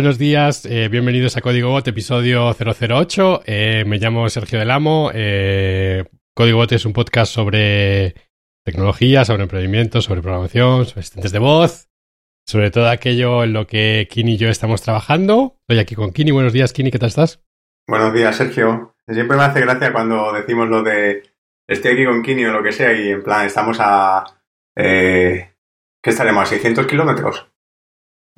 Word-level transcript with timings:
Buenos 0.00 0.16
días, 0.16 0.64
eh, 0.64 0.88
bienvenidos 0.88 1.36
a 1.36 1.42
Código 1.42 1.68
Bot, 1.68 1.86
episodio 1.86 2.56
008. 2.58 3.42
Eh, 3.44 3.84
me 3.86 3.98
llamo 3.98 4.26
Sergio 4.30 4.58
Del 4.58 4.70
Amo. 4.70 5.10
Eh, 5.12 6.06
Código 6.34 6.56
Bot 6.56 6.72
es 6.72 6.86
un 6.86 6.94
podcast 6.94 7.30
sobre 7.30 8.14
tecnología, 8.64 9.26
sobre 9.26 9.42
emprendimiento, 9.42 10.00
sobre 10.00 10.22
programación, 10.22 10.86
sobre 10.86 11.00
asistentes 11.00 11.32
de 11.32 11.38
voz, 11.38 11.90
sobre 12.46 12.70
todo 12.70 12.88
aquello 12.88 13.44
en 13.44 13.52
lo 13.52 13.66
que 13.66 14.08
Kini 14.10 14.36
y 14.36 14.36
yo 14.38 14.48
estamos 14.48 14.80
trabajando. 14.80 15.58
Estoy 15.68 15.80
aquí 15.80 15.94
con 15.94 16.12
Kini. 16.12 16.30
Buenos 16.30 16.54
días, 16.54 16.72
Kini, 16.72 16.90
¿qué 16.90 16.98
tal 16.98 17.10
estás? 17.10 17.42
Buenos 17.86 18.14
días, 18.14 18.34
Sergio. 18.34 18.94
Siempre 19.06 19.36
me 19.36 19.42
hace 19.42 19.60
gracia 19.60 19.92
cuando 19.92 20.32
decimos 20.32 20.70
lo 20.70 20.82
de 20.82 21.24
estoy 21.68 21.92
aquí 21.92 22.06
con 22.06 22.22
Kini 22.22 22.46
o 22.46 22.52
lo 22.52 22.62
que 22.62 22.72
sea 22.72 22.94
y 22.94 23.10
en 23.10 23.22
plan 23.22 23.44
estamos 23.44 23.76
a... 23.80 24.24
¿Qué 24.74 25.50
estaremos? 26.02 26.44
¿A 26.44 26.46
600 26.46 26.86
kilómetros? 26.86 27.50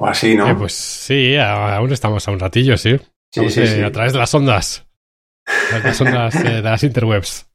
O 0.02 0.06
así, 0.06 0.34
¿no? 0.34 0.50
Eh, 0.50 0.56
pues 0.56 0.72
sí, 0.72 1.36
aún 1.36 1.92
estamos 1.92 2.26
a 2.26 2.32
un 2.32 2.40
ratillo, 2.40 2.76
sí. 2.76 2.98
Sí, 3.32 3.48
sí, 3.50 3.66
sí. 3.68 3.82
A 3.82 3.92
través 3.92 4.12
de 4.12 4.18
las 4.18 4.34
ondas. 4.34 4.84
Las 5.70 6.00
ondas 6.00 6.34
eh, 6.44 6.54
de 6.56 6.62
las 6.62 6.82
interwebs. 6.82 7.48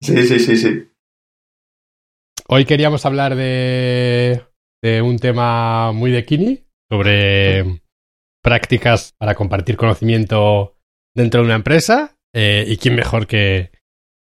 Sí, 0.00 0.26
sí, 0.26 0.38
sí, 0.38 0.56
sí. 0.56 0.90
Hoy 2.48 2.64
queríamos 2.64 3.04
hablar 3.04 3.36
de, 3.36 4.42
de 4.82 5.02
un 5.02 5.18
tema 5.18 5.92
muy 5.92 6.10
de 6.10 6.24
Kini, 6.24 6.64
sobre 6.90 7.82
prácticas 8.42 9.12
para 9.18 9.34
compartir 9.34 9.76
conocimiento 9.76 10.78
dentro 11.14 11.40
de 11.40 11.46
una 11.46 11.56
empresa. 11.56 12.16
Eh, 12.34 12.64
¿Y 12.66 12.78
quién 12.78 12.94
mejor 12.94 13.26
que, 13.26 13.70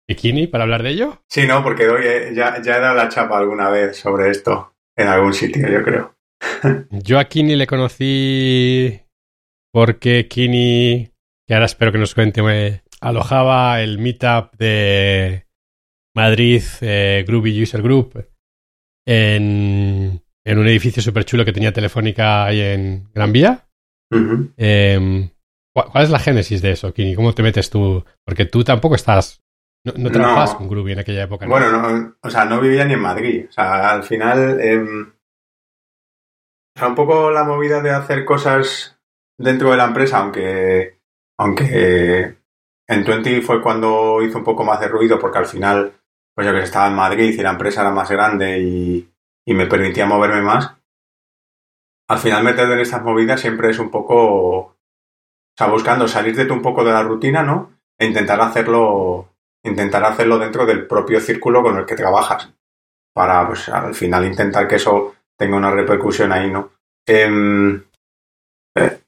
que 0.06 0.16
Kini 0.16 0.48
para 0.48 0.64
hablar 0.64 0.82
de 0.82 0.90
ello? 0.90 1.22
Sí, 1.30 1.46
no, 1.46 1.62
porque 1.62 1.88
hoy 1.88 2.04
ya, 2.34 2.60
ya 2.60 2.76
he 2.76 2.80
dado 2.80 2.94
la 2.94 3.08
chapa 3.08 3.38
alguna 3.38 3.70
vez 3.70 3.96
sobre 3.96 4.28
esto 4.30 4.74
en 4.94 5.08
algún 5.08 5.32
sitio, 5.32 5.66
yo 5.66 5.82
creo. 5.82 6.13
Yo 6.90 7.18
a 7.18 7.24
Kini 7.24 7.56
le 7.56 7.66
conocí 7.66 9.00
porque 9.72 10.28
Kini, 10.28 11.10
que 11.46 11.54
ahora 11.54 11.66
espero 11.66 11.92
que 11.92 11.98
nos 11.98 12.14
cuente, 12.14 12.42
me 12.42 12.82
alojaba 13.00 13.80
el 13.82 13.98
meetup 13.98 14.54
de 14.56 15.46
Madrid 16.14 16.62
eh, 16.80 17.24
Groovy 17.26 17.62
User 17.62 17.82
Group 17.82 18.24
en, 19.06 20.22
en 20.44 20.58
un 20.58 20.68
edificio 20.68 21.02
súper 21.02 21.24
chulo 21.24 21.44
que 21.44 21.52
tenía 21.52 21.72
Telefónica 21.72 22.44
ahí 22.44 22.60
en 22.60 23.10
Gran 23.12 23.32
Vía. 23.32 23.66
eh, 24.56 25.30
¿cuál, 25.74 26.04
es 26.04 26.10
la 26.10 26.18
génesis 26.20 26.62
de 26.62 26.70
eso, 26.70 26.94
Kini? 26.94 27.14
¿Cómo 27.14 27.34
te 27.34 27.42
metes 27.42 27.68
tú? 27.70 28.04
Porque 28.24 28.46
tú 28.46 28.62
tampoco 28.64 28.94
estás... 28.94 29.40
No, 29.86 29.92
no 29.98 30.10
trabajabas 30.10 30.52
No. 30.52 30.58
con 30.58 30.68
Groovy 30.68 30.92
en 30.92 31.00
aquella 31.00 31.24
época. 31.24 31.44
¿no? 31.44 31.50
Bueno, 31.50 31.70
no, 31.70 32.16
o 32.22 32.30
sea, 32.30 32.46
no 32.46 32.58
vivía 32.58 32.86
ni 32.86 32.94
en 32.94 33.00
Madrid. 33.00 33.44
O 33.48 33.52
sea, 33.52 33.90
al 33.90 34.02
final... 34.02 34.58
em, 34.60 35.12
o 36.76 36.78
sea, 36.78 36.88
un 36.88 36.94
poco 36.94 37.30
la 37.30 37.44
movida 37.44 37.80
de 37.80 37.90
hacer 37.90 38.24
cosas 38.24 38.98
dentro 39.38 39.70
de 39.70 39.76
la 39.76 39.84
empresa, 39.84 40.18
aunque, 40.18 40.98
aunque 41.38 42.36
en 42.88 43.04
20 43.04 43.42
fue 43.42 43.62
cuando 43.62 44.22
hizo 44.22 44.38
un 44.38 44.44
poco 44.44 44.64
más 44.64 44.80
de 44.80 44.88
ruido, 44.88 45.18
porque 45.18 45.38
al 45.38 45.46
final, 45.46 45.92
pues 46.34 46.46
yo 46.46 46.52
que 46.52 46.62
estaba 46.62 46.88
en 46.88 46.96
Madrid 46.96 47.34
y 47.38 47.42
la 47.42 47.50
empresa 47.50 47.82
era 47.82 47.90
más 47.90 48.10
grande 48.10 48.58
y, 48.58 49.08
y 49.46 49.54
me 49.54 49.66
permitía 49.66 50.06
moverme 50.06 50.42
más. 50.42 50.76
Al 52.08 52.18
final 52.18 52.44
meter 52.44 52.70
en 52.70 52.80
estas 52.80 53.02
movidas 53.02 53.40
siempre 53.40 53.70
es 53.70 53.78
un 53.78 53.90
poco, 53.90 54.56
o 54.56 54.76
sea, 55.56 55.68
buscando 55.68 56.08
salirte 56.08 56.50
un 56.52 56.60
poco 56.60 56.84
de 56.84 56.92
la 56.92 57.02
rutina, 57.02 57.42
¿no? 57.42 57.72
E 57.98 58.06
intentar 58.06 58.40
hacerlo, 58.40 59.28
intentar 59.62 60.04
hacerlo 60.04 60.38
dentro 60.38 60.66
del 60.66 60.86
propio 60.86 61.20
círculo 61.20 61.62
con 61.62 61.78
el 61.78 61.86
que 61.86 61.94
trabajas. 61.94 62.52
Para, 63.14 63.46
pues, 63.46 63.68
al 63.68 63.94
final 63.94 64.26
intentar 64.26 64.66
que 64.66 64.74
eso 64.74 65.14
tenga 65.38 65.56
una 65.56 65.70
repercusión 65.70 66.32
ahí, 66.32 66.50
¿no? 66.50 66.72
Em, 67.06 67.76
eh, 68.76 69.00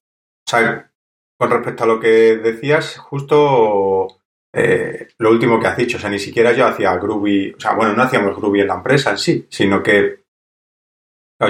o 0.46 0.50
sea, 0.50 0.90
con 1.38 1.50
respecto 1.50 1.84
a 1.84 1.86
lo 1.86 2.00
que 2.00 2.36
decías, 2.36 2.98
justo 2.98 4.08
eh, 4.54 5.08
lo 5.18 5.30
último 5.30 5.60
que 5.60 5.66
has 5.66 5.76
dicho, 5.76 5.98
o 5.98 6.00
sea, 6.00 6.10
ni 6.10 6.18
siquiera 6.18 6.52
yo 6.52 6.66
hacía 6.66 6.96
Groovy, 6.96 7.52
o 7.56 7.60
sea, 7.60 7.74
bueno, 7.74 7.94
no 7.94 8.02
hacíamos 8.02 8.36
Groovy 8.36 8.60
en 8.60 8.68
la 8.68 8.74
empresa 8.74 9.10
en 9.10 9.18
sí, 9.18 9.46
sino 9.50 9.82
que 9.82 10.24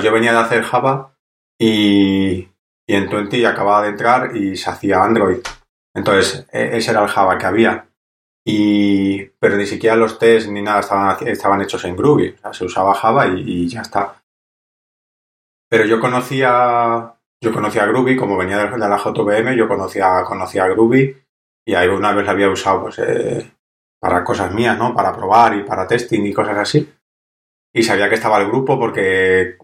yo 0.03 0.13
venía 0.13 0.33
de 0.33 0.39
hacer 0.39 0.63
Java 0.65 1.17
y, 1.59 2.49
y 2.87 2.95
en 2.95 3.09
20 3.09 3.47
acababa 3.47 3.83
de 3.83 3.91
entrar 3.91 4.37
y 4.37 4.57
se 4.57 4.71
hacía 4.71 5.05
Android. 5.05 5.39
Entonces, 5.95 6.47
e- 6.53 6.77
ese 6.77 6.91
era 6.91 7.03
el 7.03 7.09
Java 7.09 7.39
que 7.39 7.47
había. 7.47 7.89
Y, 8.45 9.25
pero 9.41 9.57
ni 9.57 9.67
siquiera 9.67 9.97
los 9.97 10.19
tests 10.19 10.51
ni 10.51 10.63
nada 10.63 10.81
estaban, 10.81 11.17
estaban 11.27 11.63
hechos 11.63 11.85
en 11.85 11.97
Groovy. 11.97 12.31
O 12.31 12.39
sea, 12.39 12.53
se 12.53 12.65
usaba 12.65 12.95
Java 12.95 13.27
y 13.29 13.69
ya 13.69 13.81
está. 13.83 14.23
Pero 15.69 15.85
yo 15.85 16.01
conocía, 16.01 17.15
yo 17.43 17.53
conocía 17.53 17.87
Groovy, 17.87 18.17
como 18.17 18.37
venía 18.37 18.59
de, 18.59 18.79
la 18.79 18.99
JVM, 18.99 19.57
yo 19.57 19.69
conocía, 19.69 20.23
conocía 20.25 20.67
Groovy 20.69 21.17
y 21.67 21.75
ahí 21.75 21.89
una 21.89 22.13
vez 22.13 22.25
la 22.25 22.33
había 22.33 22.49
usado 22.49 22.83
pues, 22.83 22.99
eh, 23.01 23.51
para 24.01 24.23
cosas 24.23 24.53
mías, 24.55 24.79
¿no? 24.79 24.95
Para 24.95 25.15
probar 25.15 25.57
y 25.57 25.65
para 25.65 25.87
testing 25.87 26.25
y 26.25 26.33
cosas 26.33 26.59
así. 26.59 26.93
Y 27.75 27.83
sabía 27.83 28.09
que 28.09 28.15
estaba 28.15 28.39
el 28.41 28.47
grupo 28.47 28.79
porque 28.79 29.59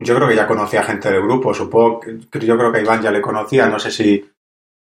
yo 0.00 0.16
creo 0.16 0.28
que 0.28 0.36
ya 0.36 0.46
conocía 0.46 0.82
gente 0.82 1.10
del 1.10 1.22
grupo, 1.22 1.54
supongo 1.54 2.00
yo 2.04 2.58
creo 2.58 2.72
que 2.72 2.78
a 2.78 2.82
Iván 2.82 3.02
ya 3.02 3.10
le 3.10 3.20
conocía, 3.20 3.68
no 3.68 3.78
sé 3.78 3.90
si 3.90 4.30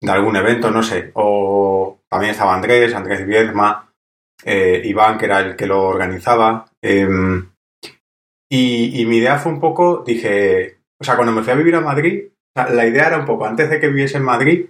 de 0.01 0.11
algún 0.11 0.35
evento, 0.35 0.69
no 0.72 0.84
sé. 0.84 1.11
O 1.16 1.99
también 2.09 2.31
estaba 2.31 2.55
Andrés, 2.55 2.94
Andrés 2.94 3.25
Viedma, 3.25 3.91
eh, 4.44 4.81
Iván, 4.85 5.17
que 5.17 5.25
era 5.25 5.39
el 5.39 5.55
que 5.55 5.67
lo 5.67 5.84
organizaba. 5.84 6.66
em, 6.81 7.49
y, 8.50 9.02
y 9.02 9.06
mi 9.06 9.18
idea 9.18 9.38
fue 9.38 9.52
un 9.52 9.59
poco, 9.59 10.03
dije, 10.06 10.80
o 11.00 11.03
sea, 11.03 11.16
cuando 11.16 11.34
me 11.34 11.44
fui 11.44 11.52
a 11.53 11.58
vivir 11.58 11.75
a 11.75 11.81
Madrid, 11.81 12.30
la 12.56 12.85
idea 12.85 13.08
era 13.08 13.18
un 13.19 13.25
poco, 13.25 13.46
antes 13.46 13.69
de 13.69 13.80
que 13.80 13.88
viviese 13.88 14.18
en 14.18 14.24
Madrid, 14.24 14.66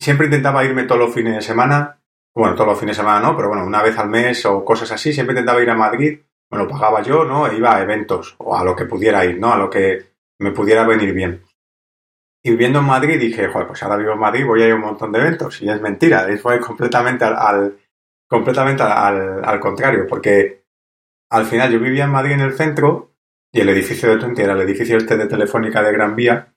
siempre 0.00 0.26
intentaba 0.26 0.64
irme 0.64 0.84
todos 0.84 1.00
los 1.00 1.14
fines 1.14 1.34
de 1.34 1.42
semana, 1.42 2.00
bueno, 2.34 2.54
todos 2.54 2.68
los 2.68 2.78
fines 2.80 2.96
de 2.96 3.02
semana 3.02 3.20
no, 3.20 3.36
pero 3.36 3.48
bueno, 3.48 3.64
una 3.64 3.82
vez 3.82 3.96
al 3.98 4.08
mes 4.08 4.44
o 4.46 4.64
cosas 4.64 4.90
así, 4.92 5.12
siempre 5.12 5.34
intentaba 5.34 5.62
ir 5.62 5.70
a 5.70 5.76
Madrid, 5.76 6.18
me 6.50 6.58
lo 6.58 6.68
pagaba 6.68 7.02
yo, 7.02 7.24
¿no? 7.24 7.46
E 7.46 7.56
iba 7.56 7.76
a 7.76 7.82
eventos 7.82 8.34
o 8.38 8.56
a 8.56 8.64
lo 8.64 8.74
que 8.76 8.84
pudiera 8.86 9.24
ir, 9.24 9.38
¿no? 9.38 9.52
A 9.52 9.56
lo 9.56 9.70
que 9.70 10.04
me 10.40 10.50
pudiera 10.52 10.84
venir 10.84 11.12
bien. 11.12 11.42
Y 12.42 12.50
viviendo 12.50 12.80
en 12.80 12.84
Madrid 12.86 13.18
dije, 13.18 13.48
joder, 13.48 13.66
pues 13.66 13.82
ahora 13.82 13.96
vivo 13.96 14.12
en 14.12 14.18
Madrid, 14.18 14.44
voy 14.44 14.62
a 14.62 14.66
ir 14.66 14.72
a 14.72 14.76
un 14.76 14.82
montón 14.82 15.12
de 15.12 15.20
eventos. 15.20 15.62
Y 15.62 15.70
es 15.70 15.80
mentira, 15.80 16.26
fue 16.42 16.60
completamente 16.60 17.24
al, 17.24 17.78
completamente 18.28 18.82
al- 18.82 19.42
al 19.44 19.60
contrario, 19.60 20.06
porque 20.06 20.63
al 21.30 21.46
final 21.46 21.72
yo 21.72 21.80
vivía 21.80 22.04
en 22.04 22.10
Madrid 22.10 22.32
en 22.32 22.40
el 22.40 22.54
centro 22.54 23.12
y 23.52 23.60
el 23.60 23.68
edificio 23.68 24.10
de 24.10 24.18
Twenty 24.18 24.42
era 24.42 24.54
el 24.54 24.60
edificio 24.62 24.96
este 24.96 25.16
de 25.16 25.26
Telefónica 25.26 25.82
de 25.82 25.92
Gran 25.92 26.16
Vía. 26.16 26.54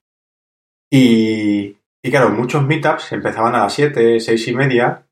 Y, 0.90 1.78
y 2.04 2.12
claro, 2.12 2.30
muchos 2.30 2.64
meetups 2.66 3.12
empezaban 3.12 3.56
a 3.56 3.60
las 3.60 3.74
7, 3.74 4.20
6 4.20 4.48
y 4.48 4.56
media. 4.56 5.06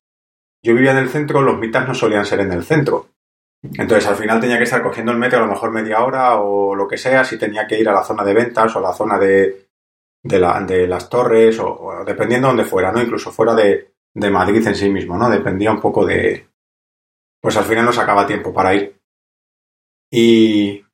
Yo 0.63 0.73
vivía 0.73 0.91
en 0.91 0.97
el 0.97 1.09
centro, 1.09 1.41
los 1.41 1.57
meetups 1.57 1.87
no 1.87 1.93
solían 1.93 2.25
ser 2.25 2.39
en 2.41 2.51
el 2.53 2.63
centro. 2.63 3.09
Entonces 3.63 4.07
al 4.07 4.15
final 4.15 4.39
tenía 4.39 4.57
que 4.57 4.63
estar 4.63 4.83
cogiendo 4.83 5.11
el 5.11 5.17
metro 5.17 5.39
a 5.39 5.41
lo 5.45 5.51
mejor 5.51 5.71
media 5.71 6.03
hora 6.03 6.35
o 6.39 6.75
lo 6.75 6.87
que 6.87 6.97
sea, 6.97 7.23
si 7.23 7.37
tenía 7.37 7.67
que 7.67 7.79
ir 7.79 7.89
a 7.89 7.93
la 7.93 8.03
zona 8.03 8.23
de 8.23 8.33
ventas 8.33 8.75
o 8.75 8.79
a 8.79 8.83
la 8.83 8.93
zona 8.93 9.17
de, 9.17 9.67
de, 10.23 10.39
la- 10.39 10.61
de 10.61 10.87
las 10.87 11.09
torres 11.09 11.59
o, 11.59 11.67
o 11.73 12.05
dependiendo 12.05 12.47
de 12.47 12.53
donde 12.55 12.69
fuera, 12.69 12.91
¿no? 12.91 13.01
Incluso 13.01 13.31
fuera 13.31 13.55
de, 13.55 13.93
de 14.13 14.29
Madrid 14.29 14.65
en 14.67 14.75
sí 14.75 14.89
mismo, 14.89 15.17
¿no? 15.17 15.29
Dependía 15.29 15.71
un 15.71 15.81
poco 15.81 16.05
de... 16.05 16.47
Pues 17.41 17.57
al 17.57 17.65
final 17.65 17.85
no 17.85 17.93
sacaba 17.93 18.27
tiempo 18.27 18.53
para 18.53 18.73
ir. 18.75 18.94
Y, 20.11 20.85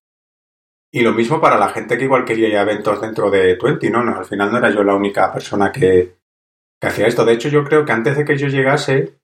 y 0.94 1.02
lo 1.02 1.14
mismo 1.14 1.40
para 1.40 1.58
la 1.58 1.70
gente 1.70 1.98
que 1.98 2.06
igual 2.06 2.26
quería 2.26 2.48
ir 2.50 2.58
a 2.58 2.62
eventos 2.64 3.00
dentro 3.02 3.30
de 3.30 3.56
Twenty, 3.56 3.90
¿no? 3.90 4.04
No, 4.04 4.16
Al 4.18 4.26
final 4.26 4.52
no 4.52 4.58
era 4.58 4.70
yo 4.72 4.84
la 4.84 4.96
única 4.96 5.32
persona 5.32 5.72
que, 5.72 6.16
que 6.80 6.88
hacía 6.88 7.08
esto. 7.08 7.26
De 7.26 7.34
hecho, 7.34 7.50
yo 7.50 7.64
creo 7.64 7.86
que 7.86 7.92
antes 7.92 8.18
de 8.18 8.26
que 8.26 8.38
yo 8.38 8.48
llegase, 8.48 9.16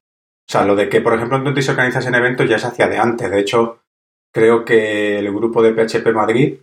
o 0.48 0.52
sea, 0.52 0.66
lo 0.66 0.76
de 0.76 0.90
que, 0.90 1.02
por 1.02 1.14
ejemplo, 1.14 1.38
en 1.38 1.44
Twenty 1.44 1.62
se 1.62 1.72
organizasen 1.72 2.16
eventos 2.16 2.50
ya 2.50 2.60
se 2.60 2.68
hacía 2.68 2.88
de 2.88 2.98
antes. 2.98 3.30
De 3.30 3.40
hecho, 3.40 3.84
creo 4.34 4.64
que 4.64 5.20
el 5.20 5.34
grupo 5.34 5.62
de 5.62 5.74
PHP 5.74 6.14
Madrid 6.14 6.60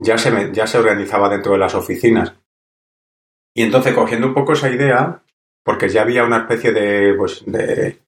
ya 0.00 0.16
se, 0.18 0.52
ya 0.52 0.66
se 0.66 0.78
organizaba 0.78 1.28
dentro 1.28 1.52
de 1.52 1.58
las 1.58 1.74
oficinas. 1.74 2.34
Y 3.56 3.62
entonces, 3.62 3.94
cogiendo 3.94 4.26
un 4.26 4.34
poco 4.34 4.52
esa 4.54 4.70
idea, 4.70 5.22
porque 5.64 5.88
ya 5.88 6.02
había 6.02 6.24
una 6.24 6.38
especie 6.38 6.72
de, 6.72 7.14
pues, 7.14 7.44
de, 7.46 8.00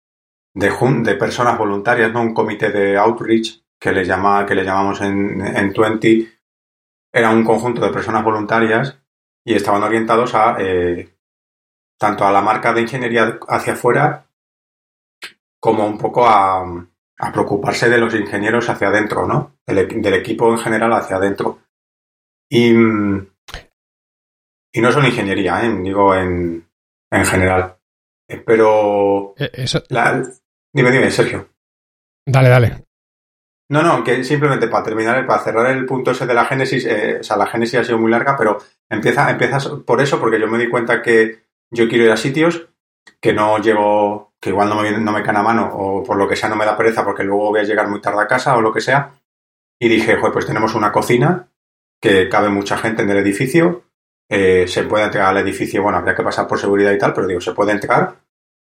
de, 0.55 0.71
jun- 0.71 1.03
de 1.05 1.15
personas 1.15 1.57
voluntarias, 1.59 2.13
¿no? 2.13 2.23
Un 2.23 2.35
comité 2.35 2.71
de 2.71 2.97
outreach 2.97 3.63
que 3.81 3.93
le, 3.93 4.05
llama, 4.05 4.47
que 4.47 4.55
le 4.55 4.65
llamamos 4.65 5.01
en, 5.01 5.41
en 5.41 5.73
Twenty, 5.73 6.29
era 7.13 7.31
un 7.31 7.45
conjunto 7.45 7.81
de 7.85 7.93
personas 7.93 8.25
voluntarias 8.25 8.99
y 9.45 9.55
estaban 9.55 9.83
orientados 9.83 10.35
a 10.35 10.57
eh, 10.59 11.15
tanto 11.99 12.25
a 12.27 12.33
la 12.33 12.43
marca 12.43 12.73
de 12.73 12.83
ingeniería 12.83 13.39
hacia 13.49 13.75
afuera 13.75 14.27
como 15.61 15.87
un 15.87 15.99
poco 15.99 16.27
a, 16.27 16.61
a 17.19 17.33
preocuparse 17.33 17.89
de 17.89 17.99
los 17.99 18.15
ingenieros 18.15 18.69
hacia 18.69 18.89
adentro, 18.89 19.27
¿no? 19.27 19.57
Del, 19.67 20.01
del 20.03 20.15
equipo 20.15 20.51
en 20.51 20.59
general 20.59 20.93
hacia 20.93 21.17
adentro. 21.17 21.61
Y, 22.51 22.71
y 24.73 24.81
no 24.81 24.93
solo 24.93 25.09
ingeniería, 25.09 25.65
¿eh? 25.65 25.71
digo 25.83 26.15
en, 26.15 26.69
en 27.11 27.25
general. 27.25 27.77
Eh, 28.29 28.43
Pero 28.45 29.35
Eh, 29.39 29.51
Eso, 29.55 29.83
la- 29.89 30.23
dime, 30.73 30.91
dime, 30.91 31.11
Sergio. 31.11 31.49
dale, 32.27 32.49
dale. 32.49 32.86
No, 33.69 33.83
no, 33.83 34.05
que 34.05 34.23
simplemente 34.23 34.69
para 34.69 34.85
terminar, 34.85 35.27
para 35.27 35.43
cerrar 35.43 35.67
el 35.67 35.87
punto 35.87 36.13
ese 36.13 36.27
de 36.27 36.35
la 36.35 36.45
génesis, 36.45 36.85
eh, 36.87 37.19
o 37.21 37.23
sea, 37.25 37.37
la 37.37 37.47
génesis 37.47 37.81
ha 37.81 37.85
sido 37.85 37.99
muy 37.99 38.11
larga, 38.11 38.37
pero 38.37 38.59
empieza, 38.89 39.29
empiezas 39.29 39.67
por 39.85 40.01
eso, 40.01 40.21
porque 40.21 40.39
yo 40.39 40.47
me 40.47 40.59
di 40.59 40.69
cuenta 40.69 41.03
que 41.03 41.41
yo 41.71 41.89
quiero 41.89 42.05
ir 42.05 42.13
a 42.13 42.17
sitios 42.17 42.69
que 43.21 43.33
no 43.33 43.59
llevo, 43.59 44.35
que 44.41 44.51
igual 44.51 44.69
no 44.69 44.81
me, 44.81 44.93
no 44.93 45.13
me 45.13 45.23
caen 45.23 45.39
a 45.39 45.43
mano, 45.43 45.69
o 45.73 46.05
por 46.05 46.17
lo 46.17 46.29
que 46.29 46.37
sea 46.37 46.49
no 46.49 46.57
me 46.57 46.65
da 46.65 46.77
pereza 46.77 47.05
porque 47.05 47.25
luego 47.25 47.49
voy 47.49 47.61
a 47.61 47.65
llegar 47.65 47.89
muy 47.89 48.01
tarde 48.01 48.23
a 48.23 48.29
casa 48.29 48.57
o 48.57 48.61
lo 48.61 48.73
que 48.73 48.81
sea. 48.81 49.13
Y 49.81 49.89
dije, 49.89 50.17
pues 50.33 50.47
tenemos 50.47 50.75
una 50.75 50.93
cocina 50.93 51.49
que 52.01 52.29
cabe 52.29 52.49
mucha 52.51 52.79
gente 52.79 53.03
en 53.03 53.11
el 53.11 53.19
edificio, 53.19 53.83
eh, 54.29 54.67
se 54.69 54.85
puede 54.85 55.05
entregar 55.05 55.31
al 55.31 55.39
edificio, 55.39 55.83
bueno, 55.83 55.99
habría 55.99 56.15
que 56.15 56.23
pasar 56.23 56.47
por 56.47 56.59
seguridad 56.59 56.93
y 56.93 56.99
tal, 56.99 57.13
pero 57.13 57.27
digo, 57.27 57.41
se 57.41 57.53
puede 57.53 57.73
entregar. 57.73 58.17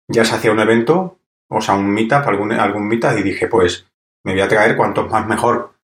Ya 0.07 0.25
se 0.25 0.35
hacía 0.35 0.51
un 0.51 0.59
evento, 0.59 1.19
o 1.50 1.62
sea, 1.62 1.75
un 1.75 1.89
meetup, 1.92 2.27
algún, 2.27 2.51
algún 2.53 2.88
meetup, 2.88 3.18
y 3.19 3.24
dije, 3.24 3.47
pues 3.47 3.88
me 4.24 4.33
voy 4.33 4.42
a 4.42 4.48
traer 4.48 4.75
cuantos 4.75 5.10
más 5.10 5.27
mejor, 5.27 5.75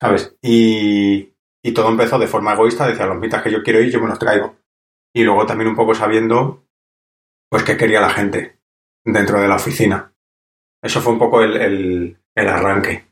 ¿sabes? 0.00 0.36
Y, 0.42 1.32
y 1.62 1.72
todo 1.72 1.88
empezó 1.88 2.18
de 2.18 2.26
forma 2.26 2.52
egoísta, 2.52 2.86
decía, 2.86 3.06
los 3.06 3.18
meetups 3.18 3.42
que 3.42 3.52
yo 3.52 3.62
quiero 3.62 3.80
ir, 3.80 3.90
yo 3.90 4.00
me 4.00 4.08
los 4.08 4.18
traigo. 4.18 4.56
Y 5.14 5.24
luego 5.24 5.46
también 5.46 5.70
un 5.70 5.76
poco 5.76 5.94
sabiendo, 5.94 6.66
pues, 7.50 7.64
qué 7.64 7.76
quería 7.76 8.00
la 8.00 8.10
gente 8.10 8.60
dentro 9.04 9.40
de 9.40 9.48
la 9.48 9.56
oficina. 9.56 10.12
Eso 10.82 11.00
fue 11.00 11.12
un 11.12 11.18
poco 11.18 11.42
el, 11.42 11.56
el, 11.56 12.18
el 12.34 12.48
arranque. 12.48 13.06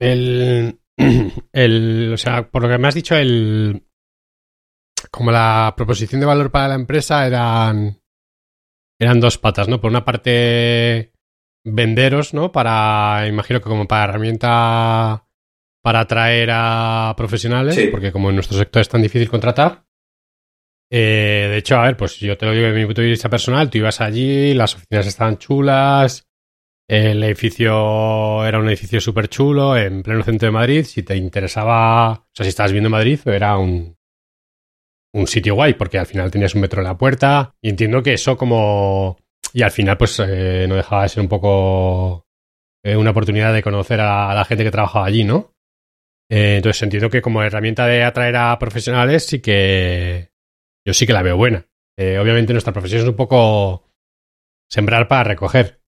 El, 0.00 0.80
el, 1.52 2.12
o 2.12 2.16
sea, 2.16 2.50
por 2.50 2.62
lo 2.62 2.68
que 2.68 2.78
me 2.78 2.88
has 2.88 2.94
dicho, 2.94 3.14
el, 3.14 3.86
como 5.10 5.30
la 5.30 5.72
proposición 5.76 6.20
de 6.20 6.26
valor 6.26 6.50
para 6.50 6.68
la 6.68 6.74
empresa 6.74 7.26
eran, 7.26 8.00
eran 9.00 9.20
dos 9.20 9.38
patas, 9.38 9.68
¿no? 9.68 9.80
Por 9.80 9.90
una 9.90 10.04
parte, 10.04 11.13
venderos, 11.64 12.34
¿no? 12.34 12.52
Para, 12.52 13.26
imagino 13.26 13.60
que 13.60 13.68
como 13.68 13.86
para 13.88 14.04
herramienta 14.04 15.26
para 15.82 16.00
atraer 16.00 16.48
a 16.52 17.14
profesionales, 17.16 17.74
Sí. 17.74 17.88
porque 17.88 18.12
como 18.12 18.30
en 18.30 18.36
nuestro 18.36 18.56
sector 18.56 18.80
es 18.80 18.88
tan 18.88 19.02
difícil 19.02 19.28
contratar. 19.28 19.84
eh, 20.90 21.48
de 21.50 21.56
hecho, 21.58 21.76
a 21.76 21.82
ver, 21.84 21.96
pues 21.96 22.18
yo 22.20 22.36
te 22.38 22.46
lo 22.46 22.52
digo 22.52 22.66
de 22.68 22.72
mi 22.72 22.84
punto 22.86 23.00
de 23.02 23.08
vista 23.08 23.28
personal, 23.28 23.68
tú 23.68 23.78
ibas 23.78 24.00
allí, 24.00 24.54
las 24.54 24.74
oficinas 24.76 25.06
estaban 25.06 25.38
chulas, 25.38 26.28
el 26.88 27.22
edificio 27.24 28.44
era 28.46 28.58
un 28.60 28.68
edificio 28.68 29.00
súper 29.00 29.28
chulo, 29.28 29.76
en 29.76 30.02
pleno 30.02 30.22
centro 30.22 30.46
de 30.46 30.52
Madrid, 30.52 30.84
si 30.84 31.02
te 31.02 31.16
interesaba, 31.16 32.10
o 32.12 32.26
sea, 32.32 32.44
si 32.44 32.48
estabas 32.50 32.70
viendo 32.72 32.90
Madrid, 32.90 33.18
era 33.26 33.56
un, 33.58 33.96
un 35.14 35.26
sitio 35.26 35.54
guay, 35.54 35.74
porque 35.74 35.98
al 35.98 36.06
final 36.06 36.30
tenías 36.30 36.54
un 36.54 36.60
metro 36.60 36.80
en 36.80 36.86
la 36.88 36.96
puerta, 36.98 37.54
y 37.60 37.70
entiendo 37.70 38.02
que 38.02 38.12
eso 38.14 38.36
como... 38.36 39.16
Y 39.54 39.62
al 39.62 39.70
final, 39.70 39.96
pues 39.96 40.18
eh, 40.20 40.66
no 40.68 40.74
dejaba 40.74 41.04
de 41.04 41.08
ser 41.10 41.22
un 41.22 41.28
poco 41.28 42.26
eh, 42.84 42.96
una 42.96 43.10
oportunidad 43.10 43.54
de 43.54 43.62
conocer 43.62 44.00
a, 44.00 44.30
a 44.30 44.34
la 44.34 44.44
gente 44.44 44.64
que 44.64 44.70
trabajaba 44.72 45.06
allí, 45.06 45.22
¿no? 45.24 45.52
Eh, 46.30 46.56
entonces 46.56 46.82
entiendo 46.82 47.08
que 47.08 47.22
como 47.22 47.42
herramienta 47.42 47.86
de 47.86 48.02
atraer 48.02 48.36
a 48.36 48.58
profesionales 48.58 49.26
sí 49.26 49.40
que 49.40 50.30
yo 50.86 50.92
sí 50.92 51.06
que 51.06 51.12
la 51.12 51.22
veo 51.22 51.36
buena. 51.36 51.66
Eh, 51.96 52.18
obviamente 52.18 52.52
nuestra 52.52 52.72
profesión 52.72 53.02
es 53.02 53.08
un 53.08 53.14
poco 53.14 53.88
sembrar 54.70 55.06
para 55.06 55.24
recoger. 55.24 55.80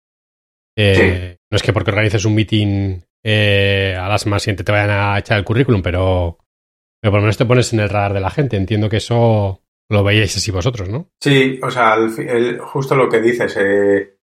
Eh, 0.78 1.38
No 1.50 1.56
es 1.56 1.62
que 1.62 1.72
porque 1.72 1.90
organices 1.90 2.24
un 2.24 2.34
meeting 2.34 3.00
eh, 3.24 3.96
a 3.98 4.08
las 4.08 4.26
más 4.26 4.42
siguiente 4.42 4.62
te 4.62 4.72
vayan 4.72 4.90
a 4.90 5.18
echar 5.18 5.38
el 5.38 5.44
currículum, 5.44 5.82
pero, 5.82 6.38
pero 7.00 7.10
por 7.10 7.18
lo 7.20 7.22
menos 7.22 7.36
te 7.38 7.46
pones 7.46 7.72
en 7.72 7.80
el 7.80 7.88
radar 7.88 8.12
de 8.12 8.20
la 8.20 8.30
gente. 8.30 8.56
Entiendo 8.56 8.88
que 8.88 8.98
eso 8.98 9.62
lo 9.88 10.04
veíais 10.04 10.36
así 10.36 10.50
vosotros, 10.50 10.88
¿no? 10.88 11.10
Sí, 11.20 11.60
o 11.62 11.70
sea, 11.70 11.94
el 11.94 12.58
justo 12.60 12.96
lo 12.96 13.08
que 13.08 13.20
dices. 13.20 13.56
eh, 13.58 14.16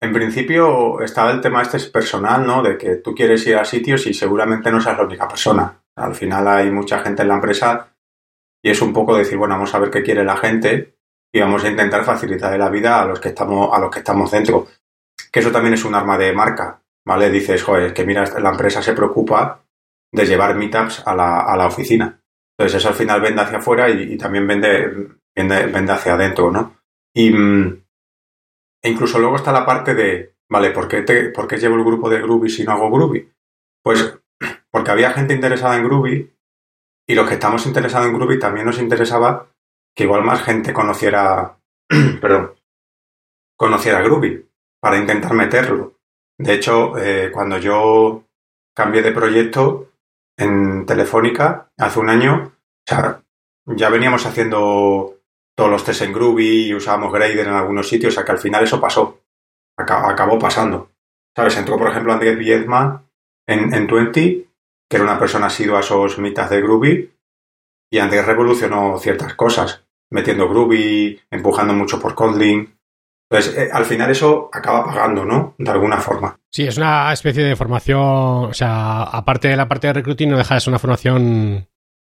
en 0.00 0.12
principio 0.12 1.00
estaba 1.00 1.30
el 1.30 1.40
tema 1.40 1.62
este 1.62 1.76
es 1.76 1.86
personal, 1.88 2.44
¿no? 2.44 2.60
De 2.62 2.76
que 2.76 2.96
tú 2.96 3.14
quieres 3.14 3.46
ir 3.46 3.56
a 3.56 3.64
sitios 3.64 4.04
y 4.06 4.14
seguramente 4.14 4.72
no 4.72 4.80
seas 4.80 4.98
la 4.98 5.04
única 5.04 5.28
persona. 5.28 5.80
Al 5.96 6.14
final 6.14 6.48
hay 6.48 6.70
mucha 6.72 6.98
gente 6.98 7.22
en 7.22 7.28
la 7.28 7.34
empresa 7.34 7.94
y 8.64 8.70
es 8.70 8.82
un 8.82 8.92
poco 8.92 9.16
decir, 9.16 9.38
bueno, 9.38 9.54
vamos 9.54 9.72
a 9.74 9.78
ver 9.78 9.90
qué 9.90 10.02
quiere 10.02 10.24
la 10.24 10.36
gente 10.36 10.96
y 11.32 11.40
vamos 11.40 11.62
a 11.62 11.68
intentar 11.68 12.04
facilitarle 12.04 12.58
la 12.58 12.68
vida 12.68 13.00
a 13.00 13.06
los 13.06 13.20
que 13.20 13.28
estamos, 13.28 13.70
a 13.72 13.78
los 13.78 13.90
que 13.90 14.00
estamos 14.00 14.30
dentro. 14.30 14.66
Que 15.30 15.40
eso 15.40 15.52
también 15.52 15.74
es 15.74 15.84
un 15.84 15.94
arma 15.94 16.18
de 16.18 16.32
marca, 16.32 16.82
¿vale? 17.06 17.30
Dices, 17.30 17.62
joder, 17.62 17.94
que 17.94 18.04
mira, 18.04 18.24
la 18.40 18.50
empresa 18.50 18.82
se 18.82 18.94
preocupa 18.94 19.62
de 20.12 20.26
llevar 20.26 20.56
meetups 20.56 21.06
a 21.06 21.14
la, 21.14 21.40
a 21.40 21.56
la 21.56 21.66
oficina. 21.66 22.21
Entonces 22.62 22.78
eso 22.78 22.90
al 22.90 22.94
final 22.94 23.20
vende 23.20 23.42
hacia 23.42 23.58
afuera 23.58 23.90
y, 23.90 24.16
también 24.16 24.46
vende, 24.46 25.08
vende, 25.34 25.66
vende 25.66 25.92
hacia 25.92 26.14
adentro, 26.14 26.48
¿no? 26.52 26.76
Y 27.12 27.28
mm, 27.32 27.82
e 28.84 28.88
incluso 28.88 29.18
luego 29.18 29.34
está 29.34 29.50
la 29.50 29.66
parte 29.66 29.94
de, 29.94 30.36
vale, 30.48 30.70
¿por 30.70 30.86
qué, 30.86 31.02
te, 31.02 31.30
¿por 31.30 31.48
qué 31.48 31.56
llevo 31.56 31.74
el 31.74 31.82
grupo 31.82 32.08
de 32.08 32.22
Groovy 32.22 32.48
si 32.48 32.62
no 32.62 32.70
hago 32.70 32.88
Groovy? 32.88 33.28
Pues 33.82 34.16
porque 34.70 34.90
había 34.92 35.10
gente 35.10 35.34
interesada 35.34 35.76
en 35.76 35.84
Groovy 35.84 36.32
y 37.08 37.14
los 37.16 37.26
que 37.26 37.34
estamos 37.34 37.66
interesados 37.66 38.06
en 38.06 38.14
Groovy 38.14 38.38
también 38.38 38.64
nos 38.64 38.78
interesaba 38.78 39.48
que 39.92 40.04
igual 40.04 40.22
más 40.22 40.44
gente 40.44 40.72
conociera, 40.72 41.58
perdón, 42.20 42.54
conociera 43.58 44.02
Groovy 44.02 44.48
para 44.80 44.98
intentar 44.98 45.34
meterlo. 45.34 45.98
De 46.38 46.54
hecho, 46.54 46.96
eh, 46.96 47.32
cuando 47.32 47.58
yo 47.58 48.22
cambié 48.72 49.02
de 49.02 49.10
proyecto 49.10 49.90
en 50.38 50.86
Telefónica 50.86 51.72
hace 51.76 51.98
un 51.98 52.08
año, 52.08 52.51
sea, 52.88 53.22
ya 53.66 53.88
veníamos 53.90 54.24
haciendo 54.26 55.18
todos 55.56 55.70
los 55.70 55.84
test 55.84 56.02
en 56.02 56.12
Groovy 56.12 56.66
y 56.68 56.74
usábamos 56.74 57.12
Grader 57.12 57.46
en 57.46 57.54
algunos 57.54 57.88
sitios, 57.88 58.12
o 58.12 58.16
sea 58.16 58.24
que 58.24 58.32
al 58.32 58.38
final 58.38 58.64
eso 58.64 58.80
pasó, 58.80 59.18
Aca- 59.78 60.08
acabó 60.08 60.38
pasando. 60.38 60.90
¿Sabes? 61.36 61.56
Entró, 61.56 61.78
por 61.78 61.88
ejemplo, 61.90 62.12
Andrés 62.12 62.36
Viedma 62.38 63.04
en, 63.46 63.72
en 63.72 63.86
20, 63.86 64.20
que 64.88 64.96
era 64.96 65.04
una 65.04 65.18
persona 65.18 65.46
asidua 65.46 65.78
a 65.78 65.80
esos 65.80 66.18
mitas 66.18 66.50
de 66.50 66.60
Groovy, 66.60 67.10
y 67.90 67.98
Andrés 67.98 68.26
revolucionó 68.26 68.98
ciertas 68.98 69.34
cosas, 69.34 69.84
metiendo 70.10 70.48
Groovy, 70.48 71.20
empujando 71.30 71.72
mucho 71.74 71.98
por 72.00 72.14
Kotlin. 72.14 72.74
Entonces, 73.30 73.56
eh, 73.56 73.70
al 73.72 73.86
final 73.86 74.10
eso 74.10 74.50
acaba 74.52 74.84
pagando, 74.84 75.24
¿no? 75.24 75.54
De 75.56 75.70
alguna 75.70 75.96
forma. 75.98 76.38
Sí, 76.50 76.66
es 76.66 76.76
una 76.76 77.10
especie 77.14 77.42
de 77.44 77.56
formación, 77.56 77.98
o 78.00 78.52
sea, 78.54 79.04
aparte 79.04 79.48
de 79.48 79.56
la 79.56 79.68
parte 79.68 79.86
de 79.86 79.94
recruiting, 79.94 80.28
no 80.30 80.36
deja 80.36 80.54
de 80.54 80.60
ser 80.60 80.70
una 80.70 80.78
formación 80.78 81.66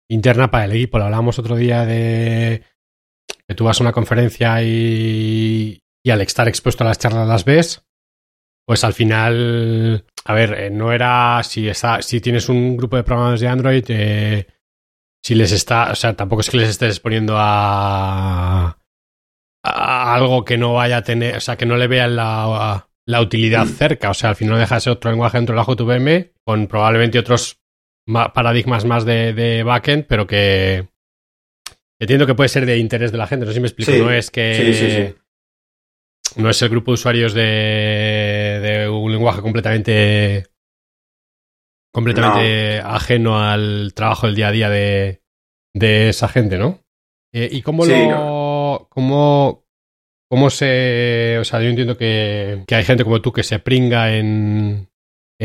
interna 0.10 0.52
para 0.52 0.66
el 0.66 0.74
equipo. 0.74 0.98
Lo 0.98 1.06
hablábamos 1.06 1.40
otro 1.40 1.56
día 1.56 1.86
de 1.86 2.64
que 3.48 3.56
tú 3.56 3.66
vas 3.66 3.80
a 3.80 3.84
una 3.84 3.92
conferencia 3.92 4.62
y, 4.64 5.84
y 6.04 6.10
al 6.10 6.22
estar 6.22 6.48
expuesto 6.48 6.84
a 6.84 6.88
las 6.88 7.00
charlas 7.00 7.28
las 7.28 7.46
ves, 7.46 7.86
pues 8.66 8.84
al 8.84 8.94
final, 8.94 10.06
a 10.26 10.34
ver, 10.34 10.54
eh, 10.54 10.70
no 10.70 10.92
era 10.92 11.42
si 11.44 11.68
está, 11.68 12.02
si 12.02 12.22
tienes 12.22 12.48
un 12.50 12.78
grupo 12.78 12.96
de 12.96 13.04
programadores 13.04 13.42
de 13.42 13.48
Android, 13.48 13.86
eh, 13.90 14.48
si 15.24 15.36
les 15.36 15.52
está, 15.52 15.92
o 15.92 15.96
sea, 15.96 16.16
tampoco 16.16 16.42
es 16.42 16.50
que 16.50 16.58
les 16.58 16.70
estés 16.70 16.92
exponiendo 16.92 17.36
a, 17.38 18.78
a 19.64 20.14
algo 20.14 20.44
que 20.46 20.58
no 20.58 20.74
vaya 20.74 20.98
a 20.98 21.04
tener, 21.04 21.38
o 21.38 21.42
sea, 21.42 21.58
que 21.58 21.66
no 21.66 21.78
le 21.78 21.88
vean 21.88 22.16
la, 22.16 22.88
la 23.06 23.22
utilidad 23.22 23.66
cerca. 23.66 24.10
O 24.10 24.14
sea, 24.14 24.32
al 24.32 24.36
final 24.36 24.56
no 24.56 24.60
deja 24.60 24.76
de 24.76 24.82
ser 24.82 24.94
otro 24.94 25.12
lenguaje 25.12 25.38
dentro 25.38 25.56
de 25.56 25.62
la 25.62 25.66
JVM 25.66 26.32
con 26.46 26.68
probablemente 26.68 27.20
otros 27.20 27.63
paradigmas 28.06 28.86
más 28.86 29.06
de, 29.06 29.34
de 29.34 29.64
backend, 29.64 30.06
pero 30.08 30.28
que 30.28 30.88
entiendo 32.00 32.26
que 32.26 32.36
puede 32.36 32.50
ser 32.50 32.66
de 32.66 32.78
interés 32.78 33.12
de 33.12 33.18
la 33.18 33.28
gente. 33.28 33.46
No 33.46 33.52
sé 33.52 33.56
si 33.56 33.62
me 33.62 33.68
explico. 33.68 33.92
Sí. 33.92 34.00
No 34.00 34.12
es 34.12 34.32
que. 34.32 34.56
Sí, 34.56 34.74
sí, 34.74 34.92
sí. 34.92 35.16
No 36.42 36.50
es 36.50 36.62
el 36.62 36.70
grupo 36.70 36.92
de 36.92 36.96
usuarios 36.96 37.34
de, 37.34 38.60
de 38.62 38.90
un 38.90 39.12
lenguaje 39.12 39.42
completamente. 39.42 40.48
completamente 41.94 42.80
ajeno 42.80 43.40
al 43.40 43.94
trabajo 43.94 44.26
del 44.28 44.36
día 44.36 44.48
a 44.48 44.52
día 44.52 44.70
de, 44.70 45.22
de 45.76 46.10
esa 46.10 46.28
gente, 46.28 46.58
¿no? 46.58 46.84
Eh, 47.34 47.50
¿Y 47.52 47.62
cómo 47.62 47.86
lo. 47.86 48.88
cómo, 48.90 49.66
cómo 50.30 50.50
se. 50.50 51.38
O 51.40 51.44
sea, 51.44 51.62
yo 51.62 51.70
entiendo 51.70 51.98
que, 51.98 52.64
que 52.68 52.76
hay 52.76 52.84
gente 52.84 53.04
como 53.04 53.22
tú 53.22 53.32
que 53.32 53.44
se 53.44 53.60
pringa 53.60 54.16
en, 54.16 54.90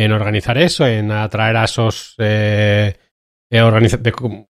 en 0.05 0.13
organizar 0.13 0.59
eso, 0.59 0.87
en 0.87 1.11
atraer 1.11 1.57
a 1.57 1.65
esos 1.65 2.15
eh, 2.19 2.95
eh, 3.51 3.61
organiza- 3.63 3.97
de 3.99 4.13
com- 4.13 4.47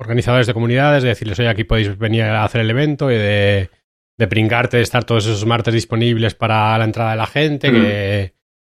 organizadores 0.00 0.46
de 0.46 0.54
comunidades, 0.54 1.02
de 1.02 1.10
decirles, 1.10 1.38
oye, 1.38 1.48
aquí 1.48 1.64
podéis 1.64 1.96
venir 1.98 2.22
a 2.24 2.44
hacer 2.44 2.60
el 2.62 2.70
evento 2.70 3.10
y 3.10 3.16
de, 3.16 3.70
de 4.18 4.26
pringarte, 4.28 4.76
de 4.78 4.82
estar 4.82 5.04
todos 5.04 5.26
esos 5.26 5.44
martes 5.46 5.74
disponibles 5.74 6.34
para 6.34 6.76
la 6.78 6.84
entrada 6.84 7.12
de 7.12 7.16
la 7.16 7.26
gente, 7.26 7.70
Mm. 7.70 7.74
que 7.74 8.34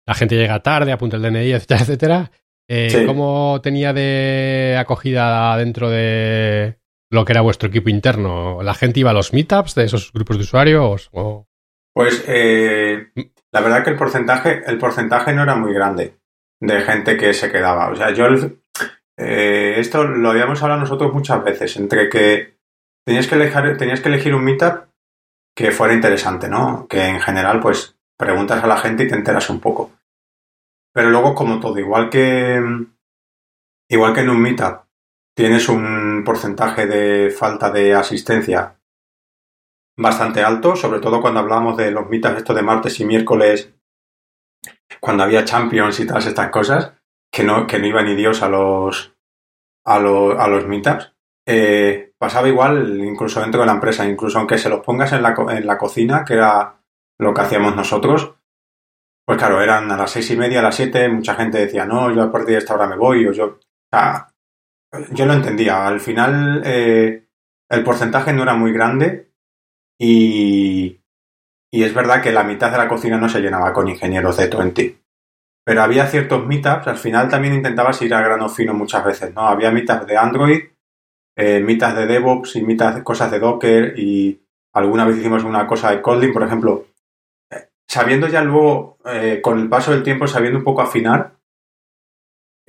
la 0.07 0.13
gente 0.15 0.35
llega 0.35 0.59
tarde, 0.61 0.91
apunta 0.91 1.17
el 1.17 1.21
DNI, 1.23 1.51
etcétera, 1.53 1.81
etcétera. 1.81 2.31
Eh, 2.69 2.89
Sí. 2.89 3.05
¿Cómo 3.05 3.59
tenía 3.61 3.93
de 3.93 4.77
acogida 4.79 5.55
dentro 5.57 5.89
de 5.89 6.77
lo 7.11 7.25
que 7.25 7.33
era 7.33 7.41
vuestro 7.41 7.69
equipo 7.69 7.89
interno? 7.89 8.61
¿La 8.63 8.73
gente 8.73 8.99
iba 9.01 9.11
a 9.11 9.13
los 9.13 9.33
meetups 9.33 9.75
de 9.75 9.83
esos 9.85 10.11
grupos 10.13 10.37
de 10.37 10.43
usuarios? 10.43 11.09
O... 11.11 11.47
Pues 11.93 12.23
eh, 12.27 13.07
la 13.51 13.61
verdad 13.61 13.83
que 13.83 13.89
el 13.89 13.97
porcentaje, 13.97 14.63
el 14.65 14.77
porcentaje 14.77 15.33
no 15.33 15.43
era 15.43 15.55
muy 15.55 15.73
grande 15.73 16.17
de 16.61 16.81
gente 16.81 17.17
que 17.17 17.33
se 17.33 17.51
quedaba. 17.51 17.89
O 17.89 17.95
sea, 17.95 18.11
yo 18.11 18.25
eh, 19.17 19.75
esto 19.77 20.03
lo 20.03 20.29
habíamos 20.29 20.61
hablado 20.61 20.81
nosotros 20.81 21.13
muchas 21.13 21.43
veces, 21.43 21.75
entre 21.77 22.09
que 22.09 22.57
tenías 23.05 23.27
que 23.27 23.35
elegir, 23.35 23.77
tenías 23.77 23.99
que 23.99 24.09
elegir 24.09 24.33
un 24.33 24.43
meetup 24.43 24.85
que 25.55 25.71
fuera 25.71 25.93
interesante, 25.93 26.47
¿no? 26.47 26.87
Que 26.87 27.07
en 27.07 27.19
general, 27.19 27.59
pues, 27.59 27.97
preguntas 28.17 28.63
a 28.63 28.67
la 28.67 28.77
gente 28.77 29.03
y 29.03 29.07
te 29.07 29.15
enteras 29.15 29.49
un 29.49 29.59
poco. 29.59 29.91
Pero 30.93 31.09
luego, 31.09 31.35
como 31.35 31.59
todo, 31.59 31.77
igual 31.79 32.09
que, 32.09 32.61
igual 33.89 34.13
que 34.13 34.21
en 34.21 34.29
un 34.29 34.41
meetup, 34.41 34.85
tienes 35.35 35.67
un 35.67 36.23
porcentaje 36.25 36.85
de 36.85 37.31
falta 37.31 37.69
de 37.71 37.93
asistencia 37.93 38.75
bastante 40.01 40.43
alto, 40.43 40.75
sobre 40.75 40.99
todo 40.99 41.21
cuando 41.21 41.39
hablábamos 41.39 41.77
de 41.77 41.91
los 41.91 42.09
meetups 42.09 42.37
estos 42.37 42.55
de 42.55 42.63
martes 42.63 42.99
y 42.99 43.05
miércoles, 43.05 43.73
cuando 44.99 45.23
había 45.23 45.45
champions 45.45 45.99
y 45.99 46.07
todas 46.07 46.25
estas 46.25 46.49
cosas, 46.49 46.93
que 47.31 47.43
no, 47.43 47.67
que 47.67 47.79
no 47.79 47.87
iba 47.87 48.03
ni 48.03 48.15
Dios 48.15 48.41
a 48.41 48.49
los, 48.49 49.15
a, 49.85 49.99
los, 49.99 50.37
a 50.37 50.47
los 50.47 50.67
meetups. 50.67 51.13
Eh, 51.47 52.13
pasaba 52.17 52.47
igual 52.47 52.99
incluso 52.99 53.41
dentro 53.41 53.61
de 53.61 53.67
la 53.67 53.73
empresa, 53.73 54.05
incluso 54.05 54.37
aunque 54.37 54.57
se 54.57 54.69
los 54.69 54.81
pongas 54.81 55.13
en 55.13 55.23
la, 55.23 55.35
en 55.49 55.65
la 55.65 55.77
cocina, 55.77 56.25
que 56.25 56.33
era 56.33 56.81
lo 57.19 57.33
que 57.33 57.41
hacíamos 57.41 57.75
nosotros, 57.75 58.35
pues 59.25 59.37
claro, 59.37 59.61
eran 59.61 59.89
a 59.91 59.97
las 59.97 60.11
seis 60.11 60.29
y 60.31 60.35
media, 60.35 60.59
a 60.59 60.63
las 60.63 60.75
siete, 60.75 61.07
mucha 61.07 61.35
gente 61.35 61.59
decía, 61.59 61.85
no, 61.85 62.13
yo 62.13 62.23
a 62.23 62.31
partir 62.31 62.53
de 62.53 62.57
esta 62.57 62.73
hora 62.73 62.87
me 62.87 62.97
voy, 62.97 63.27
o 63.27 63.31
yo... 63.31 63.59
yo 65.11 65.25
lo 65.25 65.33
entendía. 65.33 65.87
Al 65.87 65.99
final, 65.99 66.61
eh, 66.65 67.27
el 67.69 67.83
porcentaje 67.83 68.33
no 68.33 68.43
era 68.43 68.55
muy 68.55 68.73
grande 68.73 69.30
y, 70.03 70.99
y 71.71 71.83
es 71.83 71.93
verdad 71.93 72.23
que 72.23 72.31
la 72.31 72.43
mitad 72.43 72.71
de 72.71 72.79
la 72.79 72.87
cocina 72.87 73.17
no 73.17 73.29
se 73.29 73.39
llenaba 73.39 73.71
con 73.71 73.87
ingenieros 73.87 74.35
de 74.35 74.47
20. 74.47 74.97
Pero 75.63 75.83
había 75.83 76.07
ciertos 76.07 76.43
meetups, 76.47 76.87
al 76.87 76.97
final 76.97 77.29
también 77.29 77.53
intentabas 77.53 78.01
ir 78.01 78.11
a 78.15 78.21
grano 78.21 78.49
fino 78.49 78.73
muchas 78.73 79.05
veces, 79.05 79.31
¿no? 79.35 79.41
Había 79.41 79.69
meetups 79.69 80.07
de 80.07 80.17
Android, 80.17 80.61
eh, 81.37 81.59
meetups 81.59 81.95
de 81.95 82.07
DevOps 82.07 82.55
y 82.55 82.63
meetups 82.63 83.03
cosas 83.03 83.29
de 83.29 83.37
Docker 83.37 83.93
y 83.95 84.41
alguna 84.73 85.05
vez 85.05 85.17
hicimos 85.17 85.43
una 85.43 85.67
cosa 85.67 85.91
de 85.91 86.01
Kotlin, 86.01 86.33
por 86.33 86.43
ejemplo, 86.43 86.87
sabiendo 87.87 88.27
ya 88.27 88.41
luego, 88.41 88.97
eh, 89.05 89.39
con 89.39 89.59
el 89.59 89.69
paso 89.69 89.91
del 89.91 90.01
tiempo, 90.01 90.25
sabiendo 90.25 90.57
un 90.57 90.65
poco 90.65 90.81
afinar, 90.81 91.35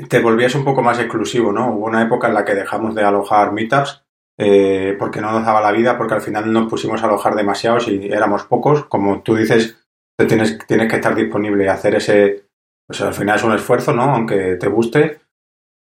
te 0.07 0.21
volvías 0.21 0.55
un 0.55 0.65
poco 0.65 0.83
más 0.83 0.99
exclusivo, 0.99 1.51
¿no? 1.51 1.73
Hubo 1.73 1.87
una 1.87 2.03
época 2.03 2.29
en 2.29 2.35
la 2.35 2.45
que 2.45 2.55
dejamos 2.55 2.95
de 2.95 3.05
alojar 3.05 3.53
meetups 3.53 4.05
eh, 4.39 4.97
porque 4.99 5.21
no 5.21 5.31
nos 5.31 5.45
daba 5.45 5.61
la 5.61 5.73
vida, 5.73 5.97
porque 5.97 6.15
al 6.15 6.21
final 6.21 6.53
nos 6.53 6.69
pusimos 6.69 7.03
a 7.03 7.07
alojar 7.07 7.35
demasiados 7.35 7.89
y 7.89 8.07
éramos 8.07 8.45
pocos. 8.45 8.85
Como 8.87 9.23
tú 9.23 9.35
dices, 9.37 9.85
te 10.19 10.27
tienes, 10.27 10.59
que 10.67 10.97
estar 10.97 11.15
disponible 11.15 11.65
y 11.65 11.69
hacer 11.69 11.97
ese... 11.97 12.47
Pues 12.87 13.01
al 13.01 13.15
final 13.15 13.37
es 13.37 13.45
un 13.45 13.55
esfuerzo, 13.55 13.93
¿no? 13.93 14.03
Aunque 14.03 14.57
te 14.57 14.69
guste. 14.69 15.21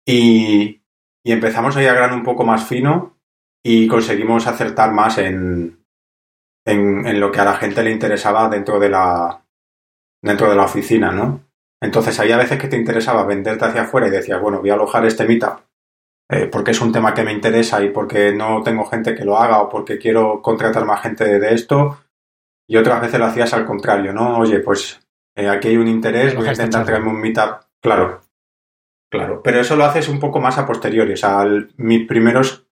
Y, 0.05 0.81
empezamos 1.23 1.75
a 1.75 1.83
ir 1.83 1.89
a 1.89 1.93
grano 1.93 2.15
un 2.15 2.23
poco 2.23 2.45
más 2.45 2.65
fino 2.65 3.17
y 3.61 3.85
conseguimos 3.87 4.47
acertar 4.47 4.93
más 4.93 5.17
en, 5.17 5.83
en, 6.65 7.19
lo 7.19 7.31
que 7.31 7.41
a 7.41 7.45
la 7.45 7.55
gente 7.55 7.83
le 7.83 7.91
interesaba 7.91 8.47
dentro 8.47 8.79
de 8.79 8.89
la, 8.89 9.45
dentro 10.23 10.49
de 10.49 10.55
la 10.55 10.63
oficina, 10.63 11.11
¿no? 11.11 11.41
Entonces 11.81 12.17
había 12.21 12.37
veces 12.37 12.57
que 12.57 12.69
te 12.69 12.77
interesaba 12.77 13.25
venderte 13.25 13.65
hacia 13.65 13.81
afuera 13.81 14.07
y 14.07 14.11
decías, 14.11 14.41
bueno, 14.41 14.61
voy 14.61 14.69
a 14.69 14.75
alojar 14.75 15.05
este 15.05 15.27
meetup 15.27 15.66
eh, 16.29 16.47
porque 16.51 16.71
es 16.71 16.81
un 16.81 16.91
tema 16.91 17.13
que 17.13 17.23
me 17.23 17.31
interesa 17.31 17.81
y 17.81 17.89
porque 17.89 18.33
no 18.33 18.61
tengo 18.61 18.85
gente 18.85 19.15
que 19.15 19.23
lo 19.23 19.37
haga 19.37 19.61
o 19.61 19.69
porque 19.69 19.97
quiero 19.97 20.41
contratar 20.41 20.85
más 20.85 21.01
gente 21.01 21.39
de, 21.39 21.53
esto. 21.53 21.99
Y 22.67 22.75
otras 22.75 22.99
veces 23.01 23.19
lo 23.19 23.25
hacías 23.25 23.53
al 23.53 23.65
contrario, 23.65 24.11
¿no? 24.11 24.39
Oye, 24.39 24.59
pues 24.59 24.99
eh, 25.35 25.47
aquí 25.47 25.69
hay 25.69 25.77
un 25.77 25.87
interés, 25.87 26.35
voy 26.35 26.47
a 26.47 26.51
intentar 26.51 26.85
traerme 26.85 27.11
un 27.11 27.21
meetup. 27.21 27.61
Claro, 27.81 28.21
claro. 29.09 29.41
Pero 29.41 29.61
eso 29.61 29.77
lo 29.77 29.85
haces 29.85 30.09
un 30.09 30.19
poco 30.19 30.41
más 30.41 30.57
a 30.57 30.65
posteriori. 30.65 31.13
O 31.13 31.17
sea, 31.17 31.45
mis 31.77 32.05
primeros 32.05 32.65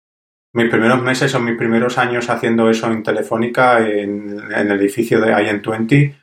mis 0.53 0.71
primeros 0.71 1.03
meses 1.03 1.35
o 1.35 1.41
mis 1.41 1.57
primeros 1.57 1.99
años 1.99 2.31
haciendo 2.31 2.71
eso 2.71 2.91
en 2.91 3.03
Telefónica, 3.03 3.81
en, 3.81 4.53
el 4.53 4.71
edificio 4.71 5.21
de 5.21 5.33
IN20, 5.33 6.15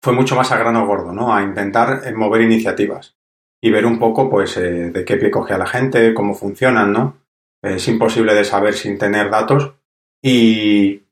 fue 0.00 0.12
mucho 0.12 0.36
más 0.36 0.52
a 0.52 0.58
grano 0.58 0.86
gordo, 0.86 1.12
¿no? 1.12 1.34
A 1.34 1.42
intentar 1.42 2.00
mover 2.14 2.42
iniciativas 2.42 3.16
y 3.62 3.70
ver 3.70 3.86
un 3.86 3.98
poco, 3.98 4.28
pues, 4.28 4.56
eh, 4.56 4.90
de 4.90 5.04
qué 5.04 5.16
pie 5.16 5.30
coge 5.30 5.54
a 5.54 5.58
la 5.58 5.66
gente, 5.66 6.12
cómo 6.12 6.34
funcionan, 6.34 6.92
¿no? 6.92 7.18
Es 7.62 7.86
imposible 7.88 8.34
de 8.34 8.44
saber 8.44 8.74
sin 8.74 8.98
tener 8.98 9.30
datos 9.30 9.72
y, 10.20 11.02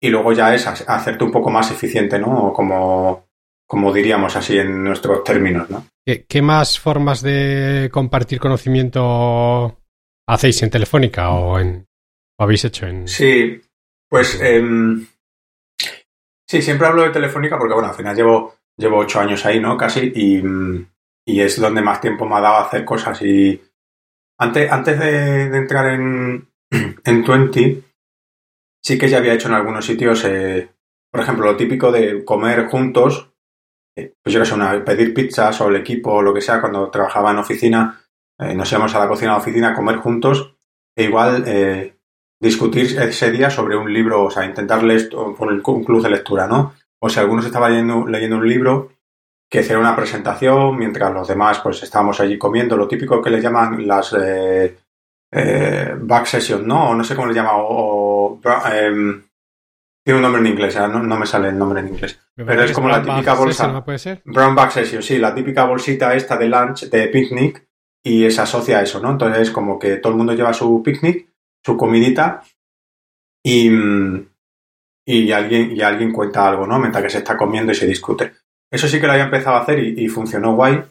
y 0.00 0.08
luego 0.08 0.32
ya 0.32 0.54
es 0.54 0.66
hacerte 0.66 1.24
un 1.24 1.30
poco 1.30 1.50
más 1.50 1.70
eficiente, 1.70 2.18
¿no? 2.18 2.52
Como, 2.52 3.28
como 3.66 3.92
diríamos 3.92 4.34
así 4.36 4.58
en 4.58 4.82
nuestros 4.82 5.22
términos, 5.22 5.68
¿no? 5.68 5.86
¿Qué 6.04 6.42
más 6.42 6.80
formas 6.80 7.22
de 7.22 7.88
compartir 7.92 8.40
conocimiento 8.40 9.78
hacéis 10.26 10.62
en 10.62 10.70
Telefónica 10.70 11.30
o 11.30 11.58
en 11.58 11.86
o 12.38 12.44
habéis 12.44 12.64
hecho 12.64 12.86
en 12.86 13.06
sí 13.08 13.60
pues 14.08 14.40
em, 14.40 15.06
sí 16.48 16.62
siempre 16.62 16.86
hablo 16.86 17.02
de 17.02 17.10
Telefónica 17.10 17.58
porque 17.58 17.74
bueno 17.74 17.88
al 17.88 17.94
final 17.94 18.16
llevo 18.16 18.54
llevo 18.76 18.98
ocho 18.98 19.20
años 19.20 19.44
ahí 19.46 19.60
no 19.60 19.76
casi 19.76 20.12
y, 20.14 20.42
y 21.24 21.40
es 21.40 21.60
donde 21.60 21.82
más 21.82 22.00
tiempo 22.00 22.26
me 22.26 22.36
ha 22.36 22.40
dado 22.40 22.56
a 22.56 22.66
hacer 22.66 22.84
cosas 22.84 23.20
y 23.22 23.60
antes 24.38 24.70
antes 24.70 24.98
de, 24.98 25.44
entrar 25.56 25.94
en 25.94 26.48
en 27.04 27.24
20 27.24 27.82
sí 28.82 28.98
que 28.98 29.08
ya 29.08 29.18
había 29.18 29.34
hecho 29.34 29.48
en 29.48 29.54
algunos 29.54 29.86
sitios 29.86 30.24
eh, 30.24 30.70
por 31.10 31.20
ejemplo 31.20 31.46
lo 31.46 31.56
típico 31.56 31.92
de 31.92 32.24
comer 32.24 32.66
juntos 32.66 33.30
eh, 33.96 34.14
pues 34.22 34.32
yo 34.32 34.40
que 34.40 34.46
sé 34.46 34.54
una, 34.54 34.84
pedir 34.84 35.14
pizzas 35.14 35.60
o 35.60 35.68
el 35.68 35.76
equipo 35.76 36.12
o 36.12 36.22
lo 36.22 36.32
que 36.34 36.40
sea 36.40 36.60
cuando 36.60 36.90
trabajaba 36.90 37.30
en 37.30 37.38
oficina 37.38 38.02
eh, 38.38 38.54
nos 38.54 38.70
íbamos 38.72 38.94
a 38.94 38.98
la 38.98 39.08
cocina 39.08 39.32
de 39.32 39.38
oficina 39.38 39.68
a 39.70 39.74
comer 39.74 39.96
juntos 39.96 40.56
e 40.96 41.04
igual 41.04 41.44
eh, 41.46 41.96
discutir 42.40 42.98
ese 42.98 43.30
día 43.30 43.50
sobre 43.50 43.76
un 43.76 43.92
libro, 43.92 44.24
o 44.24 44.30
sea, 44.30 44.44
intentar 44.44 44.82
leer 44.82 45.08
por 45.10 45.48
un 45.48 45.84
club 45.84 46.02
de 46.02 46.10
lectura, 46.10 46.46
¿no? 46.46 46.74
O 47.00 47.08
si 47.08 47.20
algunos 47.20 47.46
estaban 47.46 47.72
leyendo, 47.72 48.06
leyendo 48.06 48.36
un 48.36 48.48
libro, 48.48 48.92
que 49.52 49.60
hiciera 49.60 49.78
una 49.78 49.94
presentación, 49.94 50.78
mientras 50.78 51.12
los 51.12 51.28
demás 51.28 51.60
pues 51.60 51.82
estábamos 51.82 52.18
allí 52.20 52.38
comiendo, 52.38 52.74
lo 52.74 52.88
típico 52.88 53.20
que 53.20 53.28
le 53.28 53.38
llaman 53.38 53.86
las 53.86 54.16
eh, 54.18 55.94
back 56.00 56.24
session, 56.24 56.66
¿no? 56.66 56.88
O 56.88 56.94
no 56.94 57.04
sé 57.04 57.14
cómo 57.14 57.28
le 57.28 57.34
llaman, 57.34 57.56
o, 57.56 58.40
em, 58.72 59.22
tiene 60.02 60.16
un 60.16 60.22
nombre 60.22 60.40
en 60.40 60.46
inglés, 60.46 60.74
no, 60.76 61.02
no, 61.02 61.18
me 61.18 61.26
sale 61.26 61.50
el 61.50 61.58
nombre 61.58 61.80
en 61.80 61.88
inglés. 61.88 62.18
Pero 62.34 62.62
es 62.62 62.72
como 62.72 62.88
la 62.88 63.02
típica 63.02 63.34
bolsa. 63.34 63.84
puede 63.84 63.98
ser? 63.98 64.22
Brown 64.24 64.54
back 64.54 64.70
session, 64.70 65.02
sí, 65.02 65.18
la 65.18 65.34
típica 65.34 65.66
bolsita 65.66 66.14
esta 66.14 66.38
de 66.38 66.48
lunch, 66.48 66.88
de 66.88 67.08
picnic, 67.08 67.68
y 68.02 68.30
se 68.30 68.40
asocia 68.40 68.78
a 68.78 68.82
eso, 68.82 69.00
¿no? 69.00 69.10
Entonces 69.10 69.42
es 69.42 69.50
como 69.50 69.78
que 69.78 69.96
todo 69.96 70.12
el 70.12 70.16
mundo 70.16 70.32
lleva 70.32 70.54
su 70.54 70.82
picnic, 70.82 71.28
su 71.62 71.76
comidita 71.76 72.42
y, 73.44 73.70
y, 75.04 75.30
alguien, 75.30 75.76
y 75.76 75.82
alguien 75.82 76.10
cuenta 76.10 76.48
algo, 76.48 76.66
¿no? 76.66 76.78
Mientras 76.78 77.04
que 77.04 77.10
se 77.10 77.18
está 77.18 77.36
comiendo 77.36 77.72
y 77.72 77.74
se 77.74 77.86
discute. 77.86 78.32
Eso 78.72 78.88
sí 78.88 78.98
que 78.98 79.06
lo 79.06 79.12
había 79.12 79.26
empezado 79.26 79.56
a 79.56 79.60
hacer 79.60 79.78
y, 79.78 80.08
funcionó 80.08 80.54
guay 80.54 80.82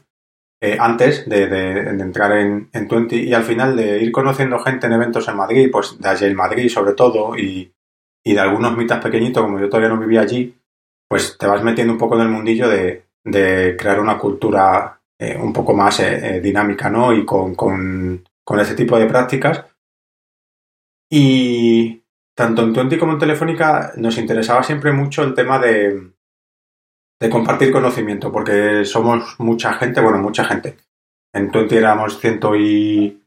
eh, 0.61 0.77
antes 0.79 1.27
de, 1.27 1.79
entrar 1.79 2.31
en, 2.33 2.69
en 2.71 2.87
20 2.87 3.15
y 3.15 3.33
al 3.33 3.43
final 3.43 3.75
de 3.75 3.97
ir 4.03 4.11
conociendo 4.11 4.59
gente 4.59 4.85
en 4.85 4.93
eventos 4.93 5.27
en 5.27 5.35
Madrid, 5.35 5.69
pues 5.71 5.99
de 5.99 6.07
allí 6.07 6.25
en 6.25 6.35
Madrid 6.35 6.69
sobre 6.69 6.93
todo 6.93 7.35
y, 7.35 7.73
y 8.23 8.33
de 8.33 8.39
algunos 8.39 8.77
mitas 8.77 9.03
pequeñitos, 9.03 9.43
como 9.43 9.59
yo 9.59 9.67
todavía 9.67 9.89
no 9.89 9.99
vivía 9.99 10.21
allí, 10.21 10.55
pues 11.09 11.37
te 11.39 11.47
vas 11.47 11.63
metiendo 11.63 11.93
un 11.93 11.99
poco 11.99 12.15
en 12.15 12.21
el 12.21 12.29
mundillo 12.29 12.69
de, 12.69 13.05
de 13.23 13.75
crear 13.77 13.99
una 13.99 14.19
cultura 14.19 15.01
eh, 15.19 15.35
un 15.35 15.51
poco 15.51 15.73
más 15.73 15.99
eh, 16.01 16.39
dinámica, 16.39 16.87
¿no? 16.89 17.13
Y 17.13 17.25
con, 17.25 17.55
con, 17.55 18.23
con, 18.43 18.59
ese 18.59 18.75
tipo 18.75 18.97
de 18.99 19.07
prácticas. 19.07 19.65
Y 21.09 22.03
tanto 22.35 22.61
en 22.61 22.73
Twenty 22.73 22.97
como 22.97 23.13
en 23.13 23.19
Telefónica 23.19 23.91
nos 23.97 24.17
interesaba 24.19 24.63
siempre 24.63 24.91
mucho 24.91 25.23
el 25.23 25.33
tema 25.33 25.59
de, 25.59 26.11
de 27.21 27.29
compartir 27.29 27.71
conocimiento, 27.71 28.31
porque 28.31 28.83
somos 28.83 29.39
mucha 29.39 29.73
gente, 29.73 30.01
bueno, 30.01 30.17
mucha 30.17 30.43
gente. 30.43 30.75
En 31.31 31.51
Twenty 31.51 31.77
éramos 31.77 32.19
ciento 32.19 32.55
y, 32.55 33.21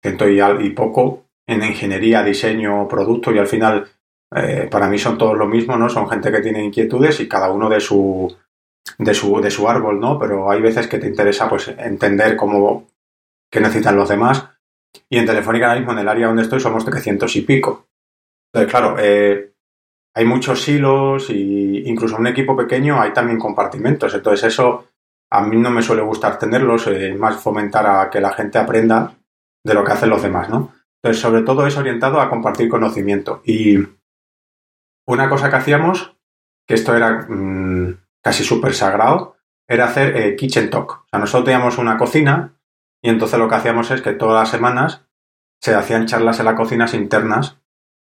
ciento 0.00 0.28
y, 0.28 0.70
poco 0.70 1.24
en 1.44 1.64
ingeniería, 1.64 2.22
diseño, 2.22 2.86
producto 2.86 3.32
y 3.32 3.38
al 3.38 3.48
final 3.48 3.88
para 4.70 4.88
mí 4.88 4.98
son 4.98 5.18
todos 5.18 5.36
lo 5.36 5.46
mismo, 5.46 5.76
¿no? 5.76 5.88
Son 5.88 6.08
gente 6.08 6.30
que 6.30 6.40
tiene 6.40 6.64
inquietudes 6.64 7.18
y 7.20 7.28
cada 7.28 7.50
uno 7.50 7.68
de 7.68 7.80
su, 7.80 8.34
de 8.98 9.14
su, 9.14 9.40
de 9.40 9.50
su 9.50 9.68
árbol, 9.68 9.98
¿no? 9.98 10.16
Pero 10.18 10.48
hay 10.50 10.60
veces 10.60 10.86
que 10.86 10.98
te 10.98 11.08
interesa 11.08 11.48
pues 11.48 11.68
entender 11.68 12.36
cómo, 12.36 12.86
qué 13.50 13.60
necesitan 13.60 13.96
los 13.96 14.08
demás. 14.08 14.48
Y 15.08 15.18
en 15.18 15.26
Telefónica 15.26 15.66
ahora 15.66 15.80
mismo, 15.80 15.92
en 15.92 15.98
el 15.98 16.08
área 16.08 16.28
donde 16.28 16.42
estoy, 16.42 16.60
somos 16.60 16.84
300 16.84 17.34
y 17.36 17.40
pico. 17.42 17.86
Entonces, 18.52 18.70
claro, 18.70 18.96
eh, 18.98 19.52
hay 20.16 20.24
muchos 20.24 20.66
hilos 20.66 21.28
y 21.28 21.82
incluso 21.86 22.16
un 22.16 22.26
equipo 22.26 22.56
pequeño 22.56 22.98
hay 22.98 23.12
también 23.12 23.38
compartimentos. 23.38 24.14
Entonces, 24.14 24.44
eso 24.44 24.86
a 25.30 25.42
mí 25.42 25.58
no 25.58 25.70
me 25.70 25.82
suele 25.82 26.00
gustar 26.00 26.38
tenerlos, 26.38 26.86
eh, 26.86 27.14
más 27.14 27.36
fomentar 27.36 27.86
a 27.86 28.08
que 28.08 28.22
la 28.22 28.32
gente 28.32 28.56
aprenda 28.56 29.12
de 29.62 29.74
lo 29.74 29.84
que 29.84 29.92
hacen 29.92 30.08
los 30.08 30.22
demás, 30.22 30.48
¿no? 30.48 30.72
Entonces, 31.02 31.20
sobre 31.20 31.42
todo 31.42 31.66
es 31.66 31.76
orientado 31.76 32.18
a 32.18 32.30
compartir 32.30 32.70
conocimiento. 32.70 33.42
Y 33.44 33.76
una 35.06 35.28
cosa 35.28 35.50
que 35.50 35.56
hacíamos, 35.56 36.16
que 36.66 36.74
esto 36.74 36.96
era 36.96 37.26
mm, 37.28 37.98
casi 38.22 38.42
súper 38.42 38.72
sagrado, 38.72 39.36
era 39.68 39.84
hacer 39.84 40.16
eh, 40.16 40.34
kitchen 40.34 40.70
talk. 40.70 40.92
O 40.92 41.08
sea, 41.10 41.20
nosotros 41.20 41.44
teníamos 41.44 41.76
una 41.76 41.98
cocina 41.98 42.56
y 43.02 43.10
entonces 43.10 43.38
lo 43.38 43.50
que 43.50 43.56
hacíamos 43.56 43.90
es 43.90 44.00
que 44.00 44.14
todas 44.14 44.44
las 44.44 44.48
semanas 44.48 45.04
se 45.60 45.74
hacían 45.74 46.06
charlas 46.06 46.38
en 46.38 46.46
las 46.46 46.54
cocinas 46.54 46.94
internas 46.94 47.58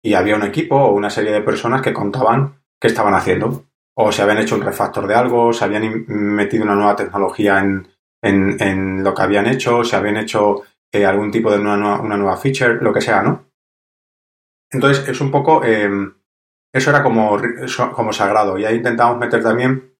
y 0.05 0.13
había 0.13 0.35
un 0.35 0.43
equipo 0.43 0.75
o 0.75 0.93
una 0.93 1.09
serie 1.09 1.31
de 1.31 1.41
personas 1.41 1.81
que 1.81 1.91
contaban 1.91 2.62
qué 2.79 2.88
estaban 2.88 3.15
haciendo. 3.15 3.65
o 3.97 4.12
se 4.12 4.21
habían 4.21 4.38
hecho 4.39 4.55
un 4.55 4.62
refactor 4.62 5.07
de 5.07 5.15
algo, 5.15 5.51
se 5.51 5.63
habían 5.63 6.05
metido 6.07 6.63
una 6.63 6.75
nueva 6.75 6.95
tecnología 6.95 7.59
en, 7.59 7.88
en, 8.21 9.03
lo 9.03 9.15
que 9.15 9.21
habían 9.21 9.47
hecho, 9.47 9.83
se 9.83 9.95
habían 9.95 10.17
hecho 10.17 10.63
eh, 10.91 11.05
algún 11.05 11.31
tipo 11.31 11.50
de 11.50 11.59
una 11.59 11.77
nueva, 11.77 12.01
una 12.01 12.17
nueva, 12.17 12.38
feature, 12.38 12.75
lo 12.81 12.93
que 12.93 13.01
sea, 13.01 13.24
¿no? 13.24 13.45
Entonces 14.69 15.07
es 15.07 15.21
un 15.21 15.31
poco, 15.31 15.63
em, 15.63 16.13
eso 16.74 16.89
era 16.89 17.01
como, 17.01 17.39
como 17.95 18.13
sagrado 18.13 18.57
y 18.59 18.65
ahí 18.65 18.75
intentamos 18.75 19.17
meter 19.17 19.41
también, 19.41 19.95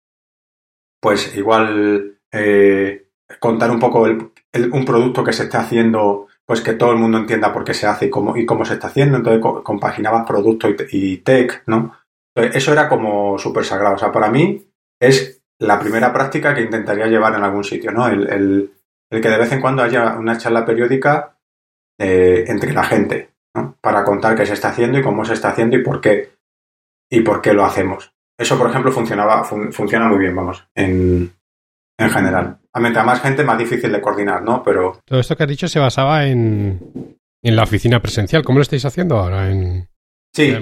pues 1.02 1.36
igual 1.38 2.20
eh, 2.32 3.08
contar 3.40 3.72
un 3.72 3.80
poco 3.80 4.02
un 4.04 4.86
producto 4.86 5.24
que 5.24 5.34
se 5.34 5.44
está 5.44 5.62
haciendo, 5.62 6.28
pues 6.46 6.62
que 6.62 6.74
todo 6.74 6.92
el 6.92 6.98
mundo 6.98 7.18
entienda 7.18 7.52
por 7.52 7.64
qué 7.64 7.74
se 7.74 7.88
hace 7.88 8.06
y 8.06 8.10
cómo, 8.10 8.38
y 8.38 8.46
cómo 8.46 8.66
se 8.66 8.76
está 8.76 8.88
haciendo, 8.88 9.18
entonces 9.18 9.42
compaginabas 9.64 10.28
producto 10.28 10.68
y, 10.92 11.18
tech, 11.18 11.64
¿no? 11.66 11.96
eso 12.36 12.74
era 12.74 12.90
como 12.90 13.38
súper 13.38 13.64
sagrado, 13.64 13.96
o 13.96 13.98
sea, 13.98 14.12
para 14.12 14.30
mí 14.30 14.68
es 15.00 15.42
la 15.60 15.80
primera 15.80 16.12
práctica 16.12 16.54
que 16.54 16.62
intentaría 16.62 17.08
llevar 17.08 17.34
en 17.36 17.44
algún 17.44 17.64
sitio, 17.64 17.92
¿no? 17.92 18.08
El, 18.08 18.72
que 19.10 19.30
de 19.30 19.38
vez 19.38 19.52
en 19.54 19.62
cuando 19.62 19.82
haya 19.82 20.18
una 20.18 20.38
charla 20.38 20.66
periódica 20.66 21.38
eh, 21.98 22.44
entre 22.48 22.74
la 22.74 22.84
gente, 22.84 23.32
¿no? 23.56 23.78
Para 23.80 24.04
contar 24.04 24.36
qué 24.36 24.46
se 24.46 24.54
está 24.54 24.70
haciendo 24.70 25.00
y 25.00 25.02
cómo 25.02 25.24
se 25.24 25.34
está 25.34 25.50
haciendo 25.50 25.78
y 25.78 25.84
por 25.84 26.02
qué, 26.02 26.34
y 27.10 27.22
por 27.22 27.42
qué 27.42 27.54
lo 27.54 27.64
hacemos. 27.64 28.14
Eso, 28.38 28.58
por 28.58 28.70
ejemplo, 28.70 28.92
funcionaba, 28.92 29.46
funciona 29.46 30.10
muy 30.10 30.20
bien, 30.20 30.36
vamos, 30.36 30.68
en, 30.76 31.32
en 31.98 32.10
general. 32.10 32.60
A 32.76 32.80
más 32.82 33.22
gente, 33.22 33.46
más 33.46 33.58
difícil 33.58 33.90
de 33.90 34.02
coordinar, 34.02 34.44
¿no? 34.44 34.62
Pero... 34.62 35.00
Todo 35.06 35.22
esto 35.22 35.38
que 35.38 35.44
has 35.44 35.50
dicho 35.50 35.70
se 35.70 35.80
basaba 35.80 36.28
en, 36.28 37.18
en 37.42 37.56
la 37.56 37.64
oficina 37.64 38.02
presencial. 38.02 38.44
¿Cómo 38.44 38.60
lo 38.60 38.64
estáis 38.64 38.84
haciendo 38.84 39.18
ahora? 39.18 39.50
En, 39.50 39.88
sí, 40.34 40.54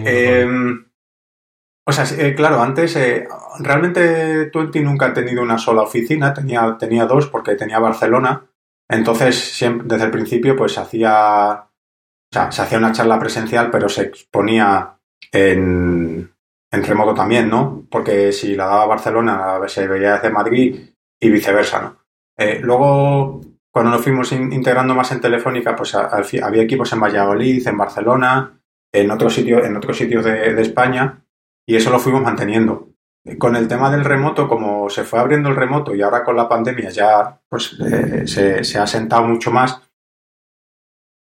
o 1.86 1.92
sea, 1.92 2.06
eh, 2.18 2.36
claro, 2.36 2.62
antes 2.62 2.96
eh, 2.98 3.28
realmente 3.60 4.46
Twenty 4.52 4.80
nunca 4.82 5.08
ha 5.08 5.14
tenido 5.14 5.42
una 5.42 5.58
sola 5.58 5.82
oficina, 5.82 6.34
tenía, 6.34 6.78
tenía 6.80 7.06
dos 7.08 7.28
porque 7.28 7.56
tenía 7.56 7.80
Barcelona. 7.80 8.46
Entonces, 8.88 9.36
siempre, 9.36 9.88
desde 9.88 10.06
el 10.06 10.12
principio, 10.12 10.56
pues 10.56 10.78
hacía, 10.78 11.64
o 11.64 12.32
sea, 12.32 12.52
se 12.52 12.62
hacía 12.62 12.78
una 12.78 12.92
charla 12.92 13.18
presencial, 13.18 13.72
pero 13.72 13.90
se 13.90 14.04
exponía 14.04 14.98
en, 15.32 16.32
en 16.72 16.84
remoto 16.84 17.16
también, 17.16 17.50
¿no? 17.50 17.88
Porque 17.90 18.32
si 18.32 18.56
la 18.56 18.68
daba 18.68 18.86
Barcelona, 18.86 19.60
se 19.68 19.88
veía 19.88 20.14
desde 20.14 20.30
Madrid 20.30 20.80
y 21.20 21.30
viceversa, 21.30 21.82
¿no? 21.82 22.03
Eh, 22.38 22.60
luego, 22.62 23.42
cuando 23.72 23.92
nos 23.92 24.02
fuimos 24.02 24.32
integrando 24.32 24.96
más 24.96 25.12
en 25.12 25.22
Telefónica, 25.22 25.76
pues 25.76 25.96
había 25.96 26.62
equipos 26.62 26.92
en 26.94 27.00
Valladolid, 27.00 27.68
en 27.68 27.78
Barcelona, 27.78 28.60
en 28.92 29.12
otros 29.12 29.34
sitios, 29.34 29.66
en 29.66 29.76
otros 29.76 30.00
de 30.00 30.62
España 30.62 31.24
y 31.66 31.76
eso 31.76 31.90
lo 31.90 32.00
fuimos 32.00 32.22
manteniendo. 32.22 32.90
Con 33.38 33.56
el 33.56 33.70
tema 33.70 33.90
del 33.90 34.04
remoto, 34.04 34.50
como 34.50 34.90
se 34.90 35.04
fue 35.04 35.20
abriendo 35.20 35.50
el 35.50 35.56
remoto 35.56 35.96
y 35.96 36.02
ahora 36.02 36.24
con 36.24 36.36
la 36.36 36.50
pandemia 36.50 36.90
ya 36.90 37.42
pues, 37.48 37.78
eh, 37.80 38.28
se, 38.28 38.78
ha 38.78 38.86
sentado 38.86 39.24
mucho 39.24 39.50
más, 39.50 39.82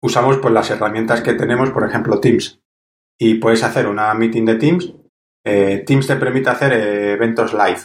usamos 0.02 0.38
pues 0.38 0.54
las 0.54 0.70
herramientas 0.70 1.20
que 1.20 1.34
tenemos, 1.34 1.70
por 1.70 1.86
ejemplo 1.86 2.20
Teams. 2.20 2.60
Y 3.18 3.34
puedes 3.34 3.62
hacer 3.62 3.86
una 3.86 4.12
meeting 4.14 4.44
de 4.44 4.54
Teams. 4.56 4.94
Eh, 5.44 5.84
Teams 5.86 6.06
te 6.06 6.16
permite 6.16 6.50
hacer 6.50 6.72
eh, 6.72 7.12
eventos 7.12 7.52
live. 7.52 7.80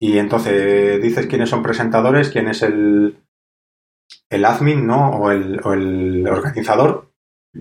Y 0.00 0.18
entonces 0.18 1.00
dices 1.02 1.26
quiénes 1.26 1.50
son 1.50 1.62
presentadores, 1.62 2.30
quién 2.30 2.48
es 2.48 2.62
el, 2.62 3.18
el 4.30 4.44
admin, 4.44 4.86
¿no? 4.86 5.10
O 5.10 5.30
el, 5.30 5.60
o 5.62 5.74
el 5.74 6.26
organizador. 6.26 7.12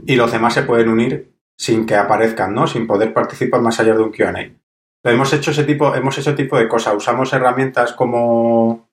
Y 0.05 0.15
los 0.15 0.31
demás 0.31 0.53
se 0.53 0.63
pueden 0.63 0.89
unir 0.89 1.35
sin 1.57 1.85
que 1.85 1.95
aparezcan, 1.95 2.53
¿no? 2.53 2.65
Sin 2.65 2.87
poder 2.87 3.13
participar 3.13 3.61
más 3.61 3.79
allá 3.79 3.93
de 3.93 4.03
un 4.03 4.13
Q&A. 4.13 4.55
Hemos 5.03 5.33
hecho 5.33 5.51
ese 5.51 5.65
tipo, 5.65 5.93
hemos 5.93 6.17
hecho 6.17 6.35
tipo 6.35 6.57
de 6.57 6.69
cosas. 6.69 6.95
Usamos 6.95 7.33
herramientas 7.33 7.93
como, 7.93 8.89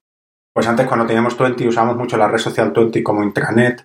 pues 0.53 0.67
antes 0.67 0.87
cuando 0.87 1.07
teníamos 1.07 1.37
Twenty 1.37 1.69
usamos 1.69 1.97
mucho 1.97 2.17
la 2.17 2.29
red 2.29 2.39
social 2.39 2.73
Twenty 2.73 3.03
como 3.03 3.23
intranet 3.23 3.83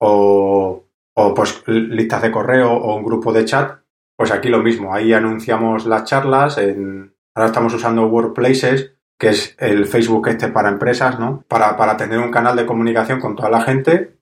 o, 0.00 0.84
o 1.14 1.34
pues 1.34 1.62
listas 1.66 2.22
de 2.22 2.30
correo 2.30 2.72
o 2.72 2.96
un 2.96 3.04
grupo 3.04 3.32
de 3.32 3.44
chat. 3.44 3.80
Pues 4.16 4.30
aquí 4.30 4.48
lo 4.48 4.62
mismo. 4.62 4.94
Ahí 4.94 5.12
anunciamos 5.12 5.86
las 5.86 6.04
charlas. 6.04 6.58
Ahora 6.58 7.46
estamos 7.46 7.74
usando 7.74 8.06
Workplaces, 8.06 8.93
que 9.24 9.30
es 9.30 9.56
el 9.58 9.86
Facebook 9.86 10.28
este 10.28 10.48
para 10.48 10.68
empresas, 10.68 11.18
¿no? 11.18 11.46
Para, 11.48 11.78
para 11.78 11.96
tener 11.96 12.18
un 12.18 12.30
canal 12.30 12.56
de 12.56 12.66
comunicación 12.66 13.20
con 13.20 13.34
toda 13.34 13.48
la 13.48 13.62
gente 13.62 14.18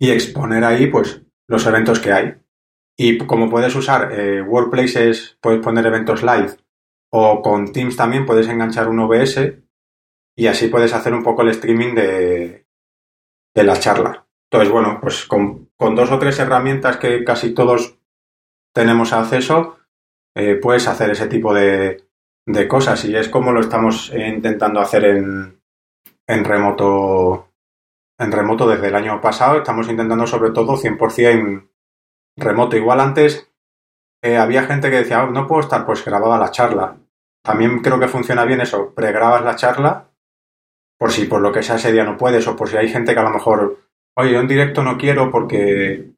y 0.00 0.10
exponer 0.10 0.64
ahí, 0.64 0.88
pues, 0.88 1.22
los 1.46 1.64
eventos 1.64 2.00
que 2.00 2.12
hay. 2.12 2.34
Y 2.98 3.18
como 3.18 3.48
puedes 3.48 3.72
usar 3.76 4.10
eh, 4.10 4.42
Workplaces, 4.42 5.38
puedes 5.40 5.60
poner 5.60 5.86
eventos 5.86 6.24
live 6.24 6.56
o 7.12 7.40
con 7.40 7.72
Teams 7.72 7.94
también 7.94 8.26
puedes 8.26 8.48
enganchar 8.48 8.88
un 8.88 8.98
OBS 8.98 9.38
y 10.36 10.48
así 10.48 10.66
puedes 10.66 10.92
hacer 10.92 11.14
un 11.14 11.22
poco 11.22 11.42
el 11.42 11.50
streaming 11.50 11.94
de, 11.94 12.66
de 13.54 13.62
la 13.62 13.78
charla. 13.78 14.26
Entonces, 14.50 14.72
bueno, 14.72 14.98
pues 15.00 15.24
con, 15.24 15.70
dos 15.78 16.10
o 16.10 16.18
tres 16.18 16.36
herramientas 16.40 16.96
que 16.96 17.22
casi 17.22 17.54
todos 17.54 17.96
tenemos 18.74 19.12
acceso, 19.12 19.78
eh, 20.34 20.56
puedes 20.56 20.88
hacer 20.88 21.10
ese 21.10 21.28
tipo 21.28 21.54
de, 21.54 22.09
de, 22.46 22.68
cosas 22.68 23.04
y 23.04 23.16
es 23.16 23.28
como 23.28 23.52
lo 23.52 23.60
estamos 23.60 24.12
intentando 24.14 24.80
hacer 24.80 25.04
en, 25.04 25.60
en 26.26 26.44
remoto 26.44 27.48
en 28.18 28.32
remoto 28.32 28.68
desde 28.68 28.88
el 28.88 28.94
año 28.94 29.20
pasado. 29.20 29.58
Estamos 29.58 29.88
intentando 29.88 30.26
sobre 30.26 30.50
todo 30.50 30.76
100% 30.76 31.68
remoto. 32.36 32.76
Igual 32.76 33.00
antes 33.00 33.50
eh, 34.22 34.36
había 34.36 34.64
gente 34.64 34.90
que 34.90 34.98
decía, 34.98 35.24
oh, 35.24 35.30
no 35.30 35.46
puedo 35.46 35.62
estar, 35.62 35.86
pues 35.86 36.04
grababa 36.04 36.38
la 36.38 36.50
charla. 36.50 36.96
También 37.42 37.80
creo 37.80 37.98
que 37.98 38.08
funciona 38.08 38.44
bien 38.44 38.60
eso, 38.60 38.94
pregrabas 38.94 39.42
la 39.42 39.56
charla 39.56 40.10
por 40.98 41.10
si 41.10 41.24
por 41.24 41.40
lo 41.40 41.50
que 41.50 41.62
sea 41.62 41.76
ese 41.76 41.92
día 41.92 42.04
no 42.04 42.18
puedes 42.18 42.46
o 42.46 42.54
por 42.54 42.68
si 42.68 42.76
hay 42.76 42.88
gente 42.88 43.14
que 43.14 43.20
a 43.20 43.22
lo 43.22 43.30
mejor, 43.30 43.78
oye, 44.18 44.32
yo 44.32 44.40
en 44.40 44.48
directo 44.48 44.82
no 44.82 44.98
quiero 44.98 45.30
porque 45.30 46.12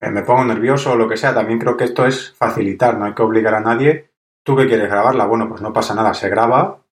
me 0.00 0.22
pongo 0.22 0.44
nervioso 0.44 0.92
o 0.92 0.96
lo 0.96 1.08
que 1.08 1.16
sea. 1.16 1.34
También 1.34 1.58
creo 1.58 1.76
que 1.76 1.84
esto 1.84 2.06
es 2.06 2.32
facilitar, 2.32 2.96
no 2.96 3.06
hay 3.06 3.14
que 3.14 3.22
obligar 3.22 3.54
a 3.54 3.60
nadie. 3.60 4.11
¿Tú 4.44 4.56
que 4.56 4.66
quieres 4.66 4.88
grabarla? 4.88 5.26
Bueno, 5.26 5.48
pues 5.48 5.60
no 5.60 5.72
pasa 5.72 5.94
nada, 5.94 6.14
se 6.14 6.28
graba, 6.28 6.82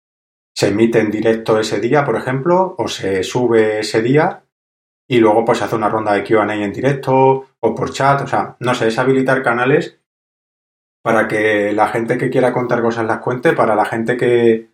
se 0.55 0.69
emite 0.69 1.01
en 1.01 1.11
directo 1.11 1.59
ese 1.59 1.81
día, 1.81 2.05
por 2.05 2.17
ejemplo, 2.17 2.75
o 2.79 2.89
se 2.89 3.23
sube 3.23 3.81
ese 3.81 4.03
día 4.03 4.45
y 5.09 5.19
luego 5.19 5.45
pues 5.45 5.61
hace 5.63 5.75
una 5.75 5.89
ronda 5.89 6.13
de 6.13 6.23
QA 6.23 6.55
en 6.55 6.73
directo 6.73 7.47
o 7.59 7.75
por 7.75 7.93
chat, 7.93 8.23
o 8.23 8.27
sea, 8.27 8.57
no 8.61 8.75
sé, 8.75 8.89
es 8.89 8.99
habilitar 8.99 9.43
canales 9.43 9.99
para 11.03 11.27
que 11.27 11.73
la 11.73 11.89
gente 11.89 12.19
que 12.19 12.31
quiera 12.31 12.53
contar 12.53 12.83
cosas 12.83 13.07
las 13.07 13.19
cuente, 13.19 13.53
para 13.55 13.75
la 13.75 13.85
gente 13.85 14.17
que 14.17 14.71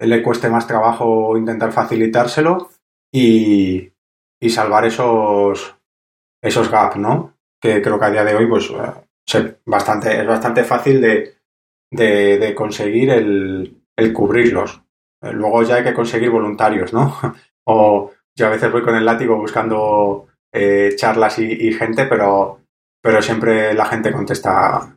le 0.00 0.22
cueste 0.22 0.48
más 0.48 0.66
trabajo 0.66 1.36
intentar 1.36 1.70
facilitárselo 1.70 2.70
y, 3.12 3.92
y 4.40 4.50
salvar 4.50 4.84
esos, 4.86 5.76
esos 6.42 6.70
gaps, 6.70 6.96
¿no? 6.96 7.34
Que 7.60 7.80
creo 7.80 7.98
que 7.98 8.04
a 8.06 8.10
día 8.10 8.24
de 8.24 8.34
hoy 8.34 8.46
pues 8.46 8.72
bastante, 9.64 10.20
es 10.20 10.26
bastante 10.26 10.64
fácil 10.64 11.00
de, 11.00 11.35
de, 11.90 12.38
de 12.38 12.54
conseguir 12.54 13.10
el, 13.10 13.82
el 13.96 14.12
cubrirlos. 14.12 14.82
Luego 15.22 15.62
ya 15.62 15.76
hay 15.76 15.84
que 15.84 15.94
conseguir 15.94 16.30
voluntarios, 16.30 16.92
¿no? 16.92 17.18
o 17.66 18.12
yo 18.36 18.46
a 18.46 18.50
veces 18.50 18.70
voy 18.70 18.82
con 18.82 18.94
el 18.94 19.04
látigo 19.04 19.36
buscando 19.36 20.28
eh, 20.52 20.94
charlas 20.96 21.38
y, 21.38 21.72
gente, 21.72 22.06
pero, 22.06 22.60
pero 23.02 23.22
siempre 23.22 23.74
la 23.74 23.86
gente 23.86 24.12
contesta 24.12 24.96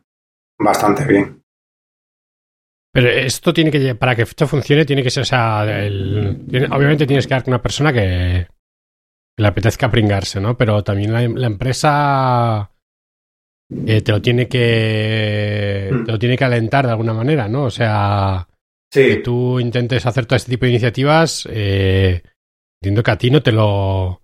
bastante 0.58 1.04
bien. 1.04 1.42
Pero 2.92 3.08
esto 3.08 3.52
tiene 3.52 3.70
que, 3.70 3.94
para 3.94 4.14
que 4.14 4.22
esto 4.22 4.46
funcione, 4.46 4.84
tiene 4.84 5.02
que 5.02 5.10
ser, 5.10 5.24
sea, 5.24 5.62
obviamente 5.62 7.06
tienes 7.06 7.26
que 7.26 7.34
dar 7.34 7.44
con 7.44 7.54
una 7.54 7.62
persona 7.62 7.92
que, 7.92 8.46
le 9.40 9.48
apetezca 9.48 9.90
pringarse, 9.90 10.40
¿no? 10.40 10.56
Pero 10.56 10.84
también 10.84 11.12
la, 11.12 11.46
empresa 11.46 12.70
eh, 13.86 14.00
te 14.02 14.12
lo 14.12 14.20
tiene 14.20 14.48
que, 14.48 15.90
hmm. 15.92 16.04
te 16.04 16.12
lo 16.12 16.18
tiene 16.18 16.36
que 16.36 16.44
alentar 16.44 16.86
de 16.86 16.92
alguna 16.92 17.14
manera, 17.14 17.48
¿no? 17.48 17.64
O 17.64 17.70
sea, 17.70 18.46
que 18.90 19.16
tú 19.16 19.60
intentes 19.60 20.06
hacer 20.06 20.26
todo 20.26 20.36
este 20.36 20.50
tipo 20.50 20.64
de 20.64 20.70
iniciativas, 20.70 21.48
eh, 21.50 22.22
Entiendo 22.82 23.02
que 23.02 23.10
a 23.10 23.18
ti 23.18 23.30
no 23.30 23.42
te 23.42 23.52
lo. 23.52 24.06
O 24.06 24.20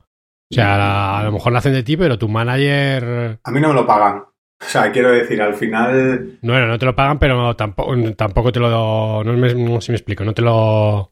sea, 0.50 1.18
a, 1.18 1.24
lo 1.24 1.32
mejor 1.32 1.52
lo 1.52 1.58
hacen 1.58 1.74
de 1.74 1.82
ti, 1.82 1.96
pero 1.96 2.18
tu 2.18 2.28
manager. 2.28 3.38
A 3.44 3.50
mí 3.50 3.60
no 3.60 3.68
me 3.68 3.74
lo 3.74 3.86
pagan. 3.86 4.18
O 4.18 4.64
sea, 4.64 4.90
quiero 4.90 5.10
decir, 5.10 5.42
al 5.42 5.54
final. 5.54 6.38
No, 6.40 6.58
no, 6.58 6.66
no 6.66 6.78
te 6.78 6.86
lo 6.86 6.96
pagan, 6.96 7.18
pero 7.18 7.54
tampoco, 7.54 7.94
tampoco 8.14 8.52
te 8.52 8.60
lo. 8.60 9.22
No, 9.22 9.32
me, 9.34 9.54
no 9.54 9.80
sé 9.80 9.86
si 9.86 9.92
me 9.92 9.96
explico, 9.96 10.24
no 10.24 10.32
te 10.32 10.40
lo. 10.40 11.10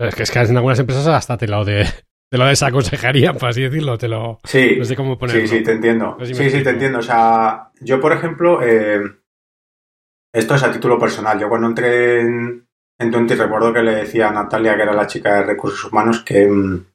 Es 0.00 0.14
que, 0.16 0.24
es 0.24 0.30
que 0.30 0.40
en 0.40 0.56
algunas 0.56 0.80
empresas 0.80 1.06
hasta 1.06 1.36
te 1.36 1.46
lo 1.46 1.64
de. 1.64 1.86
Te 2.30 2.38
lo 2.38 2.46
desaconsejarían, 2.46 3.36
por 3.36 3.48
así 3.48 3.62
decirlo, 3.62 3.96
te 3.96 4.08
lo... 4.08 4.38
Sí, 4.44 4.76
no 4.78 4.84
sé 4.84 4.94
cómo 4.94 5.18
ponerlo. 5.18 5.40
sí, 5.40 5.48
sí, 5.48 5.62
te 5.62 5.72
entiendo. 5.72 6.16
sí, 6.22 6.34
sí, 6.34 6.62
te 6.62 6.70
entiendo. 6.70 6.98
O 6.98 7.02
sea, 7.02 7.70
yo, 7.80 8.00
por 8.00 8.12
ejemplo, 8.12 8.60
eh, 8.62 9.00
esto 10.34 10.54
es 10.54 10.62
a 10.62 10.72
título 10.72 10.98
personal. 10.98 11.38
Yo 11.38 11.48
cuando 11.48 11.68
entré 11.68 12.20
en, 12.20 12.68
entonces 13.00 13.38
recuerdo 13.38 13.72
que 13.72 13.82
le 13.82 13.94
decía 13.94 14.28
a 14.28 14.32
Natalia, 14.32 14.76
que 14.76 14.82
era 14.82 14.92
la 14.92 15.06
chica 15.06 15.36
de 15.36 15.44
recursos 15.44 15.90
humanos, 15.90 16.22
que 16.22 16.46
mm, 16.46 16.86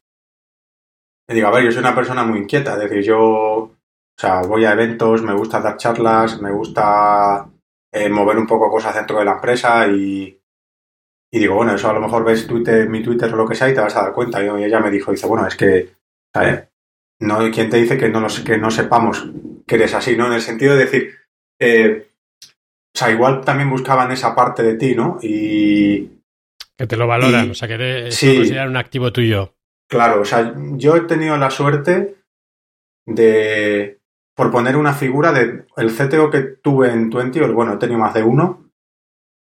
le 1.30 1.36
digo, 1.36 1.48
a 1.48 1.52
ver, 1.52 1.66
yo 1.66 1.72
soy 1.72 1.80
una 1.80 1.96
persona 1.96 2.24
muy 2.24 2.40
inquieta, 2.40 2.74
es 2.74 2.90
decir, 2.90 3.02
yo 3.02 3.72
o 4.18 4.22
sea, 4.22 4.42
voy 4.42 4.66
a 4.66 4.74
eventos, 4.74 5.24
me 5.24 5.34
gusta 5.34 5.60
dar 5.60 5.78
charlas, 5.78 6.42
me 6.42 6.52
gusta 6.52 7.50
eh, 7.92 8.10
mover 8.10 8.38
un 8.38 8.48
poco 8.48 8.70
cosas 8.70 8.96
dentro 8.96 9.18
de 9.18 9.26
la 9.26 9.34
empresa 9.34 9.88
y, 9.88 10.40
y 11.34 11.40
digo, 11.40 11.56
bueno, 11.56 11.74
eso 11.74 11.90
a 11.90 11.94
lo 11.94 12.00
mejor 12.00 12.24
ves 12.24 12.46
Twitter, 12.46 12.88
mi 12.88 13.02
Twitter 13.02 13.34
o 13.34 13.36
lo 13.36 13.48
que 13.48 13.56
sea 13.56 13.68
y 13.68 13.74
te 13.74 13.82
vas 13.82 13.96
a 13.96 14.04
dar 14.04 14.14
cuenta. 14.14 14.40
Y 14.44 14.64
ella 14.64 14.80
me 14.80 14.92
dijo, 14.92 15.12
dice, 15.12 15.26
bueno, 15.26 15.48
es 15.48 15.56
que, 15.56 15.90
¿sabes? 16.32 16.66
No, 17.22 17.40
¿Quién 17.50 17.72
te 17.72 17.78
dice 17.78 17.98
que 17.98 18.08
no, 18.08 18.28
que 18.46 18.60
no 18.60 18.70
sepamos 18.70 19.28
que 19.66 19.74
eres 19.74 19.96
así, 19.96 20.16
¿no? 20.16 20.28
En 20.28 20.34
el 20.34 20.42
sentido 20.42 20.76
de 20.76 20.86
decir, 20.86 21.16
eh, 21.60 22.08
o 22.46 22.98
sea, 22.98 23.10
igual 23.10 23.42
también 23.44 23.72
buscaban 23.72 24.12
esa 24.12 24.36
parte 24.36 24.62
de 24.62 24.76
ti, 24.76 24.94
¿no? 24.94 25.18
Y... 25.24 26.08
Que 26.78 26.86
te 26.86 26.98
lo 26.98 27.08
valoran, 27.08 27.50
o 27.50 27.56
sea, 27.56 27.68
que 27.68 27.74
eres, 27.74 28.16
sí, 28.16 28.36
considerar 28.36 28.70
un 28.70 28.78
activo 28.78 29.12
tuyo. 29.12 29.56
Claro, 29.90 30.22
o 30.22 30.26
sea, 30.26 30.54
yo 30.74 30.96
he 30.96 31.02
tenido 31.02 31.36
la 31.38 31.50
suerte 31.50 32.14
de, 33.08 33.98
por 34.36 34.52
poner 34.52 34.76
una 34.76 34.94
figura 34.94 35.32
de 35.32 35.66
el 35.78 35.92
CTO 35.92 36.30
que 36.30 36.42
tuve 36.42 36.92
en 36.92 37.10
Twenty, 37.10 37.40
bueno, 37.40 37.74
he 37.74 37.78
tenido 37.78 37.98
más 37.98 38.14
de 38.14 38.22
uno, 38.22 38.63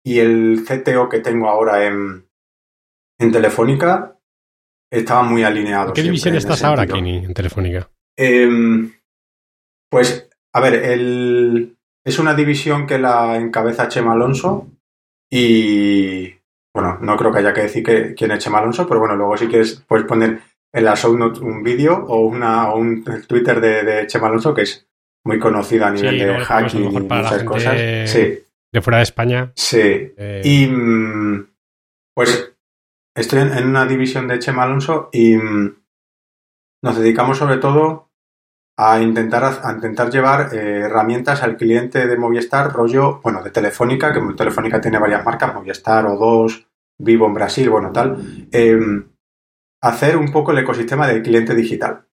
y 0.04 0.18
el 0.18 0.64
CTO 0.66 1.08
que 1.08 1.20
tengo 1.20 1.48
ahora 1.48 1.86
en, 1.86 2.26
en 3.18 3.32
Telefónica 3.32 4.16
estaba 4.90 5.22
muy 5.22 5.42
alineado. 5.42 5.88
¿En 5.88 5.94
qué 5.94 6.02
división 6.02 6.34
estás 6.34 6.64
ahora, 6.64 6.86
Kenny, 6.86 7.18
en 7.18 7.34
Telefónica? 7.34 7.90
Em, 8.16 8.92
pues, 9.90 10.28
a 10.52 10.60
ver, 10.60 10.74
el, 10.74 11.76
es 12.04 12.18
una 12.18 12.34
división 12.34 12.86
que 12.86 12.98
la 12.98 13.36
encabeza 13.36 13.88
Chema 13.88 14.12
Alonso 14.12 14.68
y, 15.30 16.34
bueno, 16.74 16.98
no 17.00 17.16
creo 17.16 17.30
que 17.30 17.38
haya 17.38 17.52
que 17.52 17.62
decir 17.62 17.84
que, 17.84 18.14
quién 18.14 18.32
es 18.32 18.42
Chema 18.42 18.58
Alonso, 18.58 18.86
pero 18.88 19.00
bueno, 19.00 19.14
luego 19.16 19.36
si 19.36 19.46
quieres 19.46 19.84
puedes 19.86 20.06
poner 20.06 20.40
en 20.72 20.84
la 20.84 20.96
show 20.96 21.16
notes 21.16 21.40
un 21.40 21.62
vídeo 21.62 22.04
o, 22.08 22.26
una, 22.26 22.72
un 22.72 23.04
Twitter 23.28 23.60
de, 23.60 24.06
Chema 24.06 24.28
Alonso 24.28 24.54
que 24.54 24.62
es 24.62 24.86
muy 25.24 25.38
conocido 25.38 25.84
a 25.84 25.90
nivel 25.90 26.18
de 26.18 26.38
hacking 26.38 26.84
y 26.84 26.88
muchas 26.88 27.44
cosas. 27.44 28.10
Sí 28.10 28.40
de 28.72 28.82
fuera 28.82 28.98
de 28.98 29.04
España. 29.04 29.52
Sí. 29.56 29.80
Eh, 29.82 30.42
y 30.44 30.66
mm, 30.66 31.50
pues 32.14 32.54
estoy 33.14 33.40
en, 33.40 33.66
una 33.66 33.86
división 33.86 34.28
de 34.28 34.38
Chema 34.38 34.64
Alonso 34.64 35.08
y 35.12 35.36
mm, 35.36 35.76
nos 36.82 36.98
dedicamos 36.98 37.38
sobre 37.38 37.58
todo 37.58 38.10
a 38.78 39.00
intentar, 39.00 39.44
a 39.62 39.72
intentar 39.72 40.10
llevar 40.10 40.54
eh, 40.54 40.80
herramientas 40.84 41.42
al 41.42 41.56
cliente 41.56 42.06
de 42.06 42.16
Movistar, 42.16 42.72
rollo, 42.72 43.20
bueno, 43.22 43.42
de 43.42 43.50
Telefónica, 43.50 44.12
que 44.12 44.20
Telefónica 44.34 44.80
tiene 44.80 44.98
varias 44.98 45.24
marcas, 45.24 45.54
Movistar 45.54 46.06
o 46.06 46.16
dos, 46.16 46.66
Vivo 46.98 47.26
en 47.26 47.34
Brasil, 47.34 47.68
bueno, 47.70 47.92
tal. 47.92 48.48
Em, 48.52 49.10
hacer 49.82 50.16
un 50.16 50.30
poco 50.32 50.52
el 50.52 50.58
ecosistema 50.58 51.06
del 51.06 51.22
cliente 51.22 51.54
digital. 51.54 52.06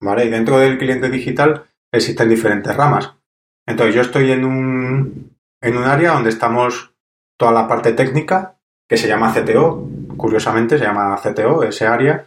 ¿Vale? 0.00 0.26
Y 0.26 0.30
dentro 0.30 0.58
del 0.58 0.78
cliente 0.78 1.08
digital 1.08 1.64
existen 1.92 2.28
diferentes 2.28 2.76
ramas. 2.76 3.14
Entonces 3.66 3.94
yo 3.94 4.02
estoy 4.02 4.30
en 4.32 4.44
un, 4.44 5.35
en 5.66 5.76
un 5.76 5.84
área 5.84 6.12
donde 6.12 6.30
estamos 6.30 6.94
toda 7.38 7.52
la 7.52 7.66
parte 7.66 7.92
técnica, 7.92 8.58
que 8.88 8.96
se 8.96 9.08
llama 9.08 9.34
CTO, 9.34 9.88
curiosamente 10.16 10.78
se 10.78 10.84
llama 10.84 11.20
CTO, 11.20 11.64
ese 11.64 11.86
área, 11.86 12.26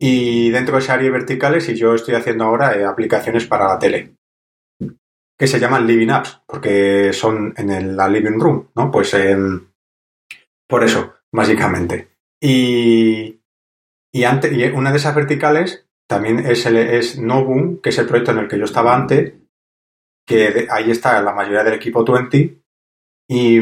y 0.00 0.50
dentro 0.50 0.76
de 0.76 0.80
ese 0.80 0.92
área 0.92 1.10
verticales, 1.10 1.68
y 1.68 1.74
yo 1.74 1.94
estoy 1.94 2.14
haciendo 2.14 2.44
ahora 2.44 2.74
eh, 2.74 2.84
aplicaciones 2.84 3.46
para 3.46 3.68
la 3.68 3.78
tele, 3.78 4.14
que 5.38 5.46
se 5.46 5.60
llaman 5.60 5.86
Living 5.86 6.08
Apps, 6.08 6.40
porque 6.46 7.12
son 7.12 7.52
en 7.56 7.96
la 7.96 8.08
Living 8.08 8.40
Room, 8.40 8.68
¿no? 8.74 8.90
Pues 8.90 9.14
por 10.68 10.84
eso, 10.84 11.14
básicamente. 11.32 12.08
Y, 12.40 13.40
y, 14.12 14.24
antes, 14.24 14.52
y 14.52 14.64
una 14.64 14.90
de 14.90 14.96
esas 14.96 15.14
verticales 15.14 15.86
también 16.08 16.38
es, 16.38 16.64
el, 16.66 16.76
es 16.76 17.18
Novum, 17.18 17.80
que 17.80 17.90
es 17.90 17.98
el 17.98 18.06
proyecto 18.06 18.32
en 18.32 18.38
el 18.38 18.48
que 18.48 18.58
yo 18.58 18.64
estaba 18.64 18.96
antes, 18.96 19.34
que 20.28 20.68
ahí 20.70 20.90
está 20.90 21.20
la 21.22 21.32
mayoría 21.32 21.64
del 21.64 21.74
equipo 21.74 22.04
20 22.04 22.58
y, 23.28 23.60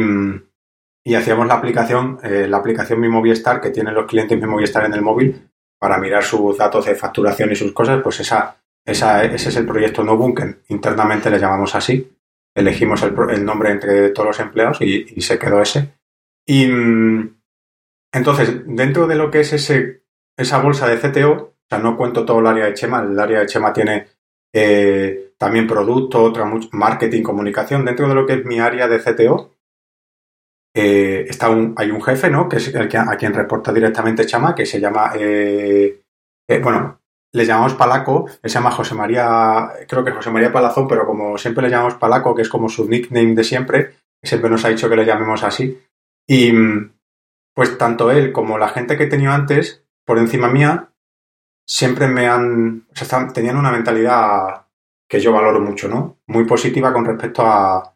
hacíamos 1.14 1.46
la 1.46 1.54
aplicación, 1.54 2.18
eh, 2.24 2.48
la 2.48 2.56
aplicación 2.56 3.00
Mi 3.00 3.08
Movistar 3.08 3.60
que 3.60 3.70
tienen 3.70 3.94
los 3.94 4.06
clientes 4.06 4.38
Mi 4.38 4.46
Movistar 4.46 4.84
en 4.84 4.94
el 4.94 5.00
móvil 5.00 5.48
para 5.78 5.98
mirar 5.98 6.24
sus 6.24 6.58
datos 6.58 6.86
de 6.86 6.96
facturación 6.96 7.52
y 7.52 7.56
sus 7.56 7.72
cosas, 7.72 8.02
pues 8.02 8.18
esa, 8.20 8.56
esa, 8.84 9.24
ese 9.24 9.48
es 9.50 9.56
el 9.56 9.66
proyecto 9.66 10.02
No 10.02 10.16
Bunker. 10.16 10.62
Internamente 10.68 11.30
le 11.30 11.38
llamamos 11.38 11.74
así. 11.76 12.12
Elegimos 12.54 13.02
el, 13.02 13.44
nombre 13.44 13.70
entre 13.70 14.10
todos 14.10 14.28
los 14.28 14.40
empleados 14.40 14.80
y, 14.80 15.20
se 15.20 15.38
quedó 15.38 15.60
ese. 15.62 15.92
Y 16.44 16.64
entonces, 18.12 18.62
dentro 18.66 19.06
de 19.06 19.14
lo 19.14 19.30
que 19.30 19.40
es 19.40 19.52
ese, 19.52 20.02
esa 20.36 20.58
bolsa 20.58 20.88
de 20.88 20.98
CTO, 20.98 21.32
o 21.32 21.54
sea, 21.68 21.78
no 21.78 21.96
cuento 21.96 22.24
todo 22.24 22.40
el 22.40 22.46
área 22.46 22.64
de 22.64 22.74
Chema, 22.74 23.02
el 23.02 23.18
área 23.18 23.40
de 23.40 23.46
Chema 23.46 23.72
tiene 23.72 24.06
eh, 24.52 25.25
también 25.38 25.66
producto, 25.66 26.22
otra 26.22 26.50
marketing, 26.72 27.22
comunicación. 27.22 27.84
Dentro 27.84 28.08
de 28.08 28.14
lo 28.14 28.26
que 28.26 28.34
es 28.34 28.44
mi 28.44 28.58
área 28.58 28.88
de 28.88 28.98
CTO, 28.98 29.52
eh, 30.74 31.24
está 31.28 31.48
un, 31.48 31.74
hay 31.76 31.90
un 31.90 32.02
jefe, 32.02 32.30
¿no? 32.30 32.48
Que 32.48 32.56
es 32.56 32.74
el 32.74 32.88
que, 32.88 32.98
a 32.98 33.16
quien 33.16 33.34
reporta 33.34 33.72
directamente 33.72 34.26
Chama, 34.26 34.54
que 34.54 34.66
se 34.66 34.80
llama, 34.80 35.12
eh, 35.16 36.02
eh, 36.48 36.58
bueno, 36.60 37.00
le 37.32 37.44
llamamos 37.44 37.74
Palaco, 37.74 38.26
se 38.42 38.48
llama 38.48 38.70
José 38.70 38.94
María, 38.94 39.70
creo 39.88 40.04
que 40.04 40.12
José 40.12 40.30
María 40.30 40.52
Palazón, 40.52 40.86
pero 40.88 41.06
como 41.06 41.38
siempre 41.38 41.62
le 41.62 41.70
llamamos 41.70 41.94
Palaco, 41.94 42.34
que 42.34 42.42
es 42.42 42.48
como 42.48 42.68
su 42.68 42.88
nickname 42.88 43.34
de 43.34 43.44
siempre, 43.44 43.94
siempre 44.22 44.50
nos 44.50 44.64
ha 44.64 44.68
dicho 44.68 44.88
que 44.88 44.96
le 44.96 45.06
llamemos 45.06 45.42
así. 45.44 45.82
Y 46.28 46.52
pues 47.54 47.78
tanto 47.78 48.10
él 48.10 48.32
como 48.32 48.58
la 48.58 48.68
gente 48.68 48.96
que 48.96 49.04
he 49.04 49.08
tenido 49.08 49.32
antes, 49.32 49.84
por 50.04 50.18
encima 50.18 50.48
mía, 50.48 50.90
siempre 51.66 52.06
me 52.06 52.26
han, 52.26 52.86
o 52.90 52.94
sea, 52.94 53.28
tenían 53.28 53.56
una 53.56 53.72
mentalidad 53.72 54.65
que 55.08 55.20
yo 55.20 55.32
valoro 55.32 55.60
mucho, 55.60 55.88
¿no? 55.88 56.18
Muy 56.26 56.44
positiva 56.44 56.92
con 56.92 57.04
respecto 57.04 57.42
a, 57.44 57.94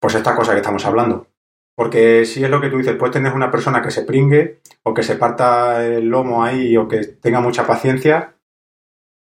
pues, 0.00 0.14
esta 0.14 0.34
cosa 0.34 0.52
que 0.52 0.58
estamos 0.58 0.84
hablando. 0.84 1.28
Porque 1.76 2.24
si 2.24 2.42
es 2.42 2.50
lo 2.50 2.60
que 2.60 2.70
tú 2.70 2.78
dices, 2.78 2.96
puedes 2.96 3.12
tener 3.12 3.32
una 3.32 3.50
persona 3.50 3.80
que 3.82 3.90
se 3.90 4.02
pringue 4.02 4.60
o 4.82 4.92
que 4.92 5.04
se 5.04 5.14
parta 5.14 5.86
el 5.86 6.08
lomo 6.08 6.42
ahí 6.42 6.76
o 6.76 6.88
que 6.88 7.04
tenga 7.06 7.40
mucha 7.40 7.66
paciencia, 7.66 8.34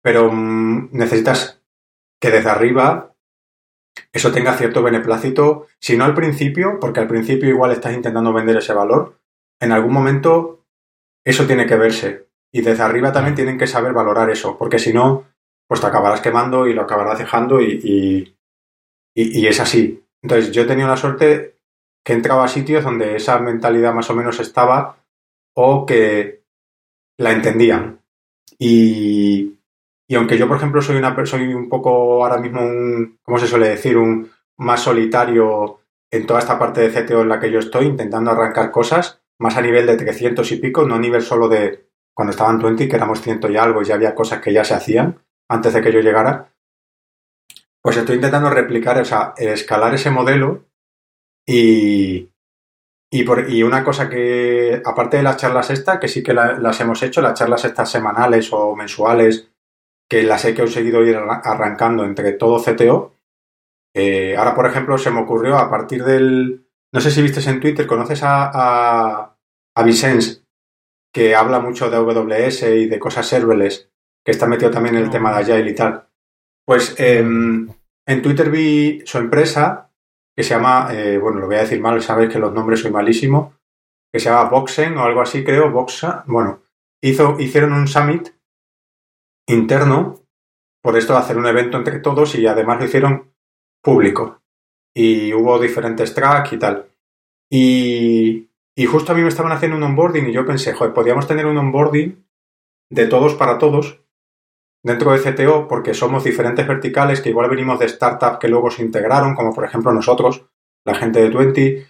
pero 0.03 0.29
mm, 0.31 0.89
necesitas 0.91 1.61
que 2.19 2.29
desde 2.29 2.49
arriba 2.49 3.15
eso 4.11 4.31
tenga 4.31 4.57
cierto 4.57 4.83
beneplácito, 4.83 5.67
si 5.79 5.97
no 5.97 6.03
al 6.03 6.13
principio, 6.13 6.79
porque 6.79 6.99
al 6.99 7.07
principio 7.07 7.49
igual 7.49 7.71
estás 7.71 7.93
intentando 7.93 8.33
vender 8.33 8.57
ese 8.57 8.73
valor, 8.73 9.19
en 9.59 9.71
algún 9.71 9.93
momento 9.93 10.65
eso 11.25 11.45
tiene 11.47 11.65
que 11.65 11.75
verse. 11.75 12.27
Y 12.51 12.61
desde 12.61 12.83
arriba 12.83 13.13
también 13.13 13.35
tienen 13.35 13.57
que 13.57 13.67
saber 13.67 13.93
valorar 13.93 14.29
eso, 14.29 14.57
porque 14.57 14.79
si 14.79 14.91
no, 14.93 15.30
pues 15.71 15.79
te 15.79 15.87
acabarás 15.87 16.19
quemando 16.19 16.67
y 16.67 16.73
lo 16.73 16.81
acabarás 16.81 17.17
dejando 17.17 17.61
y, 17.61 18.35
y, 19.15 19.47
es 19.47 19.57
así. 19.61 20.03
Entonces 20.21 20.51
yo 20.51 20.63
he 20.63 20.65
tenido 20.65 20.89
la 20.89 20.97
suerte 20.97 21.59
que 22.03 22.11
entraba 22.11 22.43
a 22.43 22.49
sitios 22.49 22.83
donde 22.83 23.15
esa 23.15 23.39
mentalidad 23.39 23.93
más 23.93 24.09
o 24.09 24.13
menos 24.13 24.37
estaba 24.41 24.97
o 25.55 25.85
que 25.85 26.43
la 27.17 27.31
entendían. 27.31 28.01
Y, 28.59 29.59
y 30.09 30.15
aunque 30.15 30.37
yo, 30.37 30.45
por 30.45 30.57
ejemplo, 30.57 30.81
soy, 30.81 30.97
una, 30.97 31.25
soy 31.25 31.53
un 31.53 31.69
poco 31.69 32.21
ahora 32.21 32.37
mismo 32.37 32.63
un, 32.63 33.19
¿cómo 33.23 33.39
se 33.39 33.47
suele 33.47 33.69
decir? 33.69 33.95
Un 33.95 34.29
más 34.57 34.81
solitario 34.81 35.79
en 36.11 36.25
toda 36.25 36.41
esta 36.41 36.59
parte 36.59 36.81
de 36.81 36.89
CTO 36.91 37.21
en 37.21 37.29
la 37.29 37.39
que 37.39 37.49
yo 37.49 37.59
estoy, 37.59 37.85
intentando 37.85 38.31
arrancar 38.31 38.71
cosas, 38.71 39.21
más 39.39 39.55
a 39.55 39.61
nivel 39.61 39.87
de 39.87 39.95
300 39.95 40.51
y 40.51 40.57
pico, 40.57 40.85
no 40.85 40.95
a 40.95 40.99
nivel 40.99 41.21
solo 41.21 41.47
de 41.47 41.87
cuando 42.13 42.31
estaban 42.31 42.59
20, 42.59 42.89
que 42.89 42.95
éramos 42.97 43.21
ciento 43.21 43.49
y 43.49 43.55
algo 43.55 43.81
y 43.81 43.85
ya 43.85 43.95
había 43.95 44.13
cosas 44.13 44.41
que 44.41 44.51
ya 44.51 44.65
se 44.65 44.73
hacían, 44.73 45.17
antes 45.51 45.73
de 45.73 45.81
que 45.81 45.91
yo 45.91 45.99
llegara, 45.99 46.53
pues 47.81 47.97
estoy 47.97 48.15
intentando 48.15 48.49
replicar, 48.49 48.97
o 48.99 49.05
sea, 49.05 49.33
escalar 49.37 49.93
ese 49.93 50.09
modelo 50.09 50.65
y, 51.45 52.29
y, 53.11 53.23
por, 53.23 53.49
y 53.49 53.61
una 53.61 53.83
cosa 53.83 54.09
que, 54.09 54.81
aparte 54.85 55.17
de 55.17 55.23
las 55.23 55.35
charlas 55.37 55.69
estas, 55.69 55.99
que 55.99 56.07
sí 56.07 56.23
que 56.23 56.33
las 56.33 56.79
hemos 56.79 57.03
hecho, 57.03 57.21
las 57.21 57.33
charlas 57.33 57.65
estas 57.65 57.91
semanales 57.91 58.53
o 58.53 58.75
mensuales, 58.75 59.49
que 60.09 60.23
las 60.23 60.45
he 60.45 60.55
conseguido 60.55 61.03
ir 61.03 61.17
arrancando 61.17 62.05
entre 62.05 62.31
todo 62.33 62.63
CTO, 62.63 63.15
eh, 63.93 64.37
ahora, 64.37 64.55
por 64.55 64.67
ejemplo, 64.67 64.97
se 64.97 65.11
me 65.11 65.19
ocurrió 65.19 65.57
a 65.57 65.69
partir 65.69 66.05
del... 66.05 66.65
No 66.93 67.01
sé 67.01 67.11
si 67.11 67.21
viste 67.21 67.41
en 67.49 67.59
Twitter, 67.59 67.87
¿conoces 67.87 68.21
a, 68.23 69.35
a, 69.75 69.83
Vicens, 69.83 70.45
que 71.13 71.35
habla 71.35 71.59
mucho 71.59 71.89
de 71.89 71.97
AWS 71.97 72.63
y 72.63 72.87
de 72.87 72.99
cosas 72.99 73.27
serverless? 73.27 73.90
Que 74.23 74.31
está 74.31 74.47
metido 74.47 74.71
también 74.71 74.95
en 74.95 75.03
el 75.03 75.09
tema 75.09 75.31
de 75.31 75.41
Agile 75.41 75.71
y 75.71 75.75
tal. 75.75 76.07
Pues 76.65 76.95
em, 76.99 77.67
en 78.05 78.21
Twitter 78.21 78.49
vi 78.49 79.01
su 79.05 79.17
empresa, 79.17 79.91
que 80.35 80.43
se 80.43 80.51
llama, 80.51 80.89
eh, 80.91 81.17
bueno, 81.17 81.39
lo 81.39 81.47
voy 81.47 81.55
a 81.55 81.61
decir 81.61 81.81
mal, 81.81 82.01
sabes 82.01 82.29
que 82.29 82.39
los 82.39 82.53
nombres 82.53 82.81
soy 82.81 82.91
malísimo, 82.91 83.55
que 84.11 84.19
se 84.19 84.29
llama 84.29 84.49
Boxen 84.49 84.97
o 84.97 85.03
algo 85.03 85.21
así, 85.21 85.43
creo, 85.43 85.71
Boxa. 85.71 86.23
Bueno, 86.27 86.61
hizo, 87.01 87.39
hicieron 87.39 87.73
un 87.73 87.87
summit 87.87 88.29
interno 89.47 90.19
por 90.83 90.97
esto 90.97 91.13
de 91.13 91.19
hacer 91.19 91.37
un 91.37 91.47
evento 91.47 91.77
entre 91.77 91.99
todos 91.99 92.35
y 92.35 92.45
además 92.47 92.79
lo 92.79 92.85
hicieron 92.85 93.33
público. 93.83 94.41
Y 94.95 95.33
hubo 95.33 95.59
diferentes 95.59 96.13
tracks 96.13 96.53
y 96.53 96.59
tal. 96.59 96.89
Y, 97.49 98.49
y 98.75 98.85
justo 98.85 99.11
a 99.11 99.15
mí 99.15 99.21
me 99.21 99.29
estaban 99.29 99.51
haciendo 99.51 99.77
un 99.77 99.83
onboarding 99.83 100.29
y 100.29 100.33
yo 100.33 100.45
pensé, 100.45 100.73
joder, 100.73 100.93
podríamos 100.93 101.27
tener 101.27 101.45
un 101.45 101.57
onboarding 101.57 102.25
de 102.89 103.07
todos 103.07 103.35
para 103.35 103.57
todos 103.57 104.00
dentro 104.83 105.11
de 105.11 105.19
CTO 105.19 105.67
porque 105.67 105.93
somos 105.93 106.23
diferentes 106.23 106.67
verticales 106.67 107.21
que 107.21 107.29
igual 107.29 107.49
venimos 107.49 107.79
de 107.79 107.87
startups 107.87 108.39
que 108.39 108.47
luego 108.47 108.71
se 108.71 108.83
integraron, 108.83 109.35
como 109.35 109.53
por 109.53 109.65
ejemplo 109.65 109.91
nosotros, 109.93 110.45
la 110.85 110.95
gente 110.95 111.21
de 111.21 111.29
Twenty, 111.29 111.83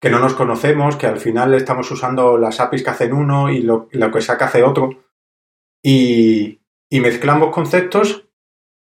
que 0.00 0.10
no 0.10 0.18
nos 0.18 0.34
conocemos, 0.34 0.96
que 0.96 1.06
al 1.06 1.18
final 1.18 1.54
estamos 1.54 1.90
usando 1.90 2.36
las 2.36 2.60
APIs 2.60 2.82
que 2.82 2.90
hacen 2.90 3.12
uno 3.12 3.50
y 3.50 3.62
lo, 3.62 3.88
que 3.88 4.20
saca 4.20 4.46
hace 4.46 4.62
otro. 4.62 4.90
Y, 5.82 6.60
mezclamos 6.90 7.50
conceptos, 7.50 8.28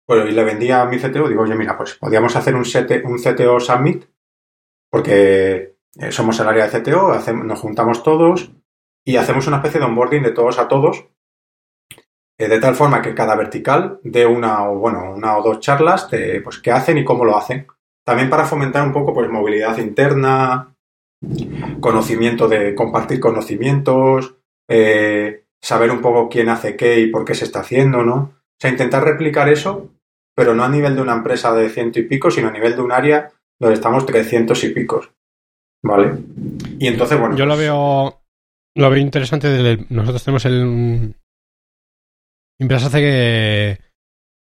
pues 0.06 0.29
y 0.29 0.34
le 0.34 0.43
vendía 0.43 0.82
a 0.82 0.86
mi 0.86 0.97
CTO, 0.97 1.29
digo, 1.29 1.43
oye, 1.43 1.56
mira, 1.56 1.77
pues 1.77 1.95
podríamos 1.95 2.36
hacer 2.36 2.56
un, 2.56 2.63
un 2.63 3.17
CTO 3.17 3.60
Summit, 3.60 4.06
porque 4.89 5.77
eh, 5.99 6.12
somos 6.12 6.39
el 6.39 6.47
área 6.47 6.67
de 6.67 6.82
CTO, 6.82 7.13
nos 7.43 7.60
juntamos 7.60 8.03
todos 8.03 8.51
y 9.06 9.17
hacemos 9.17 9.47
una 9.47 9.58
especie 9.58 9.79
de 9.79 9.86
onboarding 9.86 10.23
de 10.23 10.32
todos 10.32 10.58
a 10.60 10.67
todos, 10.67 11.06
de 12.38 12.60
tal 12.60 12.76
forma 12.76 13.02
que 13.02 13.13
cada 13.13 13.36
vertical 13.36 14.00
dé 14.04 14.26
una 14.26 14.69
o, 14.69 14.78
bueno, 14.78 15.13
una 15.15 15.38
o 15.38 15.43
dos 15.43 15.60
charlas 15.60 16.10
de 16.10 16.41
pues, 16.41 16.60
qué 16.60 16.72
hacen 16.72 16.98
y 16.98 17.06
cómo 17.06 17.26
lo 17.26 17.38
hacen. 17.38 17.67
También 18.06 18.30
para 18.30 18.46
fomentar 18.46 18.86
un 18.86 18.93
poco 18.93 19.13
pues, 19.13 19.30
movilidad 19.30 19.78
interna, 19.78 20.76
conocimiento 21.80 22.48
de 22.48 22.76
compartir 22.76 23.19
conocimientos, 23.19 24.36
eh, 24.67 25.43
saber 25.62 25.91
un 25.91 26.02
poco 26.02 26.28
quién 26.28 26.50
hace 26.50 26.76
qué 26.76 27.00
y 27.00 27.08
por 27.08 27.24
qué 27.24 27.36
se 27.36 27.46
está 27.46 27.62
haciendo, 27.62 28.04
¿no? 28.04 28.15
O 28.15 28.60
sea, 28.60 28.72
intentar 28.72 29.04
replicar 29.04 29.48
eso, 29.50 29.91
pero 30.36 30.54
no 30.54 30.63
a 30.63 30.69
nivel 30.69 30.96
de 30.96 31.02
una 31.02 31.13
empresa 31.13 31.54
de 31.54 31.69
ciento 31.69 32.00
y 32.00 32.04
pico, 32.04 32.30
sino 32.30 32.50
a 32.50 32.52
nivel 32.52 32.76
de 32.76 32.82
un 32.82 32.91
área 32.91 33.32
donde 33.60 33.76
estamos 33.76 34.06
trescientos 34.06 34.63
y 34.63 34.69
picos. 34.69 35.10
¿Vale? 35.84 36.13
Y 36.80 36.88
entonces, 36.88 37.19
bueno. 37.19 37.36
Yo 37.36 37.46
lo 37.46 37.56
pues 37.56 37.65
veo. 37.65 38.22
Lo 38.76 38.89
veo 38.89 39.00
interesante. 39.00 39.86
nosotros 39.89 40.24
tenemos 40.24 40.46
el. 40.46 41.15
Empresa 42.63 42.88
hace 42.88 42.99
que. 42.99 43.80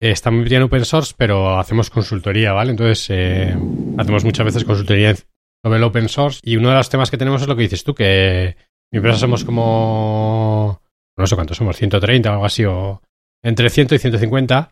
está 0.01 0.31
muy 0.31 0.45
bien 0.45 0.63
open 0.63 0.85
source, 0.85 1.15
pero 1.17 1.59
hacemos 1.59 1.91
consultoría, 1.91 2.53
¿vale? 2.53 2.71
Entonces, 2.71 3.07
eh, 3.11 3.57
hacemos 3.99 4.25
muchas 4.25 4.47
veces 4.47 4.65
consultoría 4.65 5.15
sobre 5.15 5.79
el 5.79 5.85
open 5.85 6.09
source. 6.09 6.41
Y 6.43 6.57
uno 6.57 6.69
de 6.69 6.77
los 6.77 6.89
temas 6.89 7.11
que 7.11 7.17
tenemos 7.17 7.43
es 7.43 7.49
lo 7.49 7.57
que 7.57 7.63
dices 7.63 7.85
tú, 7.85 7.95
que 7.95 8.57
mi 8.93 8.99
empresa 8.99 9.19
somos 9.19 9.45
como, 9.45 10.83
no 11.17 11.27
sé 11.27 11.35
cuántos 11.35 11.57
somos, 11.57 11.77
130 11.77 12.31
o 12.31 12.33
algo 12.33 12.45
así, 12.45 12.65
o 12.65 13.03
entre 13.43 13.71
100 13.71 13.89
y 13.93 13.99
150. 13.99 14.71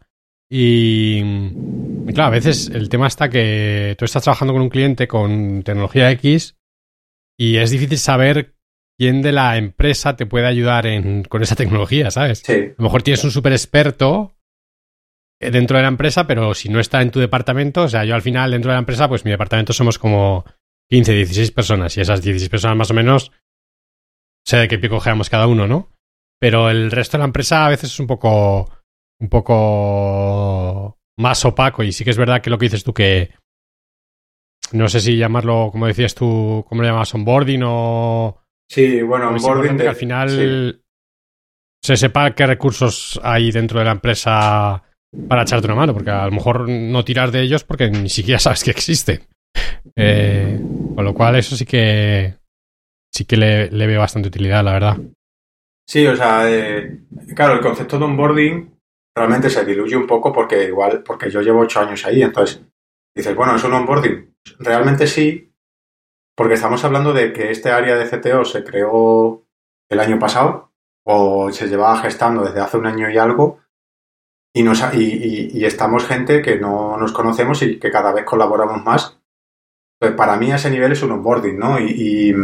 Y, 0.53 1.23
y 2.07 2.13
claro, 2.13 2.29
a 2.29 2.31
veces 2.31 2.69
el 2.69 2.89
tema 2.89 3.07
está 3.07 3.31
que 3.31 3.95
tú 3.99 4.05
estás 4.05 4.23
trabajando 4.23 4.53
con 4.53 4.63
un 4.63 4.69
cliente 4.69 5.07
con 5.07 5.63
tecnología 5.63 6.11
X 6.11 6.57
y 7.39 7.57
es 7.57 7.71
difícil 7.71 7.99
saber 7.99 8.55
quién 9.01 9.23
de 9.23 9.33
la 9.33 9.57
empresa 9.57 10.15
te 10.15 10.27
puede 10.27 10.47
ayudar 10.47 10.85
en, 10.85 11.25
con 11.25 11.43
esa 11.43 11.57
tecnología, 11.57 12.11
¿sabes? 12.11 12.43
Sí. 12.45 12.53
A 12.53 12.75
lo 12.77 12.85
mejor 12.85 13.03
tienes 13.03 13.25
un 13.25 13.31
súper 13.31 13.53
experto 13.53 14.37
dentro 15.41 15.79
de 15.79 15.85
la 15.85 15.89
empresa, 15.89 16.27
pero 16.27 16.53
si 16.53 16.69
no 16.69 16.81
está 16.81 17.01
en 17.01 17.11
tu 17.11 17.19
departamento, 17.19 17.85
o 17.85 17.89
sea, 17.89 18.05
yo 18.05 18.15
al 18.15 18.21
final 18.21 18.51
dentro 18.51 18.71
de 18.71 18.75
la 18.75 18.81
empresa, 18.81 19.09
pues 19.09 19.25
mi 19.25 19.31
departamento 19.31 19.73
somos 19.73 19.99
como 19.99 20.45
15, 20.91 21.15
16 21.15 21.51
personas 21.53 21.97
y 21.97 22.03
esas 22.03 22.21
16 22.21 22.51
personas 22.51 22.77
más 22.77 22.91
o 22.91 22.95
menos 22.95 23.33
sé 24.45 24.59
de 24.59 24.69
qué 24.69 24.79
pie 24.79 24.91
cogeamos 24.91 25.31
cada 25.31 25.47
uno, 25.47 25.67
¿no? 25.67 25.89
Pero 26.39 26.69
el 26.69 26.91
resto 26.91 27.17
de 27.17 27.21
la 27.21 27.27
empresa 27.29 27.65
a 27.65 27.71
veces 27.71 27.93
es 27.93 28.01
un 28.01 28.07
poco 28.07 28.71
un 29.19 29.31
poco 29.31 30.99
más 31.17 31.43
opaco 31.47 31.83
y 31.83 31.93
sí 31.93 32.05
que 32.05 32.11
es 32.11 32.19
verdad 32.19 32.43
que 32.43 32.51
lo 32.51 32.59
que 32.59 32.67
dices 32.67 32.85
tú 32.85 32.93
que 32.93 33.31
no 34.73 34.91
sé 34.91 35.01
si 35.01 35.17
llamarlo, 35.17 35.71
como 35.73 35.87
decías 35.87 36.15
tú, 36.15 36.67
¿cómo 36.69 36.83
lo 36.83 36.89
llamas? 36.89 37.15
Onboarding 37.15 37.63
o... 37.65 38.41
Sí, 38.71 39.03
bueno, 39.03 39.31
onboarding... 39.31 39.79
Que 39.79 39.89
al 39.89 39.97
final 39.97 40.81
se 41.83 41.97
sepa 41.97 42.35
qué 42.35 42.47
recursos 42.47 43.19
hay 43.23 43.51
dentro 43.51 43.81
de 43.81 43.87
la 43.87 43.93
empresa 43.93 44.83
para 45.29 45.43
echarte 45.43 45.67
una 45.67 45.75
mano, 45.75 45.93
porque 45.93 46.11
a 46.11 46.27
lo 46.27 46.31
mejor 46.31 46.69
no 46.69 47.05
tirar 47.05 47.33
de 47.33 47.41
ellos 47.41 47.65
porque 47.65 47.91
ni 47.91 48.09
siquiera 48.09 48.39
sabes 48.39 48.63
que 48.63 48.71
existen. 48.71 49.27
Eh, 49.97 50.61
con 50.95 51.05
lo 51.05 51.15
cual, 51.15 51.37
eso 51.37 51.57
sí 51.57 51.67
que 51.67 52.35
sí 53.13 53.25
que 53.25 53.37
le, 53.37 53.71
le 53.71 53.87
veo 53.89 53.99
bastante 53.99 54.29
utilidad, 54.29 54.63
la 54.63 54.73
verdad. 54.73 54.97
Sí, 55.89 56.07
o 56.07 56.15
sea, 56.15 56.49
eh, 56.49 57.01
claro, 57.35 57.55
el 57.55 57.61
concepto 57.61 57.99
de 57.99 58.05
onboarding 58.05 58.73
realmente 59.17 59.51
se 59.51 59.65
diluye 59.65 59.97
un 59.97 60.07
poco 60.07 60.33
porque 60.33 60.65
igual, 60.65 61.03
porque 61.03 61.29
yo 61.29 61.41
llevo 61.41 61.63
ocho 61.63 61.81
años 61.81 62.07
ahí, 62.07 62.23
entonces 62.23 62.63
dices, 63.17 63.35
bueno, 63.35 63.57
es 63.57 63.65
un 63.65 63.73
onboarding. 63.73 64.33
Realmente 64.61 65.09
sí, 65.09 65.50
porque 66.41 66.55
estamos 66.55 66.83
hablando 66.87 67.13
de 67.13 67.35
que 67.35 67.51
este 67.51 67.71
área 67.71 67.99
de 67.99 68.09
CTO 68.09 68.47
se 68.47 68.65
creó 68.65 69.45
el 69.91 70.01
año 70.01 70.19
pasado 70.19 70.73
o 71.05 71.53
se 71.53 71.69
llevaba 71.69 71.99
gestando 71.99 72.43
desde 72.43 72.61
hace 72.61 72.79
un 72.79 72.87
año 72.87 73.11
y 73.11 73.19
algo 73.19 73.61
y, 74.55 74.63
nos, 74.63 74.83
y, 74.95 75.63
estamos 75.67 76.07
gente 76.07 76.41
que 76.41 76.59
no 76.59 76.97
nos 76.97 77.13
conocemos 77.13 77.61
y 77.61 77.79
que 77.79 77.91
cada 77.91 78.15
vez 78.15 78.25
colaboramos 78.25 78.83
más 78.83 79.21
pues 79.99 80.13
para 80.13 80.39
mí 80.39 80.51
ese 80.51 80.71
nivel 80.71 80.93
es 80.93 81.03
un 81.03 81.13
onboarding, 81.13 81.59
¿no? 81.59 81.79
Y, 81.79 82.35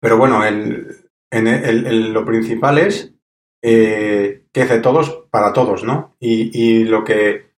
pero 0.00 0.16
bueno, 0.16 0.40
lo 1.32 2.24
principal 2.24 2.78
es 2.78 3.12
eh, 3.60 4.44
que 4.52 4.60
es 4.60 4.68
de 4.68 4.78
todos 4.78 5.26
para 5.32 5.52
todos, 5.52 5.82
¿no? 5.82 6.14
Y, 6.20 6.84
lo 6.84 7.02
que, 7.02 7.51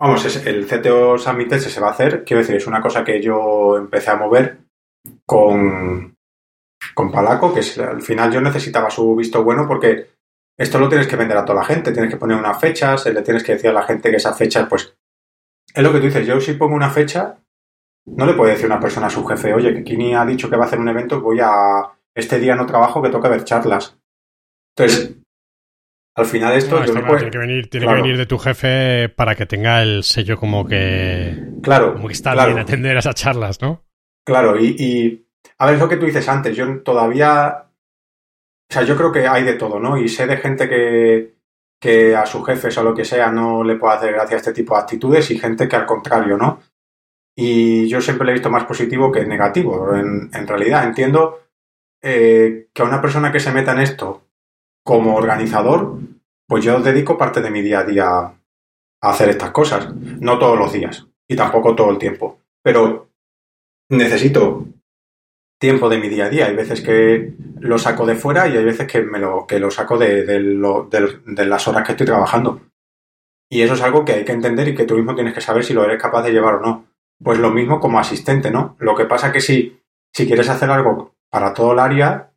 vamos, 0.00 0.46
el 0.46 0.66
CTO 0.66 1.18
Summit 1.18 1.52
se 1.54 1.80
va 1.80 1.88
a 1.88 1.92
hacer, 1.92 2.24
quiero 2.24 2.40
decir, 2.40 2.56
es 2.56 2.66
una 2.66 2.80
cosa 2.80 3.04
que 3.04 3.20
yo 3.20 3.76
empecé 3.76 4.10
a 4.10 4.16
mover 4.16 4.58
con, 5.26 6.16
con 6.94 7.12
Palaco, 7.12 7.52
que 7.52 7.60
al 7.82 8.02
final 8.02 8.32
yo 8.32 8.40
necesitaba 8.40 8.90
su 8.90 9.16
visto 9.16 9.42
bueno 9.42 9.66
porque 9.66 10.10
esto 10.56 10.78
lo 10.78 10.88
tienes 10.88 11.06
que 11.06 11.16
vender 11.16 11.36
a 11.36 11.44
toda 11.44 11.60
la 11.60 11.64
gente, 11.64 11.92
tienes 11.92 12.10
que 12.10 12.16
poner 12.16 12.36
unas 12.36 12.60
fechas, 12.60 13.06
le 13.06 13.22
tienes 13.22 13.42
que 13.42 13.52
decir 13.52 13.70
a 13.70 13.74
la 13.74 13.84
gente 13.84 14.10
que 14.10 14.16
esa 14.16 14.34
fecha, 14.34 14.68
pues, 14.68 14.94
es 15.74 15.82
lo 15.82 15.92
que 15.92 15.98
tú 15.98 16.06
dices, 16.06 16.26
yo 16.26 16.40
si 16.40 16.54
pongo 16.54 16.74
una 16.74 16.90
fecha, 16.90 17.38
no 18.06 18.26
le 18.26 18.34
puede 18.34 18.52
decir 18.52 18.66
una 18.66 18.80
persona 18.80 19.06
a 19.06 19.10
su 19.10 19.24
jefe, 19.24 19.52
oye, 19.52 19.74
que 19.74 19.84
Kini 19.84 20.14
ha 20.14 20.24
dicho 20.24 20.48
que 20.48 20.56
va 20.56 20.64
a 20.64 20.66
hacer 20.66 20.80
un 20.80 20.88
evento, 20.88 21.20
voy 21.20 21.40
a 21.40 21.92
este 22.14 22.40
día 22.40 22.56
no 22.56 22.66
trabajo 22.66 23.00
que 23.00 23.10
toca 23.10 23.28
ver 23.28 23.44
charlas. 23.44 23.96
Entonces, 24.76 25.16
al 26.18 26.26
final 26.26 26.52
esto 26.54 26.82
tiene 26.82 27.30
que 27.30 27.38
venir, 27.38 27.70
tiene 27.70 27.86
que 27.86 27.94
venir 27.94 28.16
de 28.16 28.26
tu 28.26 28.38
jefe 28.38 29.08
para 29.08 29.34
que 29.34 29.46
tenga 29.46 29.82
el 29.82 30.02
sello 30.02 30.36
como 30.36 30.66
que 30.66 31.34
claro, 31.62 31.94
como 31.94 32.08
que 32.08 32.14
está 32.14 32.34
bien 32.46 32.58
atender 32.58 32.96
a 32.96 32.98
esas 33.00 33.14
charlas, 33.14 33.60
¿no? 33.60 33.84
Claro, 34.26 34.58
y, 34.58 34.76
y 34.78 35.26
a 35.58 35.66
ver, 35.66 35.76
es 35.76 35.80
lo 35.80 35.88
que 35.88 35.96
tú 35.96 36.06
dices 36.06 36.28
antes, 36.28 36.56
yo 36.56 36.82
todavía 36.82 37.68
o 38.70 38.74
sea, 38.74 38.82
yo 38.82 38.96
creo 38.96 39.10
que 39.10 39.26
hay 39.26 39.44
de 39.44 39.54
todo, 39.54 39.80
¿no? 39.80 39.96
Y 39.96 40.08
sé 40.08 40.26
de 40.26 40.36
gente 40.36 40.68
que, 40.68 41.36
que 41.80 42.14
a 42.14 42.26
su 42.26 42.42
jefe 42.42 42.68
o 42.78 42.82
lo 42.82 42.94
que 42.94 43.04
sea 43.04 43.30
no 43.30 43.64
le 43.64 43.76
puede 43.76 43.94
hacer 43.94 44.12
gracia 44.12 44.36
a 44.36 44.38
este 44.38 44.52
tipo 44.52 44.74
de 44.74 44.80
actitudes 44.82 45.30
y 45.30 45.38
gente 45.38 45.66
que 45.66 45.76
al 45.76 45.86
contrario, 45.86 46.36
¿no? 46.36 46.60
Y 47.34 47.88
yo 47.88 48.00
siempre 48.00 48.26
le 48.26 48.32
he 48.32 48.34
visto 48.34 48.50
más 48.50 48.64
positivo 48.64 49.10
que 49.10 49.24
negativo. 49.24 49.94
En, 49.94 50.46
realidad 50.46 50.84
entiendo 50.84 51.40
eh, 52.02 52.68
que 52.74 52.82
a 52.82 52.84
una 52.84 53.00
persona 53.00 53.32
que 53.32 53.40
se 53.40 53.52
meta 53.52 53.72
en 53.72 53.80
esto 53.80 54.27
como 54.88 55.16
organizador, 55.16 55.98
pues 56.48 56.64
yo 56.64 56.80
dedico 56.80 57.18
parte 57.18 57.42
de 57.42 57.50
mi 57.50 57.60
día 57.60 57.80
a 57.80 57.84
día 57.84 58.06
a 58.08 58.38
hacer 59.02 59.28
estas 59.28 59.50
cosas. 59.50 59.94
No 59.94 60.38
todos 60.38 60.58
los 60.58 60.72
días 60.72 61.06
y 61.28 61.36
tampoco 61.36 61.74
todo 61.74 61.90
el 61.90 61.98
tiempo. 61.98 62.40
Pero 62.64 63.10
necesito 63.90 64.64
tiempo 65.60 65.90
de 65.90 65.98
mi 65.98 66.08
día 66.08 66.24
a 66.24 66.30
día. 66.30 66.46
Hay 66.46 66.56
veces 66.56 66.80
que 66.80 67.34
lo 67.60 67.78
saco 67.78 68.06
de 68.06 68.14
fuera 68.14 68.48
y 68.48 68.56
hay 68.56 68.64
veces 68.64 68.90
que, 68.90 69.02
me 69.02 69.18
lo, 69.18 69.46
que 69.46 69.58
lo 69.58 69.70
saco 69.70 69.98
de, 69.98 70.24
de 70.24 71.44
las 71.44 71.68
horas 71.68 71.84
que 71.84 71.92
estoy 71.92 72.06
trabajando. 72.06 72.62
Y 73.50 73.60
eso 73.60 73.74
es 73.74 73.82
algo 73.82 74.06
que 74.06 74.12
hay 74.12 74.24
que 74.24 74.32
entender 74.32 74.68
y 74.68 74.74
que 74.74 74.86
tú 74.86 74.94
mismo 74.96 75.14
tienes 75.14 75.34
que 75.34 75.42
saber 75.42 75.64
si 75.64 75.74
lo 75.74 75.84
eres 75.84 76.00
capaz 76.00 76.22
de 76.22 76.32
llevar 76.32 76.54
o 76.54 76.60
no. 76.62 76.86
Pues 77.22 77.38
lo 77.38 77.50
mismo 77.50 77.78
como 77.78 77.98
asistente, 77.98 78.50
¿no? 78.50 78.74
Lo 78.78 78.96
que 78.96 79.04
pasa 79.04 79.32
que 79.32 79.42
si, 79.42 79.82
si 80.14 80.26
quieres 80.26 80.48
hacer 80.48 80.70
algo 80.70 81.12
para 81.28 81.52
todo 81.52 81.74
el 81.74 81.78
área, 81.78 82.28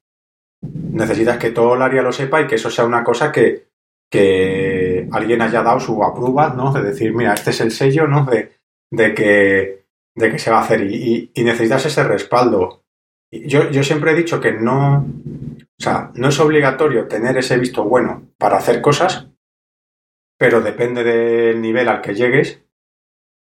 necesitas 0.62 1.38
que 1.38 1.52
todo 1.52 1.76
el 1.76 1.82
área 1.82 2.02
lo 2.02 2.12
sepa 2.12 2.42
y 2.42 2.48
que 2.48 2.56
eso 2.56 2.70
sea 2.70 2.86
una 2.86 3.04
cosa 3.04 3.32
que, 3.32 3.68
que 4.10 5.08
alguien 5.12 5.42
haya 5.42 5.64
dado 5.64 5.80
su 5.80 6.04
aprueba, 6.04 6.50
¿no? 6.50 6.72
De 6.72 6.84
decir, 6.84 7.14
mira, 7.14 7.34
este 7.34 7.52
es 7.52 7.62
el 7.62 7.72
sello, 7.72 8.08
¿no? 8.08 8.26
De, 8.26 8.54
de, 8.92 9.14
que, 9.14 9.86
de 10.16 10.32
que 10.32 10.40
se 10.40 10.52
va 10.52 10.60
a 10.60 10.64
hacer 10.64 10.82
y, 10.90 11.32
necesitas 11.38 11.86
ese 11.86 12.04
respaldo. 12.04 12.84
Yo, 13.32 13.70
yo 13.70 13.84
siempre 13.84 14.12
he 14.12 14.16
dicho 14.16 14.42
que 14.42 14.52
no, 14.52 14.98
o 14.98 15.84
sea, 15.84 16.12
no 16.16 16.28
es 16.28 16.40
obligatorio 16.40 17.08
tener 17.08 17.38
ese 17.38 17.58
visto 17.58 17.84
bueno 17.84 18.30
para 18.38 18.58
hacer 18.58 18.82
cosas, 18.82 19.28
pero 20.38 20.62
depende 20.62 21.04
del 21.04 21.62
nivel 21.62 21.88
al 21.88 22.02
que 22.02 22.14
llegues 22.14 22.62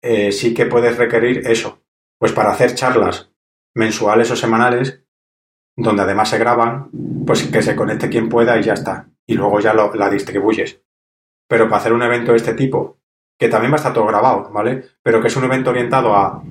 eh, 0.03 0.33
sí 0.33 0.53
que 0.53 0.65
puedes 0.65 0.97
requerir 0.97 1.47
eso. 1.47 1.81
Pues 2.19 2.33
para 2.33 2.51
hacer 2.51 2.75
charlas 2.75 3.31
mensuales 3.73 4.29
o 4.29 4.35
semanales, 4.35 5.02
donde 5.75 6.03
además 6.03 6.29
se 6.29 6.37
graban, 6.37 6.89
pues 7.25 7.43
que 7.43 7.61
se 7.61 7.75
conecte 7.75 8.09
quien 8.09 8.29
pueda 8.29 8.57
y 8.57 8.63
ya 8.63 8.73
está. 8.73 9.07
Y 9.25 9.35
luego 9.35 9.59
ya 9.59 9.73
lo, 9.73 9.93
la 9.93 10.09
distribuyes. 10.09 10.81
Pero 11.47 11.65
para 11.65 11.77
hacer 11.77 11.93
un 11.93 12.03
evento 12.03 12.31
de 12.31 12.37
este 12.37 12.53
tipo, 12.53 12.97
que 13.39 13.49
también 13.49 13.71
va 13.71 13.75
a 13.75 13.77
estar 13.77 13.93
todo 13.93 14.05
grabado, 14.05 14.49
¿vale? 14.51 14.83
Pero 15.01 15.21
que 15.21 15.27
es 15.27 15.35
un 15.35 15.45
evento 15.45 15.71
orientado 15.71 16.15
a, 16.15 16.43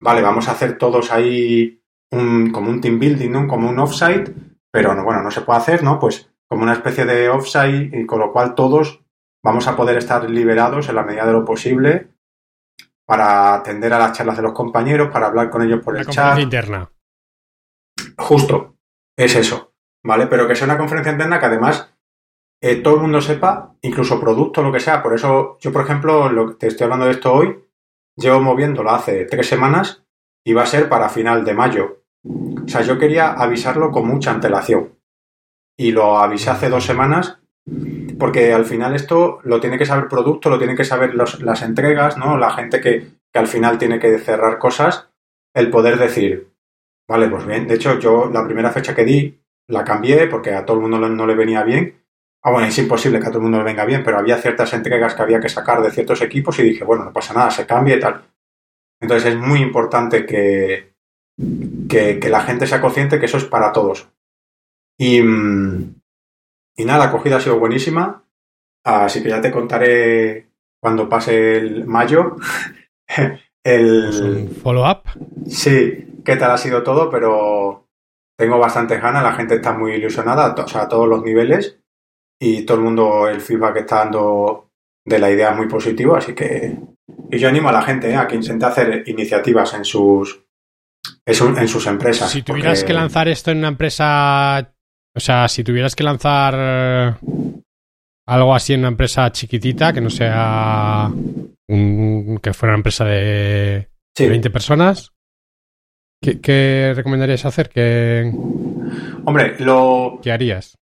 vale, 0.00 0.22
vamos 0.22 0.48
a 0.48 0.52
hacer 0.52 0.78
todos 0.78 1.12
ahí 1.12 1.82
un, 2.10 2.50
como 2.50 2.70
un 2.70 2.80
team 2.80 2.98
building, 2.98 3.30
¿no? 3.30 3.46
Como 3.46 3.68
un 3.68 3.78
offsite, 3.78 4.32
pero 4.70 4.94
no, 4.94 5.04
bueno, 5.04 5.22
no 5.22 5.30
se 5.30 5.42
puede 5.42 5.58
hacer, 5.58 5.82
¿no? 5.82 5.98
Pues 5.98 6.30
como 6.48 6.62
una 6.62 6.74
especie 6.74 7.04
de 7.04 7.28
offsite 7.28 7.90
y 7.92 8.06
con 8.06 8.20
lo 8.20 8.32
cual 8.32 8.54
todos 8.54 9.02
vamos 9.42 9.66
a 9.66 9.76
poder 9.76 9.96
estar 9.96 10.28
liberados 10.28 10.88
en 10.88 10.94
la 10.94 11.02
medida 11.02 11.26
de 11.26 11.32
lo 11.32 11.44
posible 11.44 12.08
para 13.06 13.54
atender 13.54 13.92
a 13.92 13.98
las 13.98 14.12
charlas 14.12 14.36
de 14.36 14.42
los 14.42 14.52
compañeros, 14.52 15.10
para 15.10 15.26
hablar 15.26 15.50
con 15.50 15.62
ellos 15.62 15.80
por 15.82 15.96
el 15.96 16.06
chat. 16.06 16.38
interna. 16.38 16.88
Justo, 18.16 18.76
es 19.16 19.34
eso, 19.36 19.74
¿vale? 20.04 20.26
Pero 20.26 20.46
que 20.46 20.54
sea 20.54 20.66
una 20.66 20.78
conferencia 20.78 21.12
interna 21.12 21.38
que 21.38 21.46
además 21.46 21.94
eh, 22.62 22.76
todo 22.76 22.94
el 22.94 23.00
mundo 23.02 23.20
sepa, 23.20 23.74
incluso 23.82 24.20
producto, 24.20 24.62
lo 24.62 24.72
que 24.72 24.80
sea. 24.80 25.02
Por 25.02 25.14
eso, 25.14 25.58
yo, 25.60 25.72
por 25.72 25.82
ejemplo, 25.82 26.30
lo 26.30 26.48
que 26.48 26.54
te 26.54 26.66
estoy 26.68 26.84
hablando 26.84 27.06
de 27.06 27.12
esto 27.12 27.32
hoy, 27.32 27.64
llevo 28.16 28.40
moviéndolo 28.40 28.90
hace 28.90 29.24
tres 29.24 29.48
semanas 29.48 30.04
y 30.44 30.52
va 30.52 30.62
a 30.62 30.66
ser 30.66 30.88
para 30.88 31.08
final 31.08 31.44
de 31.44 31.54
mayo. 31.54 32.04
O 32.24 32.68
sea, 32.68 32.82
yo 32.82 32.98
quería 32.98 33.32
avisarlo 33.32 33.90
con 33.90 34.06
mucha 34.06 34.30
antelación. 34.30 34.98
Y 35.76 35.90
lo 35.90 36.18
avisé 36.18 36.50
hace 36.50 36.68
dos 36.68 36.84
semanas 36.84 37.38
porque 38.18 38.52
al 38.52 38.64
final 38.64 38.94
esto 38.94 39.40
lo 39.44 39.60
tiene 39.60 39.78
que 39.78 39.86
saber 39.86 40.08
producto, 40.08 40.50
lo 40.50 40.58
tiene 40.58 40.76
que 40.76 40.84
saber 40.84 41.14
las 41.14 41.62
entregas, 41.62 42.16
¿no? 42.16 42.36
La 42.36 42.50
gente 42.50 42.80
que, 42.80 43.08
que 43.32 43.38
al 43.38 43.48
final 43.48 43.78
tiene 43.78 43.98
que 43.98 44.18
cerrar 44.18 44.58
cosas, 44.58 45.08
el 45.54 45.70
poder 45.70 45.98
decir, 45.98 46.51
vale, 47.08 47.28
pues 47.28 47.46
bien. 47.46 47.66
De 47.68 47.74
hecho, 47.74 47.98
yo 47.98 48.30
la 48.32 48.44
primera 48.44 48.70
fecha 48.70 48.94
que 48.94 49.04
di 49.04 49.38
la 49.68 49.84
cambié 49.84 50.26
porque 50.26 50.52
a 50.54 50.64
todo 50.64 50.76
el 50.78 50.82
mundo 50.82 51.08
no- 51.08 51.26
le 51.26 51.34
venía 51.34 51.62
bien. 51.62 51.94
Ah, 52.42 52.50
bueno, 52.50 52.66
es 52.66 52.78
imposible 52.78 53.20
que 53.20 53.26
a 53.26 53.28
todo 53.28 53.38
el 53.38 53.42
mundo 53.44 53.58
le 53.58 53.64
venga 53.64 53.84
bien, 53.84 54.02
pero 54.04 54.18
había 54.18 54.36
ciertas 54.36 54.72
entregas 54.74 55.14
que 55.14 55.22
había 55.22 55.40
que 55.40 55.48
sacar 55.48 55.80
de 55.80 55.90
ciertos 55.92 56.20
equipos 56.22 56.58
y 56.58 56.64
dije, 56.64 56.84
bueno, 56.84 57.04
no 57.04 57.12
pasa 57.12 57.32
nada, 57.34 57.50
se 57.50 57.66
cambia 57.66 57.96
y 57.96 58.00
tal. 58.00 58.22
Entonces 59.00 59.32
es 59.32 59.38
muy 59.38 59.60
importante 59.60 60.26
que, 60.26 60.94
que, 61.88 62.18
que 62.18 62.28
la 62.28 62.40
gente 62.42 62.66
sea 62.66 62.80
consciente 62.80 63.18
que 63.20 63.26
eso 63.26 63.36
es 63.36 63.44
para 63.44 63.72
todos. 63.72 64.08
Y, 64.98 65.22
mm, 65.22 65.94
y 66.76 66.84
nada, 66.84 66.98
la 66.98 67.04
acogida 67.06 67.36
ha 67.36 67.40
sido 67.40 67.58
buenísima, 67.58 68.24
así 68.84 69.22
que 69.22 69.28
ya 69.28 69.40
te 69.40 69.52
contaré 69.52 70.48
cuando 70.80 71.08
pase 71.08 71.56
el 71.58 71.86
mayo. 71.86 72.36
el, 73.64 74.48
un 74.48 74.50
follow-up. 74.56 75.02
Sí, 75.46 76.06
qué 76.24 76.36
tal 76.36 76.50
ha 76.52 76.58
sido 76.58 76.82
todo, 76.82 77.10
pero 77.10 77.86
tengo 78.38 78.58
bastantes 78.58 79.00
ganas, 79.00 79.22
la 79.22 79.32
gente 79.34 79.56
está 79.56 79.72
muy 79.72 79.92
ilusionada, 79.92 80.54
o 80.56 80.68
sea, 80.68 80.82
a 80.82 80.88
todos 80.88 81.08
los 81.08 81.22
niveles, 81.22 81.78
y 82.40 82.64
todo 82.64 82.78
el 82.78 82.84
mundo, 82.84 83.28
el 83.28 83.40
feedback 83.40 83.74
que 83.74 83.80
está 83.80 83.98
dando 83.98 84.68
de 85.06 85.18
la 85.18 85.30
idea 85.30 85.50
es 85.50 85.56
muy 85.56 85.68
positivo, 85.68 86.16
así 86.16 86.34
que 86.34 86.76
y 87.30 87.38
yo 87.38 87.48
animo 87.48 87.68
a 87.68 87.72
la 87.72 87.82
gente 87.82 88.10
¿eh? 88.10 88.16
a 88.16 88.26
que 88.26 88.36
intente 88.36 88.64
hacer 88.66 89.02
iniciativas 89.06 89.74
en 89.74 89.84
sus 89.84 90.44
en, 91.26 91.34
su- 91.34 91.48
en 91.56 91.68
sus 91.68 91.86
empresas. 91.86 92.30
Si 92.30 92.42
tuvieras 92.42 92.80
porque- 92.80 92.86
que 92.92 92.98
lanzar 92.98 93.28
esto 93.28 93.50
en 93.50 93.58
una 93.58 93.68
empresa, 93.68 94.72
o 95.16 95.20
sea, 95.20 95.48
si 95.48 95.64
tuvieras 95.64 95.94
que 95.96 96.04
lanzar 96.04 96.54
eh, 96.56 97.14
algo 98.28 98.54
así 98.54 98.74
en 98.74 98.80
una 98.80 98.88
empresa 98.88 99.30
chiquitita, 99.32 99.92
que 99.92 100.00
no 100.00 100.10
sea 100.10 101.10
un- 101.68 102.38
que 102.42 102.52
fuera 102.52 102.72
una 102.74 102.78
empresa 102.78 103.04
de 103.04 103.88
Sí. 104.16 104.28
20 104.28 104.50
personas, 104.50 105.11
¿qué, 106.22 106.40
qué 106.40 106.92
recomendarías 106.96 107.44
hacer? 107.44 107.68
¿Qué, 107.68 108.32
Hombre, 109.24 109.56
lo, 109.58 110.18
qué 110.22 110.32
harías? 110.32 110.78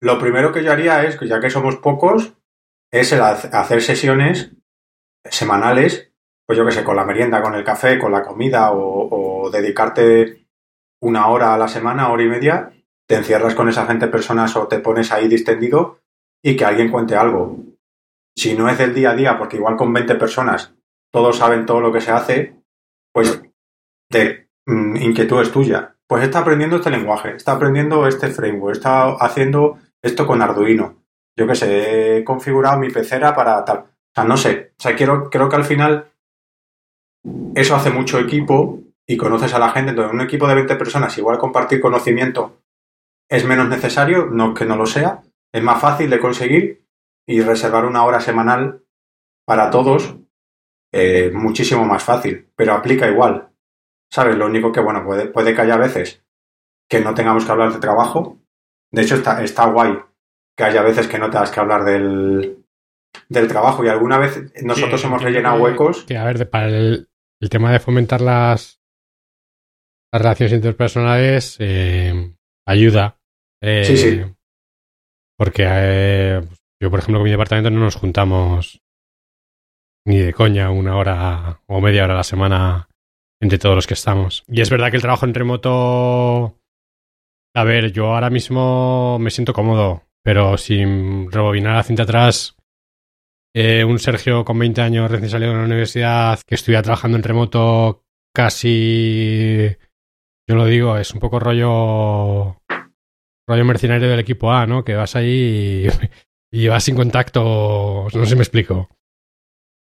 Lo 0.00 0.18
primero 0.18 0.52
que 0.52 0.62
yo 0.64 0.72
haría 0.72 1.04
es, 1.04 1.16
que 1.16 1.26
ya 1.28 1.40
que 1.40 1.50
somos 1.50 1.76
pocos, 1.76 2.34
es 2.92 3.12
el 3.12 3.20
hace- 3.22 3.48
hacer 3.52 3.82
sesiones 3.82 4.52
semanales, 5.24 6.12
pues 6.46 6.58
yo 6.58 6.64
que 6.66 6.72
sé, 6.72 6.84
con 6.84 6.96
la 6.96 7.04
merienda, 7.04 7.42
con 7.42 7.54
el 7.54 7.64
café, 7.64 7.98
con 7.98 8.12
la 8.12 8.22
comida, 8.22 8.72
o, 8.72 9.44
o 9.44 9.50
dedicarte 9.50 10.46
una 11.00 11.28
hora 11.28 11.54
a 11.54 11.58
la 11.58 11.68
semana, 11.68 12.10
hora 12.10 12.22
y 12.22 12.28
media, 12.28 12.72
te 13.08 13.16
encierras 13.16 13.54
con 13.54 13.68
esa 13.68 13.86
gente 13.86 14.08
personas 14.08 14.54
o 14.56 14.68
te 14.68 14.78
pones 14.78 15.12
ahí 15.12 15.28
distendido 15.28 16.00
y 16.42 16.56
que 16.56 16.64
alguien 16.64 16.90
cuente 16.90 17.16
algo. 17.16 17.56
Si 18.36 18.54
no 18.54 18.68
es 18.68 18.78
del 18.78 18.94
día 18.94 19.10
a 19.10 19.14
día, 19.16 19.38
porque 19.38 19.56
igual 19.56 19.76
con 19.76 19.92
20 19.92 20.14
personas 20.16 20.74
todos 21.12 21.36
saben 21.38 21.66
todo 21.66 21.80
lo 21.80 21.92
que 21.92 22.00
se 22.00 22.10
hace, 22.10 22.56
pues 23.12 23.42
de 24.10 24.24
mm, 24.34 24.41
inquietud 24.66 25.40
es 25.42 25.50
tuya. 25.50 25.96
Pues 26.06 26.24
está 26.24 26.40
aprendiendo 26.40 26.76
este 26.76 26.90
lenguaje, 26.90 27.36
está 27.36 27.52
aprendiendo 27.52 28.06
este 28.06 28.28
framework, 28.28 28.76
está 28.76 29.12
haciendo 29.12 29.78
esto 30.02 30.26
con 30.26 30.42
Arduino. 30.42 31.02
Yo 31.36 31.46
qué 31.46 31.54
sé, 31.54 32.18
he 32.18 32.24
configurado 32.24 32.78
mi 32.78 32.90
pecera 32.90 33.34
para 33.34 33.64
tal. 33.64 33.78
O 33.78 34.14
sea, 34.14 34.24
no 34.24 34.36
sé. 34.36 34.72
O 34.78 34.82
sea, 34.82 34.94
quiero, 34.94 35.30
creo 35.30 35.48
que 35.48 35.56
al 35.56 35.64
final 35.64 36.12
eso 37.54 37.74
hace 37.74 37.90
mucho 37.90 38.18
equipo 38.18 38.80
y 39.06 39.16
conoces 39.16 39.54
a 39.54 39.58
la 39.58 39.70
gente. 39.70 39.90
Entonces, 39.90 40.12
un 40.12 40.20
equipo 40.20 40.46
de 40.46 40.54
20 40.56 40.76
personas, 40.76 41.16
igual 41.16 41.38
compartir 41.38 41.80
conocimiento 41.80 42.60
es 43.30 43.46
menos 43.46 43.68
necesario, 43.68 44.26
no 44.26 44.52
que 44.52 44.66
no 44.66 44.76
lo 44.76 44.86
sea. 44.86 45.22
Es 45.52 45.62
más 45.62 45.80
fácil 45.80 46.10
de 46.10 46.20
conseguir 46.20 46.86
y 47.26 47.40
reservar 47.40 47.86
una 47.86 48.04
hora 48.04 48.20
semanal 48.20 48.82
para 49.46 49.70
todos, 49.70 50.16
eh, 50.92 51.30
muchísimo 51.32 51.84
más 51.84 52.02
fácil, 52.02 52.48
pero 52.54 52.74
aplica 52.74 53.08
igual. 53.08 53.51
¿Sabes? 54.12 54.36
Lo 54.36 54.46
único 54.46 54.70
que, 54.70 54.80
bueno, 54.80 55.02
puede, 55.04 55.26
puede 55.26 55.54
que 55.54 55.62
haya 55.62 55.76
veces 55.76 56.22
que 56.88 57.00
no 57.00 57.14
tengamos 57.14 57.44
que 57.46 57.52
hablar 57.52 57.72
de 57.72 57.78
trabajo. 57.80 58.38
De 58.92 59.02
hecho, 59.02 59.14
está, 59.14 59.42
está 59.42 59.66
guay 59.66 59.98
que 60.56 60.64
haya 60.64 60.82
veces 60.82 61.08
que 61.08 61.18
no 61.18 61.30
tengas 61.30 61.50
que 61.50 61.60
hablar 61.60 61.82
del, 61.84 62.62
del 63.30 63.48
trabajo 63.48 63.82
y 63.84 63.88
alguna 63.88 64.18
vez 64.18 64.52
nosotros 64.62 65.02
hemos 65.04 65.22
rellenado 65.22 65.56
que- 65.56 65.62
huecos. 65.62 66.04
Que, 66.04 66.18
a 66.18 66.24
ver, 66.24 66.50
para 66.50 66.68
el, 66.68 67.08
el 67.40 67.48
tema 67.48 67.72
de 67.72 67.80
fomentar 67.80 68.20
las, 68.20 68.82
las 70.12 70.20
relaciones 70.22 70.52
interpersonales, 70.52 71.56
eh, 71.60 72.34
ayuda. 72.66 73.18
Eh, 73.62 73.84
Sí, 73.86 73.96
sí. 73.96 74.22
Porque 75.38 75.64
eh, 75.66 76.42
yo, 76.82 76.90
por 76.90 76.98
ejemplo, 76.98 77.20
con 77.20 77.24
mi 77.24 77.30
departamento 77.30 77.70
no 77.70 77.80
nos 77.80 77.96
juntamos 77.96 78.82
ni 80.06 80.18
de 80.18 80.34
coña 80.34 80.70
una 80.70 80.96
hora 80.96 81.62
o 81.66 81.80
media 81.80 82.04
hora 82.04 82.14
a 82.14 82.16
la 82.18 82.24
semana 82.24 82.88
entre 83.42 83.58
todos 83.58 83.74
los 83.74 83.86
que 83.86 83.94
estamos. 83.94 84.44
Y 84.48 84.60
es 84.60 84.70
verdad 84.70 84.90
que 84.90 84.96
el 84.96 85.02
trabajo 85.02 85.26
en 85.26 85.34
remoto... 85.34 86.58
A 87.54 87.64
ver, 87.64 87.92
yo 87.92 88.14
ahora 88.14 88.30
mismo 88.30 89.18
me 89.18 89.30
siento 89.30 89.52
cómodo, 89.52 90.04
pero 90.22 90.56
sin 90.56 91.30
rebobinar 91.30 91.74
la 91.74 91.82
cinta 91.82 92.04
atrás, 92.04 92.56
eh, 93.54 93.84
un 93.84 93.98
Sergio 93.98 94.44
con 94.44 94.58
20 94.58 94.80
años 94.80 95.10
recién 95.10 95.28
salido 95.28 95.52
de 95.52 95.58
la 95.58 95.64
universidad 95.64 96.40
que 96.46 96.54
estuviera 96.54 96.82
trabajando 96.82 97.18
en 97.18 97.24
remoto 97.24 98.04
casi, 98.34 99.76
yo 100.48 100.54
lo 100.54 100.64
digo, 100.64 100.96
es 100.96 101.12
un 101.12 101.20
poco 101.20 101.38
rollo 101.38 102.56
rollo 103.46 103.64
mercenario 103.66 104.08
del 104.08 104.20
equipo 104.20 104.50
A, 104.50 104.66
¿no? 104.66 104.82
Que 104.82 104.94
vas 104.94 105.14
ahí 105.16 105.86
y, 106.50 106.58
y 106.64 106.68
vas 106.68 106.84
sin 106.84 106.94
contacto, 106.94 108.06
no 108.14 108.24
sé 108.24 108.26
si 108.26 108.36
me 108.36 108.42
explico. 108.42 108.88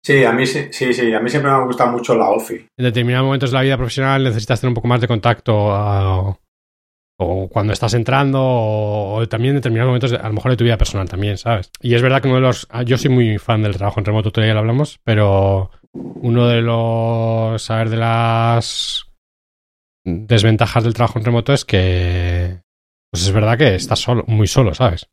Sí, 0.09 0.25
a 0.25 0.33
mí 0.33 0.47
sí, 0.47 0.69
sí, 0.71 0.95
sí, 0.95 1.13
a 1.13 1.21
mí 1.21 1.29
siempre 1.29 1.51
me 1.51 1.59
ha 1.59 1.65
gustado 1.65 1.93
mucho 1.93 2.15
la 2.17 2.31
OFI. 2.31 2.55
En 2.79 2.85
determinados 2.85 3.27
momentos 3.27 3.51
de 3.51 3.57
la 3.59 3.63
vida 3.63 3.77
profesional 3.77 4.25
necesitas 4.25 4.59
tener 4.59 4.71
un 4.71 4.75
poco 4.77 4.89
más 4.89 5.03
de 5.03 5.07
contacto 5.07 5.55
o 7.21 7.49
cuando 7.51 7.75
estás 7.75 7.93
entrando 7.93 8.41
o, 8.43 9.17
o 9.17 9.29
también 9.29 9.51
en 9.51 9.57
determinados 9.57 9.89
momentos 9.91 10.13
de- 10.13 10.17
a 10.17 10.29
lo 10.29 10.33
mejor 10.33 10.53
de 10.53 10.57
tu 10.57 10.65
vida 10.65 10.79
personal 10.79 11.11
también, 11.11 11.37
¿sabes? 11.37 11.71
Y 11.83 11.95
es 11.95 12.01
verdad 12.01 12.23
que 12.23 12.29
uno 12.29 12.37
de 12.37 12.41
los... 12.41 12.67
ah, 12.71 12.85
Yo 12.85 12.97
soy 12.97 13.11
muy 13.11 13.37
fan 13.37 13.61
del 13.63 13.77
trabajo 13.77 14.01
en 14.01 14.07
remoto, 14.07 14.31
todavía 14.31 14.55
lo 14.55 14.61
hablamos, 14.61 14.99
pero 15.05 15.71
uno 15.93 16.49
de 16.49 16.63
los... 16.63 17.71
A 17.71 17.77
ver, 17.77 17.91
de 17.91 17.97
las 17.99 19.05
desventajas 20.07 20.85
del 20.85 20.95
trabajo 20.95 21.19
en 21.19 21.25
remoto 21.27 21.53
es 21.53 21.67
que... 21.67 22.63
Pues 23.13 23.25
es 23.27 23.33
verdad 23.33 23.59
que 23.59 23.75
estás 23.75 23.99
solo, 23.99 24.25
muy 24.27 24.47
solo, 24.47 24.73
¿sabes? 24.73 25.07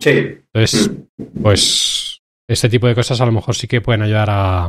Sí, 0.00 0.38
Entonces, 0.54 0.90
pues 1.42 1.99
este 2.52 2.68
tipo 2.68 2.86
de 2.86 2.94
cosas 2.94 3.20
a 3.20 3.26
lo 3.26 3.32
mejor 3.32 3.54
sí 3.54 3.66
que 3.68 3.80
pueden 3.80 4.02
ayudar 4.02 4.28
a, 4.30 4.64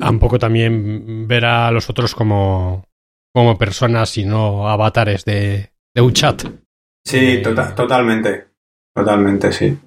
a 0.00 0.10
un 0.10 0.18
poco 0.18 0.38
también 0.38 1.26
ver 1.28 1.44
a 1.44 1.70
los 1.70 1.88
otros 1.88 2.14
como, 2.14 2.84
como 3.34 3.56
personas 3.58 4.16
y 4.18 4.24
no 4.24 4.68
avatares 4.68 5.24
de, 5.24 5.70
de 5.94 6.00
un 6.02 6.12
chat. 6.12 6.42
sí, 7.06 7.18
Eh, 7.34 7.38
tota- 7.42 7.74
totalmente. 7.74 8.48
Totalmente, 8.94 9.52
sí. 9.52 9.78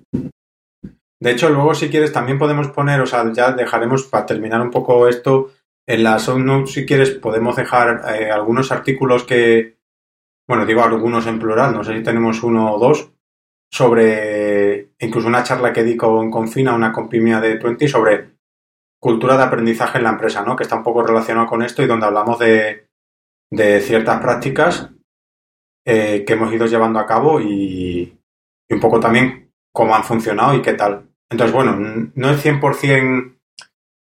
De 1.19 1.31
hecho, 1.31 1.49
luego 1.49 1.75
si 1.75 1.89
quieres 1.89 2.13
también 2.13 2.39
podemos 2.39 2.69
poner, 2.69 3.01
o 3.01 3.05
sea, 3.05 3.29
ya 3.33 3.51
dejaremos 3.51 4.03
para 4.03 4.25
terminar 4.25 4.61
un 4.61 4.71
poco 4.71 5.07
esto, 5.09 5.51
en 5.85 6.03
las 6.03 6.23
show 6.23 6.39
notes 6.39 6.71
si 6.73 6.85
quieres 6.85 7.09
podemos 7.11 7.57
dejar 7.57 8.03
eh, 8.15 8.31
algunos 8.31 8.71
artículos 8.71 9.23
que, 9.25 9.75
bueno, 10.47 10.65
digo 10.65 10.81
algunos 10.81 11.27
en 11.27 11.39
plural, 11.39 11.73
no 11.73 11.83
sé 11.83 11.97
si 11.97 12.03
tenemos 12.03 12.41
uno 12.43 12.73
o 12.73 12.79
dos, 12.79 13.11
sobre 13.71 14.91
incluso 14.99 15.27
una 15.27 15.43
charla 15.43 15.71
que 15.71 15.83
di 15.83 15.95
con 15.95 16.29
Confina, 16.29 16.73
una 16.73 16.91
compimia 16.91 17.39
de 17.39 17.55
20, 17.55 17.87
sobre 17.87 18.31
cultura 18.99 19.37
de 19.37 19.43
aprendizaje 19.43 19.97
en 19.97 20.03
la 20.03 20.11
empresa, 20.11 20.43
¿no? 20.43 20.55
Que 20.55 20.63
está 20.63 20.75
un 20.75 20.83
poco 20.83 21.03
relacionado 21.03 21.47
con 21.47 21.63
esto 21.63 21.81
y 21.81 21.87
donde 21.87 22.05
hablamos 22.05 22.37
de, 22.37 22.87
de 23.51 23.81
ciertas 23.81 24.21
prácticas 24.21 24.89
eh, 25.85 26.23
que 26.25 26.33
hemos 26.33 26.53
ido 26.53 26.67
llevando 26.67 26.99
a 26.99 27.07
cabo 27.07 27.41
y, 27.41 28.17
un 28.69 28.79
poco 28.79 28.99
también 28.99 29.51
cómo 29.73 29.95
han 29.95 30.03
funcionado 30.03 30.55
y 30.55 30.61
qué 30.61 30.73
tal. 30.73 31.09
Entonces, 31.29 31.53
bueno, 31.53 32.11
no 32.13 32.29
es 32.29 32.45
100% 32.45 33.37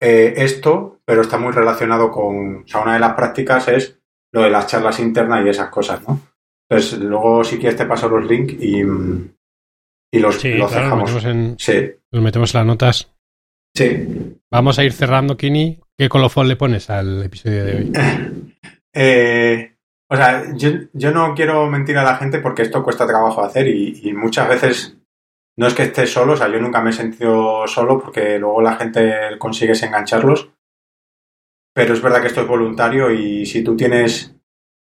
eh, 0.01 0.35
esto, 0.37 1.01
pero 1.05 1.23
está 1.23 1.39
muy 1.39 1.53
relacionado 1.53 2.11
con, 2.11 2.59
o 2.59 2.67
sea, 2.67 2.83
una 2.83 2.95
de 2.95 3.01
las 3.01 3.15
prácticas 3.15 3.69
es 3.69 3.99
lo 4.33 4.43
de 4.43 4.51
las 4.51 4.67
charlas 4.67 5.01
internas 5.01 5.45
y 5.45 5.49
esas 5.49 5.71
cosas, 5.71 6.07
¿no? 6.07 6.21
Entonces, 6.69 6.99
luego 7.01 7.45
si 7.45 7.59
quieres 7.59 7.77
te 7.77 7.87
paso 7.87 8.09
los 8.09 8.27
links 8.27 8.55
y, 8.59 8.83
mm, 8.83 9.36
y 10.13 10.19
los, 10.19 10.41
Sí, 10.41 10.55
los 10.55 10.71
claro, 10.71 10.89
lo 10.89 10.97
dejamos. 10.97 11.15
metemos, 11.15 11.25
en, 11.25 11.59
Sí, 11.59 11.93
lo 12.13 12.23
metemos 12.23 12.55
en 12.55 12.59
las 12.59 12.67
notas. 12.67 13.13
Sí. 13.75 14.39
Vamos 14.51 14.79
a 14.79 14.85
ir 14.85 14.93
cerrando, 14.93 15.37
Kini. 15.37 15.81
¿Qué 15.99 16.09
colofón 16.09 16.49
le 16.49 16.57
pones 16.57 16.89
al 16.91 17.23
episodio 17.23 17.65
de 17.65 17.77
hoy? 17.77 17.93
Eh, 18.99 19.77
o 20.11 20.17
sea, 20.17 20.45
yo, 20.55 20.71
yo, 20.95 21.11
no 21.11 21.35
quiero 21.35 21.67
mentir 21.67 21.99
a 21.99 22.03
la 22.03 22.17
gente 22.17 22.39
porque 22.39 22.63
esto 22.63 22.83
cuesta 22.83 23.07
trabajo 23.07 23.43
hacer 23.43 23.69
y, 23.69 24.01
y, 24.09 24.15
muchas 24.15 24.49
veces 24.49 24.97
no 25.59 25.67
es 25.67 25.75
que 25.75 25.83
estés 25.83 26.11
solo, 26.11 26.33
o 26.33 26.37
sea, 26.37 26.49
yo 26.49 26.59
nunca 26.59 26.81
me 26.81 26.89
he 26.89 26.93
sentido 26.95 27.67
solo 27.67 28.01
porque 28.01 28.39
luego 28.39 28.63
la 28.63 28.77
gente 28.77 29.37
consigues 29.39 29.83
engancharlos, 29.83 30.51
pero 31.75 31.93
es 31.93 32.01
verdad 32.01 32.23
que 32.23 32.29
esto 32.29 32.41
es 32.41 32.49
voluntario 32.49 33.11
y 33.11 33.45
si 33.45 33.63
tú 33.63 33.77
tienes 33.77 34.35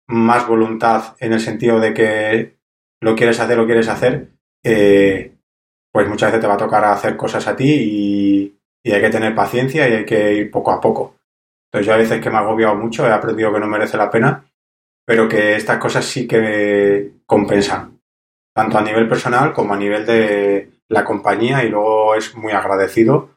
más 0.09 0.49
voluntad 0.49 1.15
en 1.21 1.33
el 1.33 1.41
sentido 1.41 1.79
de 1.79 1.95
que 1.95 2.59
lo 3.01 3.15
quieres 3.15 3.39
hacer, 3.39 3.57
lo 3.57 3.67
quieres 3.67 3.89
hacer, 3.89 4.33
eh, 4.63 5.37
pues 5.93 6.09
muchas 6.09 6.31
veces 6.31 6.41
te 6.41 6.47
va 6.47 6.55
a 6.55 6.59
tocar 6.59 6.85
hacer 6.85 7.17
cosas 7.17 7.47
a 7.47 7.57
ti 7.57 8.57
y, 8.85 8.91
hay 8.93 9.01
que 9.01 9.11
tener 9.11 9.35
paciencia 9.35 9.89
y 9.89 9.93
hay 9.93 10.05
que 10.05 10.35
ir 10.35 10.51
poco 10.51 10.73
a 10.73 10.81
poco. 10.81 11.17
Entonces 11.67 11.87
yo 11.87 11.95
a 11.95 11.99
veces 11.99 12.21
que 12.21 12.31
me 12.31 12.37
he 12.37 12.39
agobiado 12.39 12.75
mucho, 12.77 13.07
he 13.07 13.13
aprendido 13.13 13.53
que 13.53 13.61
no 13.61 13.67
merece 13.67 13.97
la 13.97 14.11
pena, 14.11 14.45
pero 15.07 15.29
que 15.29 15.55
estas 15.55 15.79
cosas 15.79 16.05
sí 16.05 16.27
que 16.27 17.13
compensan, 17.27 18.01
tanto 18.55 18.79
a 18.79 18.83
nivel 18.83 19.09
personal 19.09 19.53
como 19.53 19.75
a 19.75 19.77
nivel 19.77 20.07
de 20.07 20.71
la 20.89 21.05
compañía 21.05 21.63
y 21.63 21.69
luego 21.69 22.15
es 22.15 22.35
muy 22.37 22.53
agradecido. 22.53 23.37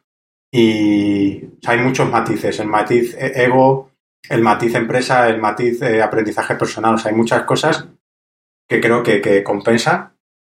Y 0.50 1.44
hay 1.66 1.78
muchos 1.78 2.08
matices, 2.10 2.58
el 2.60 2.68
matiz 2.68 3.14
ego, 3.18 3.90
el 4.28 4.40
matiz 4.40 4.74
empresa, 4.74 5.28
el 5.28 5.40
matiz 5.40 5.82
eh, 5.82 6.02
aprendizaje 6.02 6.54
personal, 6.54 6.94
o 6.94 6.98
sea, 6.98 7.10
hay 7.10 7.16
muchas 7.16 7.42
cosas 7.42 7.86
que 8.68 8.80
creo 8.80 9.02
que, 9.02 9.20
que 9.20 9.44
compensa 9.44 10.13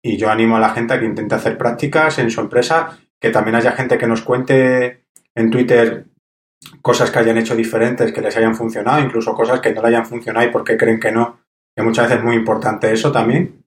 y 0.07 0.15
yo 0.15 0.29
animo 0.29 0.55
a 0.55 0.61
la 0.61 0.69
gente 0.69 0.93
a 0.93 0.99
que 0.99 1.05
intente 1.05 1.35
hacer 1.35 1.57
prácticas 1.57 2.17
en 2.19 2.31
su 2.31 2.39
empresa, 2.39 2.97
que 3.19 3.29
también 3.29 3.55
haya 3.55 3.73
gente 3.73 3.97
que 3.97 4.07
nos 4.07 4.21
cuente 4.21 5.03
en 5.35 5.51
Twitter 5.51 6.05
cosas 6.81 7.11
que 7.11 7.19
hayan 7.19 7.37
hecho 7.37 7.57
diferentes, 7.57 8.13
que 8.13 8.21
les 8.21 8.35
hayan 8.37 8.55
funcionado, 8.55 9.03
incluso 9.03 9.35
cosas 9.35 9.59
que 9.59 9.73
no 9.73 9.81
le 9.81 9.89
hayan 9.89 10.05
funcionado 10.05 10.47
y 10.47 10.51
por 10.51 10.63
qué 10.63 10.77
creen 10.77 10.99
que 10.99 11.11
no, 11.11 11.41
que 11.75 11.83
muchas 11.83 12.05
veces 12.05 12.19
es 12.19 12.23
muy 12.23 12.35
importante 12.35 12.91
eso 12.91 13.11
también. 13.11 13.65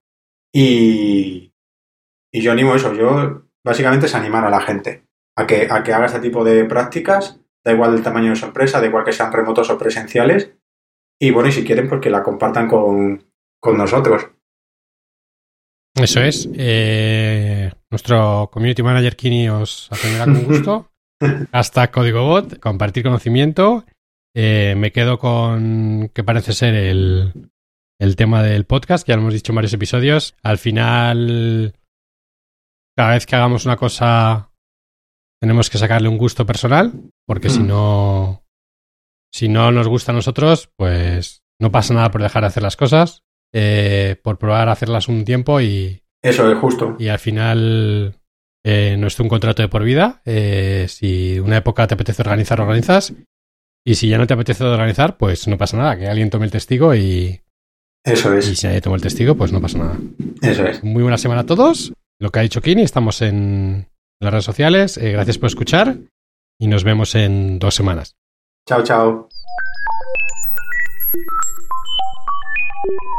Y, 0.51 1.53
y 2.33 2.41
yo 2.41 2.51
animo 2.51 2.73
eso, 2.73 2.91
yo 2.95 3.43
básicamente 3.63 4.07
es 4.07 4.15
animar 4.15 4.43
a 4.43 4.49
la 4.49 4.61
gente 4.61 5.03
a 5.37 5.45
que, 5.45 5.67
a 5.69 5.83
que 5.83 5.93
haga 5.93 6.07
este 6.07 6.21
tipo 6.21 6.43
de 6.43 6.65
prácticas, 6.65 7.39
da 7.63 7.71
igual 7.71 7.93
el 7.93 8.01
tamaño 8.01 8.31
de 8.31 8.35
su 8.35 8.47
empresa, 8.47 8.81
da 8.81 8.87
igual 8.87 9.05
que 9.05 9.13
sean 9.13 9.31
remotos 9.31 9.69
o 9.69 9.77
presenciales, 9.77 10.53
y 11.19 11.29
bueno, 11.29 11.49
y 11.49 11.51
si 11.51 11.63
quieren, 11.63 11.87
pues 11.87 12.01
que 12.01 12.09
la 12.09 12.23
compartan 12.23 12.67
con, 12.67 13.23
con 13.59 13.77
nosotros. 13.77 14.27
Eso 15.95 16.21
es. 16.21 16.49
Eh, 16.53 17.71
nuestro 17.89 18.49
community 18.51 18.81
manager 18.81 19.15
Kini 19.15 19.49
os 19.49 19.91
atenderá 19.91 20.25
con 20.25 20.43
gusto. 20.45 20.91
Hasta 21.51 21.91
código 21.91 22.25
bot, 22.25 22.59
compartir 22.59 23.03
conocimiento. 23.03 23.85
Eh, 24.33 24.75
me 24.77 24.91
quedo 24.91 25.19
con 25.19 26.09
que 26.13 26.23
parece 26.23 26.53
ser 26.53 26.73
el, 26.73 27.51
el 27.99 28.15
tema 28.15 28.41
del 28.41 28.65
podcast, 28.65 29.05
que 29.05 29.11
ya 29.11 29.15
lo 29.17 29.21
hemos 29.21 29.33
dicho 29.33 29.51
en 29.51 29.57
varios 29.57 29.73
episodios. 29.73 30.35
Al 30.41 30.57
final, 30.57 31.75
cada 32.97 33.11
vez 33.11 33.25
que 33.25 33.35
hagamos 33.35 33.65
una 33.65 33.75
cosa, 33.75 34.51
tenemos 35.41 35.69
que 35.69 35.77
sacarle 35.77 36.07
un 36.07 36.17
gusto 36.17 36.45
personal, 36.45 36.93
porque 37.27 37.49
si 37.49 37.61
no, 37.61 38.43
si 39.31 39.49
no 39.49 39.71
nos 39.71 39.87
gusta 39.87 40.13
a 40.13 40.15
nosotros, 40.15 40.71
pues 40.77 41.43
no 41.59 41.71
pasa 41.71 41.93
nada 41.93 42.09
por 42.09 42.21
dejar 42.21 42.43
de 42.43 42.47
hacer 42.47 42.63
las 42.63 42.77
cosas, 42.77 43.23
eh, 43.53 44.15
por 44.21 44.37
probar 44.37 44.69
a 44.69 44.73
hacerlas 44.73 45.07
un 45.07 45.25
tiempo 45.25 45.61
y... 45.61 46.01
Eso 46.23 46.51
es 46.51 46.57
justo. 46.57 46.95
Y 46.99 47.07
al 47.07 47.19
final 47.19 48.15
eh, 48.63 48.95
no 48.97 49.07
es 49.07 49.19
un 49.19 49.29
contrato 49.29 49.61
de 49.61 49.69
por 49.69 49.83
vida. 49.83 50.21
Eh, 50.25 50.85
si 50.87 51.39
una 51.39 51.57
época 51.57 51.87
te 51.87 51.95
apetece 51.95 52.21
organizar, 52.21 52.61
organizas. 52.61 53.13
Y 53.83 53.95
si 53.95 54.07
ya 54.09 54.17
no 54.17 54.27
te 54.27 54.35
apetece 54.35 54.63
organizar, 54.63 55.17
pues 55.17 55.47
no 55.47 55.57
pasa 55.57 55.77
nada, 55.77 55.97
que 55.97 56.07
alguien 56.07 56.29
tome 56.29 56.45
el 56.45 56.51
testigo 56.51 56.93
y... 56.93 57.41
Eso 58.03 58.33
es. 58.33 58.47
Y 58.49 58.55
si 58.55 58.67
nadie 58.67 58.81
toma 58.81 58.95
el 58.95 59.01
testigo, 59.01 59.35
pues 59.35 59.51
no 59.51 59.61
pasa 59.61 59.77
nada. 59.77 59.97
Eso 60.41 60.65
es. 60.65 60.83
Muy 60.83 61.03
buena 61.03 61.17
semana 61.17 61.41
a 61.41 61.45
todos. 61.45 61.93
Lo 62.19 62.31
que 62.31 62.39
ha 62.39 62.43
dicho 62.43 62.61
Kini, 62.61 62.83
estamos 62.83 63.21
en 63.21 63.87
las 64.19 64.31
redes 64.31 64.45
sociales. 64.45 64.97
Eh, 64.97 65.11
gracias 65.11 65.37
por 65.37 65.47
escuchar 65.47 65.97
y 66.59 66.67
nos 66.67 66.83
vemos 66.83 67.15
en 67.15 67.57
dos 67.57 67.73
semanas. 67.73 68.15
Chao, 68.67 68.83
chao. 68.83 69.29